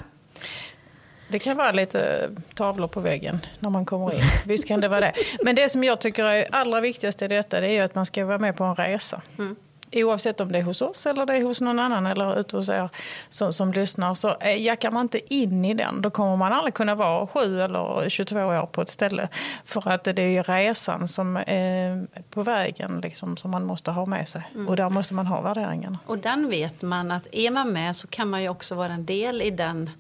Det 1.29 1.39
kan 1.39 1.57
vara 1.57 1.73
lite 1.73 2.31
tavlor 2.55 2.89
på 2.89 3.01
väggen 3.01 3.39
när 3.59 3.71
man 3.71 3.85
kommer 3.85 4.15
in. 4.15 4.21
Visst 4.47 4.69
kan 4.69 4.81
det 4.81 4.89
vara 4.89 5.01
det. 5.01 5.13
Men 5.43 5.55
det 5.55 5.69
som 5.69 5.85
jag 5.85 6.01
tycker 6.01 6.25
är 6.25 6.47
allra 6.53 6.81
viktigast 6.81 7.23
i 7.23 7.29
detta 7.29 7.61
det 7.61 7.69
är 7.69 7.85
att 7.85 7.95
man 7.95 8.07
ska 8.07 8.25
vara 8.25 8.39
med 8.39 8.57
på 8.57 8.65
en 8.65 8.75
resa. 8.75 9.23
Mm 9.39 9.57
oavsett 10.05 10.41
om 10.41 10.53
det 10.53 10.59
är 10.59 10.63
hos 10.63 10.83
oss 10.83 11.07
eller 11.07 11.27
det 11.27 11.37
är 11.37 11.43
hos 11.43 11.61
någon 11.61 11.79
annan 11.79 12.07
eller 12.07 12.41
ute 12.41 12.57
hos 12.57 12.69
er 12.69 12.91
som, 13.29 13.53
som 13.53 13.73
lyssnar, 13.73 14.15
så 14.15 14.37
eh, 14.41 14.63
jackar 14.63 14.91
man 14.91 15.03
inte 15.03 15.35
in 15.35 15.65
i 15.65 15.75
den, 15.75 16.03
då 16.03 16.11
kommer 16.11 16.37
man 16.37 16.53
aldrig 16.53 16.75
kunna 16.75 16.95
vara 16.95 17.27
7 17.27 17.63
eller 17.63 18.09
22 18.09 18.37
år 18.37 18.67
på 18.67 18.83
ett 18.83 18.89
ställe. 18.89 19.29
För 19.65 19.89
att 19.89 20.05
det 20.05 20.19
är 20.23 20.29
ju 20.29 20.43
resan 20.43 21.09
som 21.09 21.37
är 21.37 22.07
på 22.31 22.43
vägen 22.43 23.01
liksom, 23.03 23.37
som 23.37 23.51
man 23.51 23.65
måste 23.65 23.91
ha 23.91 24.07
med 24.07 24.29
sig. 24.29 24.43
Mm. 24.55 24.69
Och 24.69 24.77
där 24.77 24.89
måste 24.89 25.15
man 25.15 25.27
ha 25.27 25.41
värderingarna. 25.41 25.99
Och 26.07 26.19
den 26.19 26.49
vet 26.49 26.83
man 26.83 27.11
att 27.11 27.27
är 27.33 27.51
man 27.51 27.73
med 27.73 27.97
så 27.97 28.07
kan 28.07 28.31
man 28.31 28.43
ju 28.43 28.49
också 28.49 28.75
vara 28.75 28.93
en 28.93 29.07
del 29.07 29.43
i 29.43 29.51
den 29.51 29.91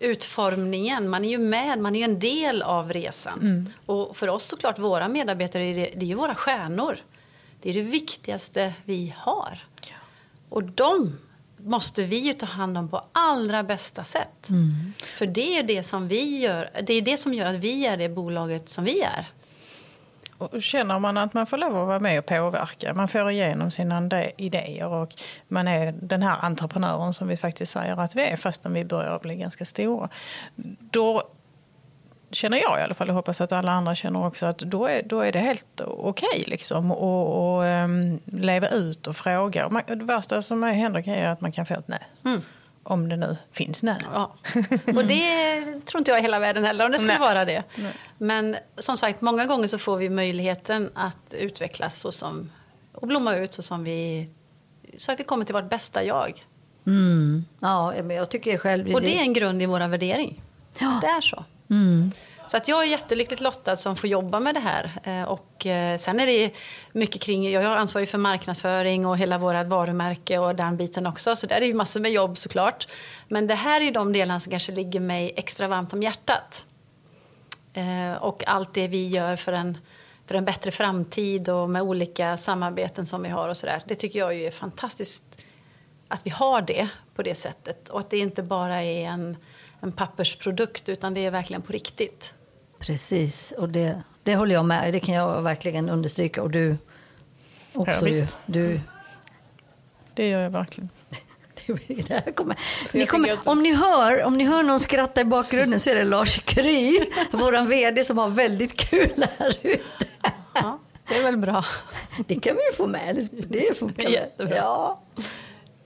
utformningen. 0.00 1.08
Man 1.08 1.24
är 1.24 1.28
ju 1.28 1.38
med, 1.38 1.78
man 1.78 1.94
är 1.94 1.98
ju 1.98 2.04
en 2.04 2.18
del 2.18 2.62
av 2.62 2.92
resan. 2.92 3.40
Mm. 3.40 3.72
Och 3.86 4.16
för 4.16 4.28
oss 4.28 4.44
såklart, 4.44 4.78
våra 4.78 5.08
medarbetare, 5.08 5.72
det 5.72 6.02
är 6.02 6.04
ju 6.04 6.14
våra 6.14 6.34
stjärnor. 6.34 6.98
Det 7.60 7.70
är 7.70 7.74
det 7.74 7.82
viktigaste 7.82 8.74
vi 8.84 9.14
har. 9.18 9.58
Och 10.48 10.62
de 10.62 11.18
måste 11.56 12.04
vi 12.04 12.18
ju 12.18 12.32
ta 12.32 12.46
hand 12.46 12.78
om 12.78 12.88
på 12.88 13.04
allra 13.12 13.62
bästa 13.62 14.04
sätt. 14.04 14.48
Mm. 14.48 14.92
För 14.98 15.26
det 15.26 15.58
är 15.58 15.62
det 15.62 15.82
som 15.82 16.08
vi 16.08 16.38
gör, 16.38 16.70
det 16.82 16.94
är 16.94 17.02
det 17.02 17.16
som 17.16 17.34
gör 17.34 17.46
att 17.46 17.56
vi 17.56 17.86
är 17.86 17.96
det 17.96 18.08
bolaget 18.08 18.68
som 18.68 18.84
vi 18.84 19.00
är. 19.00 19.26
Och 20.38 20.62
känner 20.62 20.98
man 20.98 21.16
att 21.16 21.34
man 21.34 21.46
får 21.46 21.56
lov 21.56 21.76
att 21.76 21.86
vara 21.86 22.00
med 22.00 22.18
och 22.18 22.26
påverka, 22.26 22.94
man 22.94 23.08
får 23.08 23.30
igenom 23.30 23.70
sina 23.70 24.24
idéer 24.36 24.86
och 24.86 25.14
man 25.48 25.68
är 25.68 25.92
den 25.92 26.22
här 26.22 26.38
entreprenören 26.40 27.14
som 27.14 27.28
vi 27.28 27.36
faktiskt 27.36 27.72
säger 27.72 28.00
att 28.00 28.16
vi 28.16 28.22
är 28.22 28.36
fastän 28.36 28.72
vi 28.72 28.84
börjar 28.84 29.18
bli 29.18 29.36
ganska 29.36 29.64
stora. 29.64 30.08
Då 30.90 31.22
känner 32.30 32.58
jag 32.58 32.80
i 32.80 32.82
alla 32.82 32.94
fall, 32.94 33.08
och 33.08 33.14
hoppas 33.14 33.40
att 33.40 33.52
alla 33.52 33.72
andra 33.72 33.94
känner 33.94 34.26
också, 34.26 34.46
att 34.46 34.58
då 34.58 34.86
är, 34.86 35.02
då 35.02 35.20
är 35.20 35.32
det 35.32 35.38
helt 35.38 35.80
okej 35.80 36.28
okay, 36.28 36.44
liksom 36.46 36.92
att 36.92 37.84
um, 37.84 38.20
leva 38.24 38.68
ut 38.68 39.06
och 39.06 39.16
fråga. 39.16 39.66
Och 39.66 39.72
man, 39.72 39.82
det 39.86 39.94
värsta 40.04 40.42
som 40.42 40.62
händer 40.62 41.08
är 41.08 41.28
att 41.28 41.40
man 41.40 41.52
kan 41.52 41.66
få 41.66 41.74
ett 41.74 41.88
nej. 41.88 42.06
Mm. 42.24 42.42
Om 42.82 43.08
det 43.08 43.16
nu 43.16 43.36
finns 43.52 43.82
nej. 43.82 44.00
Ja. 44.12 44.34
Och 44.96 45.04
det 45.04 45.62
tror 45.86 45.98
inte 45.98 46.10
jag 46.10 46.18
i 46.18 46.22
hela 46.22 46.38
världen 46.38 46.64
heller 46.64 46.84
om 46.84 46.92
det 46.92 46.98
skulle 46.98 47.18
vara 47.18 47.44
det. 47.44 47.62
Nej. 47.76 47.92
Men 48.18 48.56
som 48.78 48.96
sagt, 48.96 49.20
många 49.20 49.46
gånger 49.46 49.66
så 49.66 49.78
får 49.78 49.96
vi 49.96 50.10
möjligheten 50.10 50.90
att 50.94 51.34
utvecklas 51.34 52.00
så 52.00 52.12
som, 52.12 52.50
och 52.94 53.08
blomma 53.08 53.36
ut 53.36 53.52
så 53.52 53.62
som 53.62 53.84
vi, 53.84 54.28
så 54.96 55.12
att 55.12 55.20
vi 55.20 55.24
kommer 55.24 55.44
till 55.44 55.54
vårt 55.54 55.70
bästa 55.70 56.04
jag. 56.04 56.44
Mm. 56.86 57.44
Ja, 57.60 57.94
men 58.02 58.16
jag 58.16 58.28
tycker 58.28 58.58
själv... 58.58 58.94
Och 58.94 59.00
det 59.00 59.18
är 59.18 59.22
en 59.22 59.32
grund 59.32 59.62
i 59.62 59.66
vår 59.66 59.88
värdering. 59.88 60.42
Ja. 60.78 60.98
Det 61.00 61.06
är 61.06 61.20
så. 61.20 61.44
Mm. 61.70 62.12
Så 62.48 62.56
att 62.56 62.68
jag 62.68 62.82
är 62.82 62.86
jättelyckligt 62.86 63.40
lottad 63.40 63.76
som 63.76 63.96
får 63.96 64.10
jobba 64.10 64.40
med 64.40 64.54
det 64.54 64.60
här. 64.60 64.90
Eh, 65.04 65.22
och 65.22 65.66
eh, 65.66 65.96
sen 65.96 66.20
är 66.20 66.26
det 66.26 66.50
mycket 66.92 67.22
kring, 67.22 67.50
jag 67.50 67.64
är 67.64 67.68
ansvarig 67.68 68.08
för 68.08 68.18
marknadsföring 68.18 69.06
och 69.06 69.18
hela 69.18 69.38
vårt 69.38 69.66
varumärke 69.66 70.38
och 70.38 70.54
den 70.54 70.76
biten 70.76 71.06
också. 71.06 71.36
Så 71.36 71.46
där 71.46 71.56
är 71.56 71.60
det 71.60 71.66
ju 71.66 71.74
massor 71.74 72.00
med 72.00 72.12
jobb 72.12 72.36
såklart. 72.36 72.88
Men 73.28 73.46
det 73.46 73.54
här 73.54 73.80
är 73.80 73.84
ju 73.84 73.90
de 73.90 74.12
delarna 74.12 74.40
som 74.40 74.50
kanske 74.50 74.72
ligger 74.72 75.00
mig 75.00 75.32
extra 75.36 75.68
varmt 75.68 75.92
om 75.92 76.02
hjärtat. 76.02 76.66
Eh, 77.72 78.22
och 78.22 78.48
allt 78.48 78.74
det 78.74 78.88
vi 78.88 79.08
gör 79.08 79.36
för 79.36 79.52
en, 79.52 79.78
för 80.26 80.34
en 80.34 80.44
bättre 80.44 80.70
framtid 80.70 81.48
och 81.48 81.70
med 81.70 81.82
olika 81.82 82.36
samarbeten 82.36 83.06
som 83.06 83.22
vi 83.22 83.28
har 83.28 83.48
och 83.48 83.56
sådär. 83.56 83.82
Det 83.86 83.94
tycker 83.94 84.18
jag 84.18 84.34
är 84.34 84.50
fantastiskt 84.50 85.24
att 86.08 86.26
vi 86.26 86.30
har 86.30 86.62
det 86.62 86.88
på 87.14 87.22
det 87.22 87.34
sättet. 87.34 87.88
Och 87.88 88.00
att 88.00 88.10
det 88.10 88.18
inte 88.18 88.42
bara 88.42 88.82
är 88.82 89.04
en 89.08 89.36
en 89.80 89.92
pappersprodukt 89.92 90.88
utan 90.88 91.14
det 91.14 91.26
är 91.26 91.30
verkligen 91.30 91.62
på 91.62 91.72
riktigt. 91.72 92.34
Precis, 92.78 93.52
och 93.52 93.68
det, 93.68 94.02
det 94.22 94.36
håller 94.36 94.54
jag 94.54 94.64
med 94.64 94.92
Det 94.92 95.00
kan 95.00 95.14
jag 95.14 95.42
verkligen 95.42 95.88
understryka. 95.88 96.42
Och 96.42 96.50
du 96.50 96.76
också 97.74 97.94
ja, 97.94 98.04
visst. 98.04 98.38
Du... 98.46 98.80
Det 100.14 100.28
gör 100.28 100.40
jag 100.40 100.50
verkligen. 100.50 100.90
det 102.08 102.34
kommer. 102.34 102.56
Ni 102.92 103.06
kommer, 103.06 103.38
om, 103.44 103.62
ni 103.62 103.74
hör, 103.74 104.22
om 104.24 104.32
ni 104.32 104.44
hör 104.44 104.62
någon 104.62 104.80
skratta 104.80 105.20
i 105.20 105.24
bakgrunden 105.24 105.80
så 105.80 105.90
är 105.90 105.94
det 105.94 106.04
Lars 106.04 106.38
Kry, 106.38 106.98
vår 107.30 107.66
vd, 107.66 108.04
som 108.04 108.18
har 108.18 108.28
väldigt 108.28 108.76
kul 108.76 109.24
här 109.38 109.58
ute. 109.62 109.82
Ja, 110.54 110.78
det 111.08 111.14
är 111.14 111.22
väl 111.22 111.36
bra. 111.36 111.64
Det 112.26 112.40
kan 112.40 112.56
vi 112.56 112.62
ju 112.70 112.76
få 112.76 112.86
med. 112.86 113.28
Det 113.32 113.78
funkar. 113.78 114.10
Ja. 114.36 115.02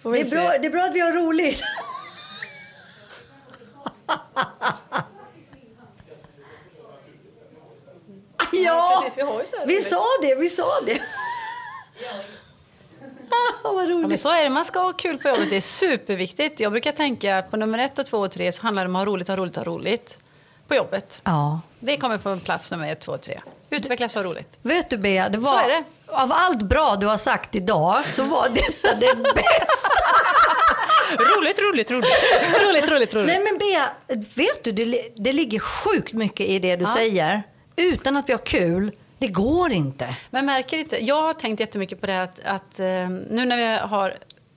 Det 0.02 0.20
är, 0.20 0.30
bra, 0.30 0.58
det 0.60 0.66
är 0.66 0.70
bra 0.70 0.84
att 0.84 0.94
vi 0.94 1.00
har 1.00 1.12
roligt. 1.12 1.62
Ja, 9.22 9.64
vi 9.66 9.82
sa 9.82 10.04
det, 10.22 10.34
vi 10.34 10.50
sa 10.50 10.80
det. 10.86 11.00
Ah, 13.30 13.72
vad 13.72 13.88
roligt. 13.88 14.02
Ja, 14.02 14.08
men 14.08 14.18
så 14.18 14.28
är 14.28 14.44
det, 14.44 14.50
man 14.50 14.64
ska 14.64 14.78
ha 14.78 14.92
kul 14.92 15.18
på 15.18 15.28
jobbet. 15.28 15.50
Det 15.50 15.56
är 15.56 15.60
superviktigt. 15.60 16.60
Jag 16.60 16.72
brukar 16.72 16.92
tänka 16.92 17.44
på 17.50 17.56
nummer 17.56 17.78
ett, 17.78 17.98
och 17.98 18.06
två 18.06 18.18
och 18.18 18.30
tre 18.30 18.52
så 18.52 18.62
handlar 18.62 18.84
det 18.84 18.88
om 18.88 18.96
att 18.96 19.00
ha 19.00 19.06
roligt, 19.12 19.28
ha 19.28 19.36
roligt, 19.36 19.56
ha 19.56 19.64
roligt 19.64 20.18
på 20.68 20.74
jobbet. 20.74 21.20
Ja. 21.24 21.60
Det 21.80 21.96
kommer 21.96 22.18
på 22.18 22.36
plats 22.36 22.70
nummer 22.70 22.92
ett, 22.92 23.00
två 23.00 23.12
och 23.12 23.20
tre. 23.20 23.40
Utvecklas 23.70 24.16
och 24.16 24.22
ha 24.22 24.30
roligt. 24.30 24.48
Vet 24.62 24.90
du 24.90 24.96
Bea, 24.96 25.28
det 25.28 25.38
var, 25.38 25.68
det. 25.68 25.84
av 26.06 26.32
allt 26.32 26.62
bra 26.62 26.96
du 26.96 27.06
har 27.06 27.16
sagt 27.16 27.54
idag 27.54 28.08
så 28.08 28.22
var 28.24 28.48
detta 28.48 28.94
det 28.94 29.16
bästa. 29.34 29.92
roligt, 31.38 31.58
roligt, 31.58 31.90
roligt. 31.90 32.06
roligt, 32.66 32.90
roligt, 32.90 33.14
roligt. 33.14 33.26
Nej 33.26 33.40
men 33.40 33.58
Bea, 33.58 33.90
vet 34.34 34.64
du, 34.64 34.72
det, 34.72 35.08
det 35.16 35.32
ligger 35.32 35.58
sjukt 35.58 36.12
mycket 36.12 36.46
i 36.46 36.58
det 36.58 36.76
du 36.76 36.84
ja. 36.84 36.94
säger. 36.94 37.42
Utan 37.76 38.16
att 38.16 38.28
vi 38.28 38.32
har 38.32 38.46
kul, 38.46 38.92
det 39.22 39.28
går 39.28 39.72
inte. 39.72 40.16
Men 40.30 40.46
märker 40.46 40.78
inte, 40.78 41.04
jag 41.04 41.22
har 41.22 41.32
tänkt 41.32 41.60
jättemycket 41.60 42.00
på 42.00 42.06
det 42.06 42.22
att, 42.22 42.40
att 42.44 42.80
eh, 42.80 43.08
nu 43.08 43.44
när 43.44 43.56
vi 43.56 43.88
har 43.88 44.14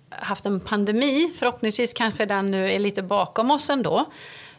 haft 0.09 0.45
en 0.45 0.59
pandemi, 0.59 1.33
förhoppningsvis 1.39 1.93
kanske 1.93 2.25
den 2.25 2.45
nu 2.45 2.71
är 2.71 2.79
lite 2.79 3.03
bakom 3.03 3.51
oss 3.51 3.69
ändå. 3.69 4.05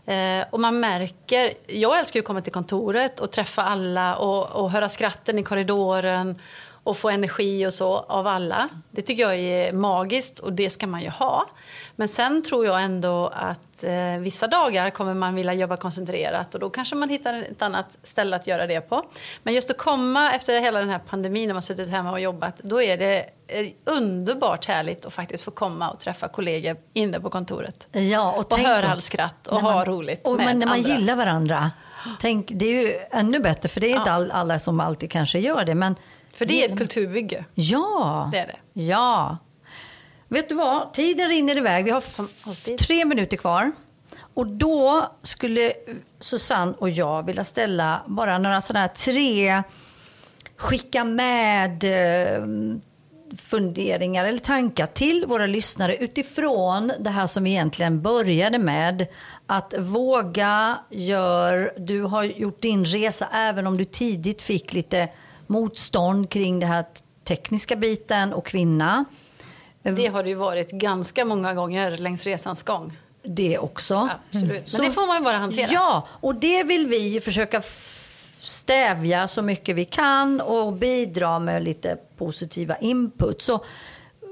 Eh, 0.07 0.45
och 0.51 0.61
man 0.61 0.81
märker, 0.81 1.53
jag 1.67 1.99
älskar 1.99 2.19
ju 2.19 2.23
att 2.23 2.27
komma 2.27 2.41
till 2.41 2.53
kontoret 2.53 3.21
och 3.21 3.31
träffa 3.31 3.63
alla 3.63 4.17
och, 4.17 4.63
och 4.63 4.71
höra 4.71 4.89
skratten 4.89 5.39
i 5.39 5.43
korridoren 5.43 6.39
och 6.87 6.97
få 6.97 7.09
energi 7.09 7.67
och 7.67 7.73
så 7.73 7.99
av 7.99 8.27
alla. 8.27 8.69
Det 8.91 9.03
tycker 9.03 9.23
jag 9.23 9.39
är 9.39 9.73
magiskt 9.73 10.39
och 10.39 10.53
det 10.53 10.71
ska 10.71 10.87
man 10.87 11.03
ju 11.03 11.09
ha. 11.09 11.47
Men 11.97 12.09
sen 12.09 12.43
tror 12.43 12.67
jag 12.67 12.83
ändå 12.83 13.27
att 13.27 13.85
eh, 13.85 14.19
vissa 14.21 14.47
dagar 14.47 14.91
kommer 14.91 15.15
man 15.15 15.35
vilja 15.35 15.53
jobba 15.53 15.77
koncentrerat 15.77 16.55
och 16.55 16.61
då 16.61 16.71
kanske 16.71 16.95
man 16.95 17.09
hittar 17.09 17.35
ett 17.35 17.63
annat 17.63 17.99
ställe 18.03 18.37
att 18.37 18.47
göra 18.47 18.67
det 18.67 18.81
på. 18.81 19.03
Men 19.43 19.55
just 19.55 19.71
att 19.71 19.79
komma 19.79 20.33
efter 20.33 20.61
hela 20.61 20.79
den 20.79 20.91
här 20.91 20.99
pandemin 20.99 21.47
när 21.47 21.55
man 21.55 21.63
suttit 21.63 21.89
hemma 21.89 22.11
och 22.11 22.21
jobbat, 22.21 22.59
då 22.59 22.83
är 22.83 22.97
det 22.97 23.27
underbart 23.85 24.67
härligt 24.67 25.05
att 25.05 25.15
faktiskt 25.15 25.45
få 25.45 25.51
komma 25.51 25.91
och 25.91 26.01
träffa 26.01 26.29
kollegor 26.29 26.77
inne 26.93 27.21
på 27.21 27.31
kontoret. 27.31 27.89
Ja, 27.93 28.33
och, 28.33 28.53
och 28.53 28.59
höra 28.59 28.89
all 28.89 29.01
skratt 29.01 29.47
och 29.47 29.63
man, 29.63 29.73
ha 29.73 29.85
roligt 29.85 30.27
och, 30.27 30.37
med 30.37 30.47
Men 30.47 30.59
när 30.59 30.67
man 30.67 30.77
andra. 30.77 30.91
gillar 30.91 31.17
varandra. 31.17 31.71
Tänk, 32.21 32.51
det 32.55 32.65
är 32.65 32.83
ju 32.83 32.93
ännu 33.11 33.41
bättre, 33.41 33.69
för 33.69 33.81
det 33.81 33.87
är 33.87 33.91
ja. 33.91 33.99
inte 33.99 34.13
all, 34.13 34.31
alla 34.31 34.59
som 34.59 34.81
alltid 34.81 35.11
kanske 35.11 35.39
gör 35.39 35.65
det. 35.65 35.75
Men 35.75 35.97
för 36.37 36.47
det 36.47 36.65
är 36.65 36.73
ett 36.73 36.79
kulturbygge. 36.79 37.45
Ja. 37.55 38.29
Det 38.33 38.39
är 38.39 38.47
det. 38.47 38.83
Ja. 38.83 39.39
Vet 40.29 40.49
du 40.49 40.55
vad? 40.55 40.93
Tiden 40.93 41.29
rinner 41.29 41.57
iväg. 41.57 41.85
Vi 41.85 41.91
har 41.91 42.77
tre 42.77 43.05
minuter 43.05 43.37
kvar. 43.37 43.73
Och 44.35 44.47
då 44.47 45.13
skulle 45.23 45.73
Susanne 46.21 46.75
och 46.79 46.91
jag 46.91 47.27
vilja 47.27 47.45
ställa 47.45 48.03
bara 48.07 48.39
några 48.39 48.61
sådana 48.61 48.81
här 48.81 48.95
tre 48.95 49.63
skicka 50.57 51.05
med 51.05 51.85
eh, 51.85 52.45
funderingar 53.37 54.25
eller 54.25 54.39
tankar 54.39 54.87
till 54.87 55.25
våra 55.27 55.47
lyssnare 55.47 55.97
utifrån 55.97 56.93
det 57.01 57.11
här 57.11 57.27
som 57.27 57.45
vi 57.45 57.51
egentligen 57.51 58.03
började 58.03 58.59
med. 58.59 59.07
Att 59.47 59.75
våga 59.79 60.79
gör, 60.91 61.73
du 61.79 62.03
har 62.03 62.25
gjort 62.25 62.63
din 62.63 62.85
resa 62.85 63.29
även 63.33 63.67
om 63.67 63.77
du 63.77 63.85
tidigt 63.85 64.43
fick 64.43 64.73
lite 64.73 65.09
motstånd 65.49 66.31
kring 66.31 66.61
det 66.61 66.67
här 66.67 66.85
tekniska 67.25 67.77
biten 67.77 68.33
och 68.33 68.47
kvinna. 68.47 69.05
Det 69.83 70.07
har 70.07 70.23
det 70.23 70.29
ju 70.29 70.35
varit 70.35 70.71
ganska 70.71 71.25
många 71.25 71.55
gånger 71.55 71.97
längs 71.97 72.25
resans 72.25 72.63
gång. 72.63 72.99
Det 73.23 73.59
också. 73.59 74.09
Absolut. 74.29 74.51
Men 74.51 74.67
så, 74.67 74.83
det 74.83 74.91
får 74.91 75.07
man 75.07 75.17
ju 75.17 75.25
bara 75.25 75.37
hantera. 75.37 75.69
Ja, 75.73 76.07
och 76.11 76.35
det 76.35 76.63
vill 76.63 76.87
vi 76.87 77.21
försöka 77.21 77.63
stävja 78.41 79.29
så 79.29 79.43
mycket 79.43 79.77
vi 79.77 79.85
kan 79.85 80.41
och 80.41 80.73
bidra 80.73 81.39
med 81.39 81.63
lite 81.65 81.99
positiva 82.17 82.77
input. 82.77 83.43
Så 83.43 83.61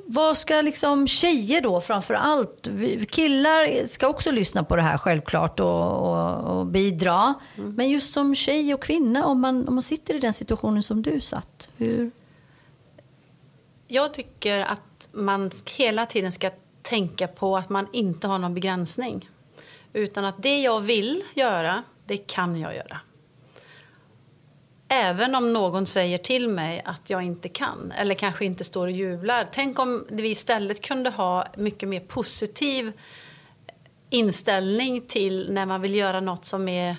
vad 0.07 0.39
ska 0.39 0.61
liksom 0.61 1.07
tjejer 1.07 1.61
då 1.61 1.81
framför 1.81 2.15
allt? 2.15 2.69
Killar 3.09 3.87
ska 3.87 4.09
också 4.09 4.31
lyssna 4.31 4.65
på 4.65 4.77
det 4.77 4.83
här 4.83 4.99
självklart 4.99 5.61
och, 5.61 5.93
och, 5.93 6.59
och 6.59 6.67
bidra. 6.67 7.35
Mm. 7.59 7.75
Men 7.75 7.91
just 7.91 8.15
som 8.15 8.35
tjej 8.35 8.75
och 8.75 8.83
kvinna, 8.83 9.27
om 9.27 9.41
man, 9.41 9.69
om 9.69 9.75
man 9.75 9.83
sitter 9.83 10.15
i 10.15 10.19
den 10.19 10.33
situationen 10.33 10.83
som 10.83 11.03
du 11.03 11.21
satt, 11.21 11.71
hur? 11.77 12.11
Jag 13.89 14.15
tycker 14.15 14.61
att 14.61 15.09
man 15.13 15.51
hela 15.77 16.07
tiden 16.07 16.33
ska 16.33 16.51
tänka 16.83 17.29
på 17.29 17.57
att 17.57 17.69
man 17.69 17.87
inte 17.93 18.27
har 18.27 18.39
någon 18.39 18.55
begränsning. 18.55 19.31
Utan 19.93 20.25
att 20.25 20.43
det 20.43 20.63
jag 20.63 20.81
vill 20.81 21.23
göra, 21.35 21.83
det 22.05 22.17
kan 22.17 22.57
jag 22.57 22.77
göra. 22.77 23.01
Även 24.89 25.35
om 25.35 25.53
någon 25.53 25.87
säger 25.87 26.19
till 26.19 26.49
mig 26.49 26.83
att 26.85 27.11
jag 27.11 27.23
inte 27.23 27.49
kan 27.49 27.93
eller 27.99 28.15
kanske 28.15 28.45
inte 28.45 28.65
står 28.65 28.87
och 28.87 28.93
jublar. 28.93 29.49
Tänk 29.53 29.79
om 29.79 30.07
vi 30.09 30.29
istället 30.29 30.81
kunde 30.81 31.11
ha 31.11 31.47
mycket 31.57 31.89
mer 31.89 32.01
positiv 32.01 32.93
inställning 34.11 35.01
till 35.01 35.53
när 35.53 35.67
man 35.67 35.81
vill 35.81 35.95
göra 35.95 36.21
något 36.21 36.45
som 36.45 36.69
är 36.69 36.97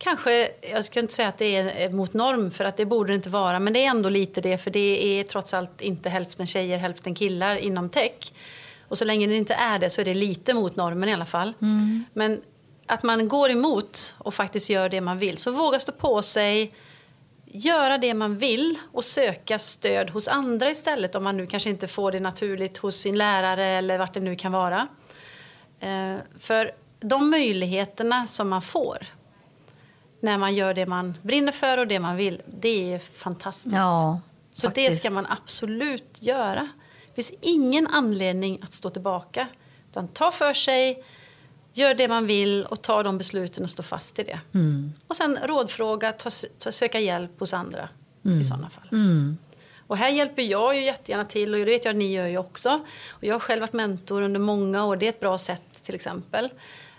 Kanske, 0.00 0.48
jag 0.72 0.84
ska 0.84 1.00
inte 1.00 1.12
säga 1.12 1.28
att 1.28 1.38
det 1.38 1.56
är 1.56 1.90
mot 1.90 2.14
norm 2.14 2.50
för 2.50 2.64
att 2.64 2.76
det 2.76 2.84
borde 2.84 3.12
det 3.12 3.14
inte 3.16 3.30
vara 3.30 3.60
men 3.60 3.72
det 3.72 3.84
är 3.84 3.90
ändå 3.90 4.08
lite 4.08 4.40
det 4.40 4.58
för 4.58 4.70
det 4.70 5.18
är 5.20 5.24
trots 5.24 5.54
allt 5.54 5.80
inte 5.80 6.08
hälften 6.08 6.46
tjejer 6.46 6.78
hälften 6.78 7.14
killar 7.14 7.56
inom 7.56 7.88
tech. 7.88 8.32
Och 8.88 8.98
så 8.98 9.04
länge 9.04 9.26
det 9.26 9.36
inte 9.36 9.54
är 9.54 9.78
det 9.78 9.90
så 9.90 10.00
är 10.00 10.04
det 10.04 10.14
lite 10.14 10.54
mot 10.54 10.76
normen 10.76 11.08
i 11.08 11.12
alla 11.12 11.26
fall. 11.26 11.54
Mm. 11.60 12.04
Men 12.12 12.40
att 12.86 13.02
man 13.02 13.28
går 13.28 13.50
emot 13.50 14.14
och 14.18 14.34
faktiskt 14.34 14.70
gör 14.70 14.88
det 14.88 15.00
man 15.00 15.18
vill. 15.18 15.38
Så 15.38 15.50
våga 15.50 15.78
stå 15.78 15.92
på 15.92 16.22
sig, 16.22 16.74
göra 17.50 17.98
det 17.98 18.14
man 18.14 18.38
vill 18.38 18.78
och 18.92 19.04
söka 19.04 19.58
stöd 19.58 20.10
hos 20.10 20.28
andra 20.28 20.70
istället 20.70 21.14
om 21.14 21.24
man 21.24 21.36
nu 21.36 21.46
kanske 21.46 21.70
inte 21.70 21.86
får 21.86 22.12
det 22.12 22.20
naturligt 22.20 22.78
hos 22.78 22.96
sin 22.96 23.18
lärare 23.18 23.64
eller 23.66 23.98
vart 23.98 24.14
det 24.14 24.20
nu 24.20 24.36
kan 24.36 24.52
vara. 24.52 24.88
Eh, 25.80 26.16
för 26.38 26.72
de 27.00 27.30
möjligheterna 27.30 28.26
som 28.26 28.48
man 28.48 28.62
får 28.62 29.06
när 30.20 30.38
man 30.38 30.54
gör 30.54 30.74
det 30.74 30.86
man 30.86 31.18
brinner 31.22 31.52
för 31.52 31.78
och 31.78 31.86
det 31.86 32.00
man 32.00 32.16
vill, 32.16 32.42
det 32.46 32.94
är 32.94 32.98
fantastiskt. 32.98 33.76
Ja, 33.76 34.20
Så 34.52 34.66
faktiskt. 34.66 34.90
det 34.92 34.96
ska 34.96 35.10
man 35.10 35.26
absolut 35.26 36.22
göra. 36.22 36.68
Det 37.06 37.14
finns 37.14 37.32
ingen 37.40 37.86
anledning 37.86 38.60
att 38.62 38.74
stå 38.74 38.90
tillbaka. 38.90 39.46
Utan 39.90 40.08
ta 40.08 40.30
för 40.30 40.52
sig, 40.54 41.04
gör 41.78 41.94
det 41.94 42.08
man 42.08 42.26
vill 42.26 42.64
och 42.64 42.82
ta 42.82 43.02
de 43.02 43.18
besluten 43.18 43.64
och 43.64 43.70
stå 43.70 43.82
fast 43.82 44.18
i 44.18 44.22
det. 44.22 44.40
Mm. 44.54 44.92
Och 45.06 45.16
sen 45.16 45.38
rådfråga, 45.44 46.12
ta, 46.12 46.30
ta, 46.58 46.72
söka 46.72 47.00
hjälp 47.00 47.40
hos 47.40 47.54
andra 47.54 47.88
mm. 48.24 48.40
i 48.40 48.44
sådana 48.44 48.70
fall. 48.70 48.88
Mm. 48.92 49.38
Och 49.86 49.96
här 49.96 50.08
hjälper 50.08 50.42
jag 50.42 50.76
ju 50.76 50.84
jättegärna 50.84 51.24
till 51.24 51.54
och 51.54 51.58
det 51.58 51.64
vet 51.64 51.84
jag 51.84 51.92
att 51.92 51.98
ni 51.98 52.12
gör 52.12 52.26
ju 52.26 52.38
också. 52.38 52.80
Och 53.08 53.24
jag 53.24 53.34
har 53.34 53.40
själv 53.40 53.60
varit 53.60 53.72
mentor 53.72 54.22
under 54.22 54.40
många 54.40 54.84
år, 54.84 54.96
det 54.96 55.06
är 55.06 55.08
ett 55.08 55.20
bra 55.20 55.38
sätt 55.38 55.82
till 55.82 55.94
exempel. 55.94 56.50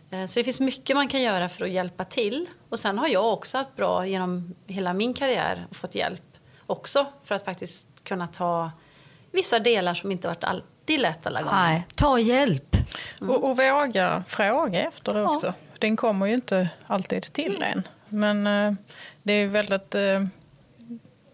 Eh, 0.09 0.25
så 0.25 0.39
det 0.39 0.43
finns 0.43 0.59
mycket 0.59 0.95
man 0.95 1.07
kan 1.07 1.21
göra 1.21 1.49
för 1.49 1.65
att 1.65 1.71
hjälpa 1.71 2.03
till. 2.03 2.45
Och 2.69 2.79
sen 2.79 2.97
har 2.97 3.07
jag 3.07 3.33
också 3.33 3.57
haft 3.57 3.75
bra 3.75 4.07
genom 4.07 4.55
hela 4.67 4.93
min 4.93 5.13
karriär 5.13 5.67
och 5.69 5.75
fått 5.75 5.95
hjälp 5.95 6.21
också 6.65 7.05
för 7.23 7.35
att 7.35 7.45
faktiskt 7.45 7.87
kunna 8.03 8.27
ta 8.27 8.71
vissa 9.31 9.59
delar 9.59 9.93
som 9.93 10.11
inte 10.11 10.27
varit 10.27 10.43
alltid 10.43 10.99
lätt 10.99 11.27
alla 11.27 11.41
gånger. 11.41 11.55
Nej, 11.55 11.87
ta 11.95 12.19
hjälp. 12.19 12.68
Mm. 13.21 13.35
Och, 13.35 13.49
och 13.49 13.57
våga 13.57 14.23
fråga 14.27 14.87
efter 14.87 15.13
det 15.13 15.23
också. 15.23 15.47
Ja. 15.47 15.53
Den 15.79 15.95
kommer 15.95 16.25
ju 16.25 16.33
inte 16.33 16.69
alltid 16.87 17.23
till 17.23 17.63
en. 17.63 17.87
Men 18.09 18.47
eh, 18.47 18.73
det 19.23 19.33
är 19.33 19.47
väldigt 19.47 19.95
eh, 19.95 20.25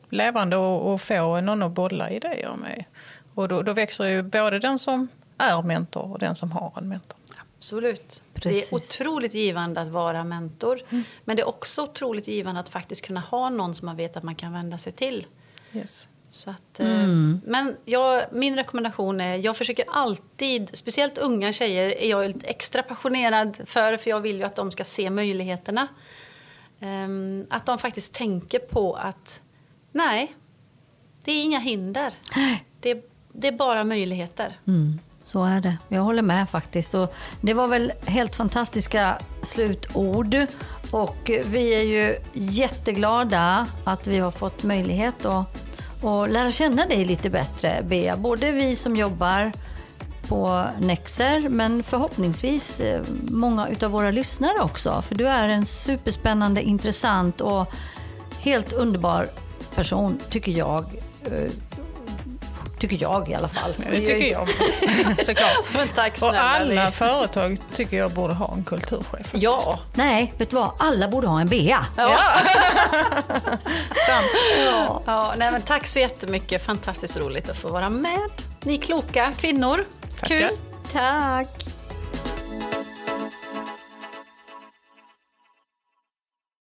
levande 0.10 0.56
att 0.56 1.01
få 1.01 1.41
någon 1.41 1.64
att 1.64 1.72
bolla 1.72 2.10
idéer 2.10 2.56
med. 2.56 2.86
Och 3.34 3.47
då, 3.47 3.62
då 3.62 3.74
växer 3.74 4.06
ju 4.06 4.24
både 4.24 4.60
den 4.60 4.80
som 4.80 5.08
är 5.38 5.62
mentor 5.62 6.12
och 6.12 6.20
den 6.20 6.36
som 6.36 6.51
har 6.51 6.74
en 6.78 6.88
mentor. 6.89 7.20
Absolut. 7.58 8.24
Precis. 8.34 8.70
Det 8.70 8.76
är 8.76 8.78
otroligt 8.78 9.34
givande 9.34 9.82
att 9.82 9.88
vara 9.88 10.24
mentor. 10.24 10.82
Mm. 10.89 11.03
Men 11.24 11.36
det 11.36 11.41
är 11.41 11.47
också 11.47 11.84
otroligt 11.84 12.28
givande 12.28 12.60
att 12.60 12.70
faktiskt 12.70 13.06
kunna 13.06 13.20
ha 13.20 13.49
någon 13.49 13.76
som 13.76 13.86
man 13.86 13.95
vet 13.95 14.18
att 14.18 14.24
man 14.24 14.36
kan 14.36 14.53
vända 14.53 14.78
sig 14.78 14.91
till. 14.91 15.26
Yes. 15.74 16.10
Så 16.36 16.49
att, 16.49 16.79
eh, 16.79 17.03
mm. 17.03 17.41
Men 17.45 17.77
jag, 17.86 18.25
min 18.31 18.55
rekommendation 18.55 19.21
är, 19.21 19.36
jag 19.36 19.57
försöker 19.57 19.86
alltid, 19.91 20.69
speciellt 20.73 21.17
unga 21.17 21.51
tjejer 21.51 21.97
är 21.97 22.09
jag 22.09 22.27
lite 22.27 22.47
extra 22.47 22.83
passionerad 22.83 23.61
för, 23.65 23.97
för 23.97 24.09
jag 24.09 24.19
vill 24.19 24.36
ju 24.36 24.43
att 24.43 24.55
de 24.55 24.71
ska 24.71 24.83
se 24.83 25.09
möjligheterna. 25.09 25.88
Um, 26.79 27.45
att 27.49 27.65
de 27.65 27.77
faktiskt 27.77 28.13
tänker 28.13 28.59
på 28.59 28.95
att 28.95 29.43
nej, 29.91 30.36
det 31.23 31.31
är 31.31 31.43
inga 31.43 31.59
hinder. 31.59 32.13
Det, 32.81 33.09
det 33.31 33.47
är 33.47 33.51
bara 33.51 33.83
möjligheter. 33.83 34.59
Mm. 34.67 34.99
Så 35.23 35.43
är 35.43 35.61
det. 35.61 35.77
Jag 35.88 36.01
håller 36.01 36.21
med 36.21 36.49
faktiskt. 36.49 36.93
Och 36.93 37.15
det 37.41 37.53
var 37.53 37.67
väl 37.67 37.93
helt 38.05 38.36
fantastiska 38.36 39.17
slutord. 39.41 40.36
Och 40.91 41.31
vi 41.45 41.75
är 41.75 41.83
ju 41.83 42.15
jätteglada 42.33 43.67
att 43.83 44.07
vi 44.07 44.17
har 44.17 44.31
fått 44.31 44.63
möjlighet 44.63 45.25
att, 45.25 45.64
och 46.02 46.30
lära 46.30 46.52
känna 46.52 46.86
dig 46.86 47.06
lite 47.06 47.30
bättre, 47.30 47.84
Bea. 47.84 48.18
Både 48.18 48.52
vi 48.52 48.76
som 48.76 48.96
jobbar 48.96 49.52
på 50.28 50.66
Nexer, 50.80 51.50
men 51.50 51.84
förhoppningsvis 51.84 52.80
eh, 52.80 53.02
många 53.28 53.68
av 53.84 53.91
våra 53.91 54.12
lyssnare 54.12 54.60
också. 54.62 55.02
För 55.02 55.16
du 55.16 55.28
är 55.28 55.50
en 55.50 55.66
superspännande, 55.66 56.62
intressant 56.62 57.41
och 57.41 57.74
helt 58.39 58.74
underbar 58.74 59.30
person, 59.76 60.20
tycker 60.30 60.52
jag. 60.52 60.86
Eh, 61.26 61.52
Tycker 62.89 63.03
jag 63.05 63.29
i 63.29 63.33
alla 63.33 63.47
fall. 63.47 63.75
Det 63.91 64.05
tycker 64.05 64.31
jag 64.31 64.49
såklart. 65.25 65.65
Men 65.75 65.88
tack 65.88 66.17
snälla, 66.17 66.33
Och 66.33 66.39
alla 66.39 66.91
företag 66.91 67.57
tycker 67.73 67.97
jag 67.97 68.11
borde 68.11 68.33
ha 68.33 68.53
en 68.53 68.63
kulturchef. 68.63 69.05
Faktiskt. 69.11 69.43
Ja. 69.43 69.79
Nej, 69.93 70.33
vet 70.38 70.49
du 70.49 70.55
vad? 70.55 70.71
Alla 70.79 71.07
borde 71.07 71.27
ha 71.27 71.41
en 71.41 71.47
Bea. 71.47 71.86
Ja. 71.97 72.17
Sant. 74.07 74.27
Ja. 74.65 75.01
Ja, 75.05 75.33
nej, 75.38 75.51
men 75.51 75.61
tack 75.61 75.88
så 75.88 75.99
jättemycket. 75.99 76.65
Fantastiskt 76.65 77.17
roligt 77.17 77.49
att 77.49 77.57
få 77.57 77.67
vara 77.67 77.89
med. 77.89 78.29
Ni 78.63 78.77
kloka 78.77 79.33
kvinnor. 79.38 79.86
Tackar. 80.19 80.27
Kul. 80.38 80.49
Tack. 80.91 81.65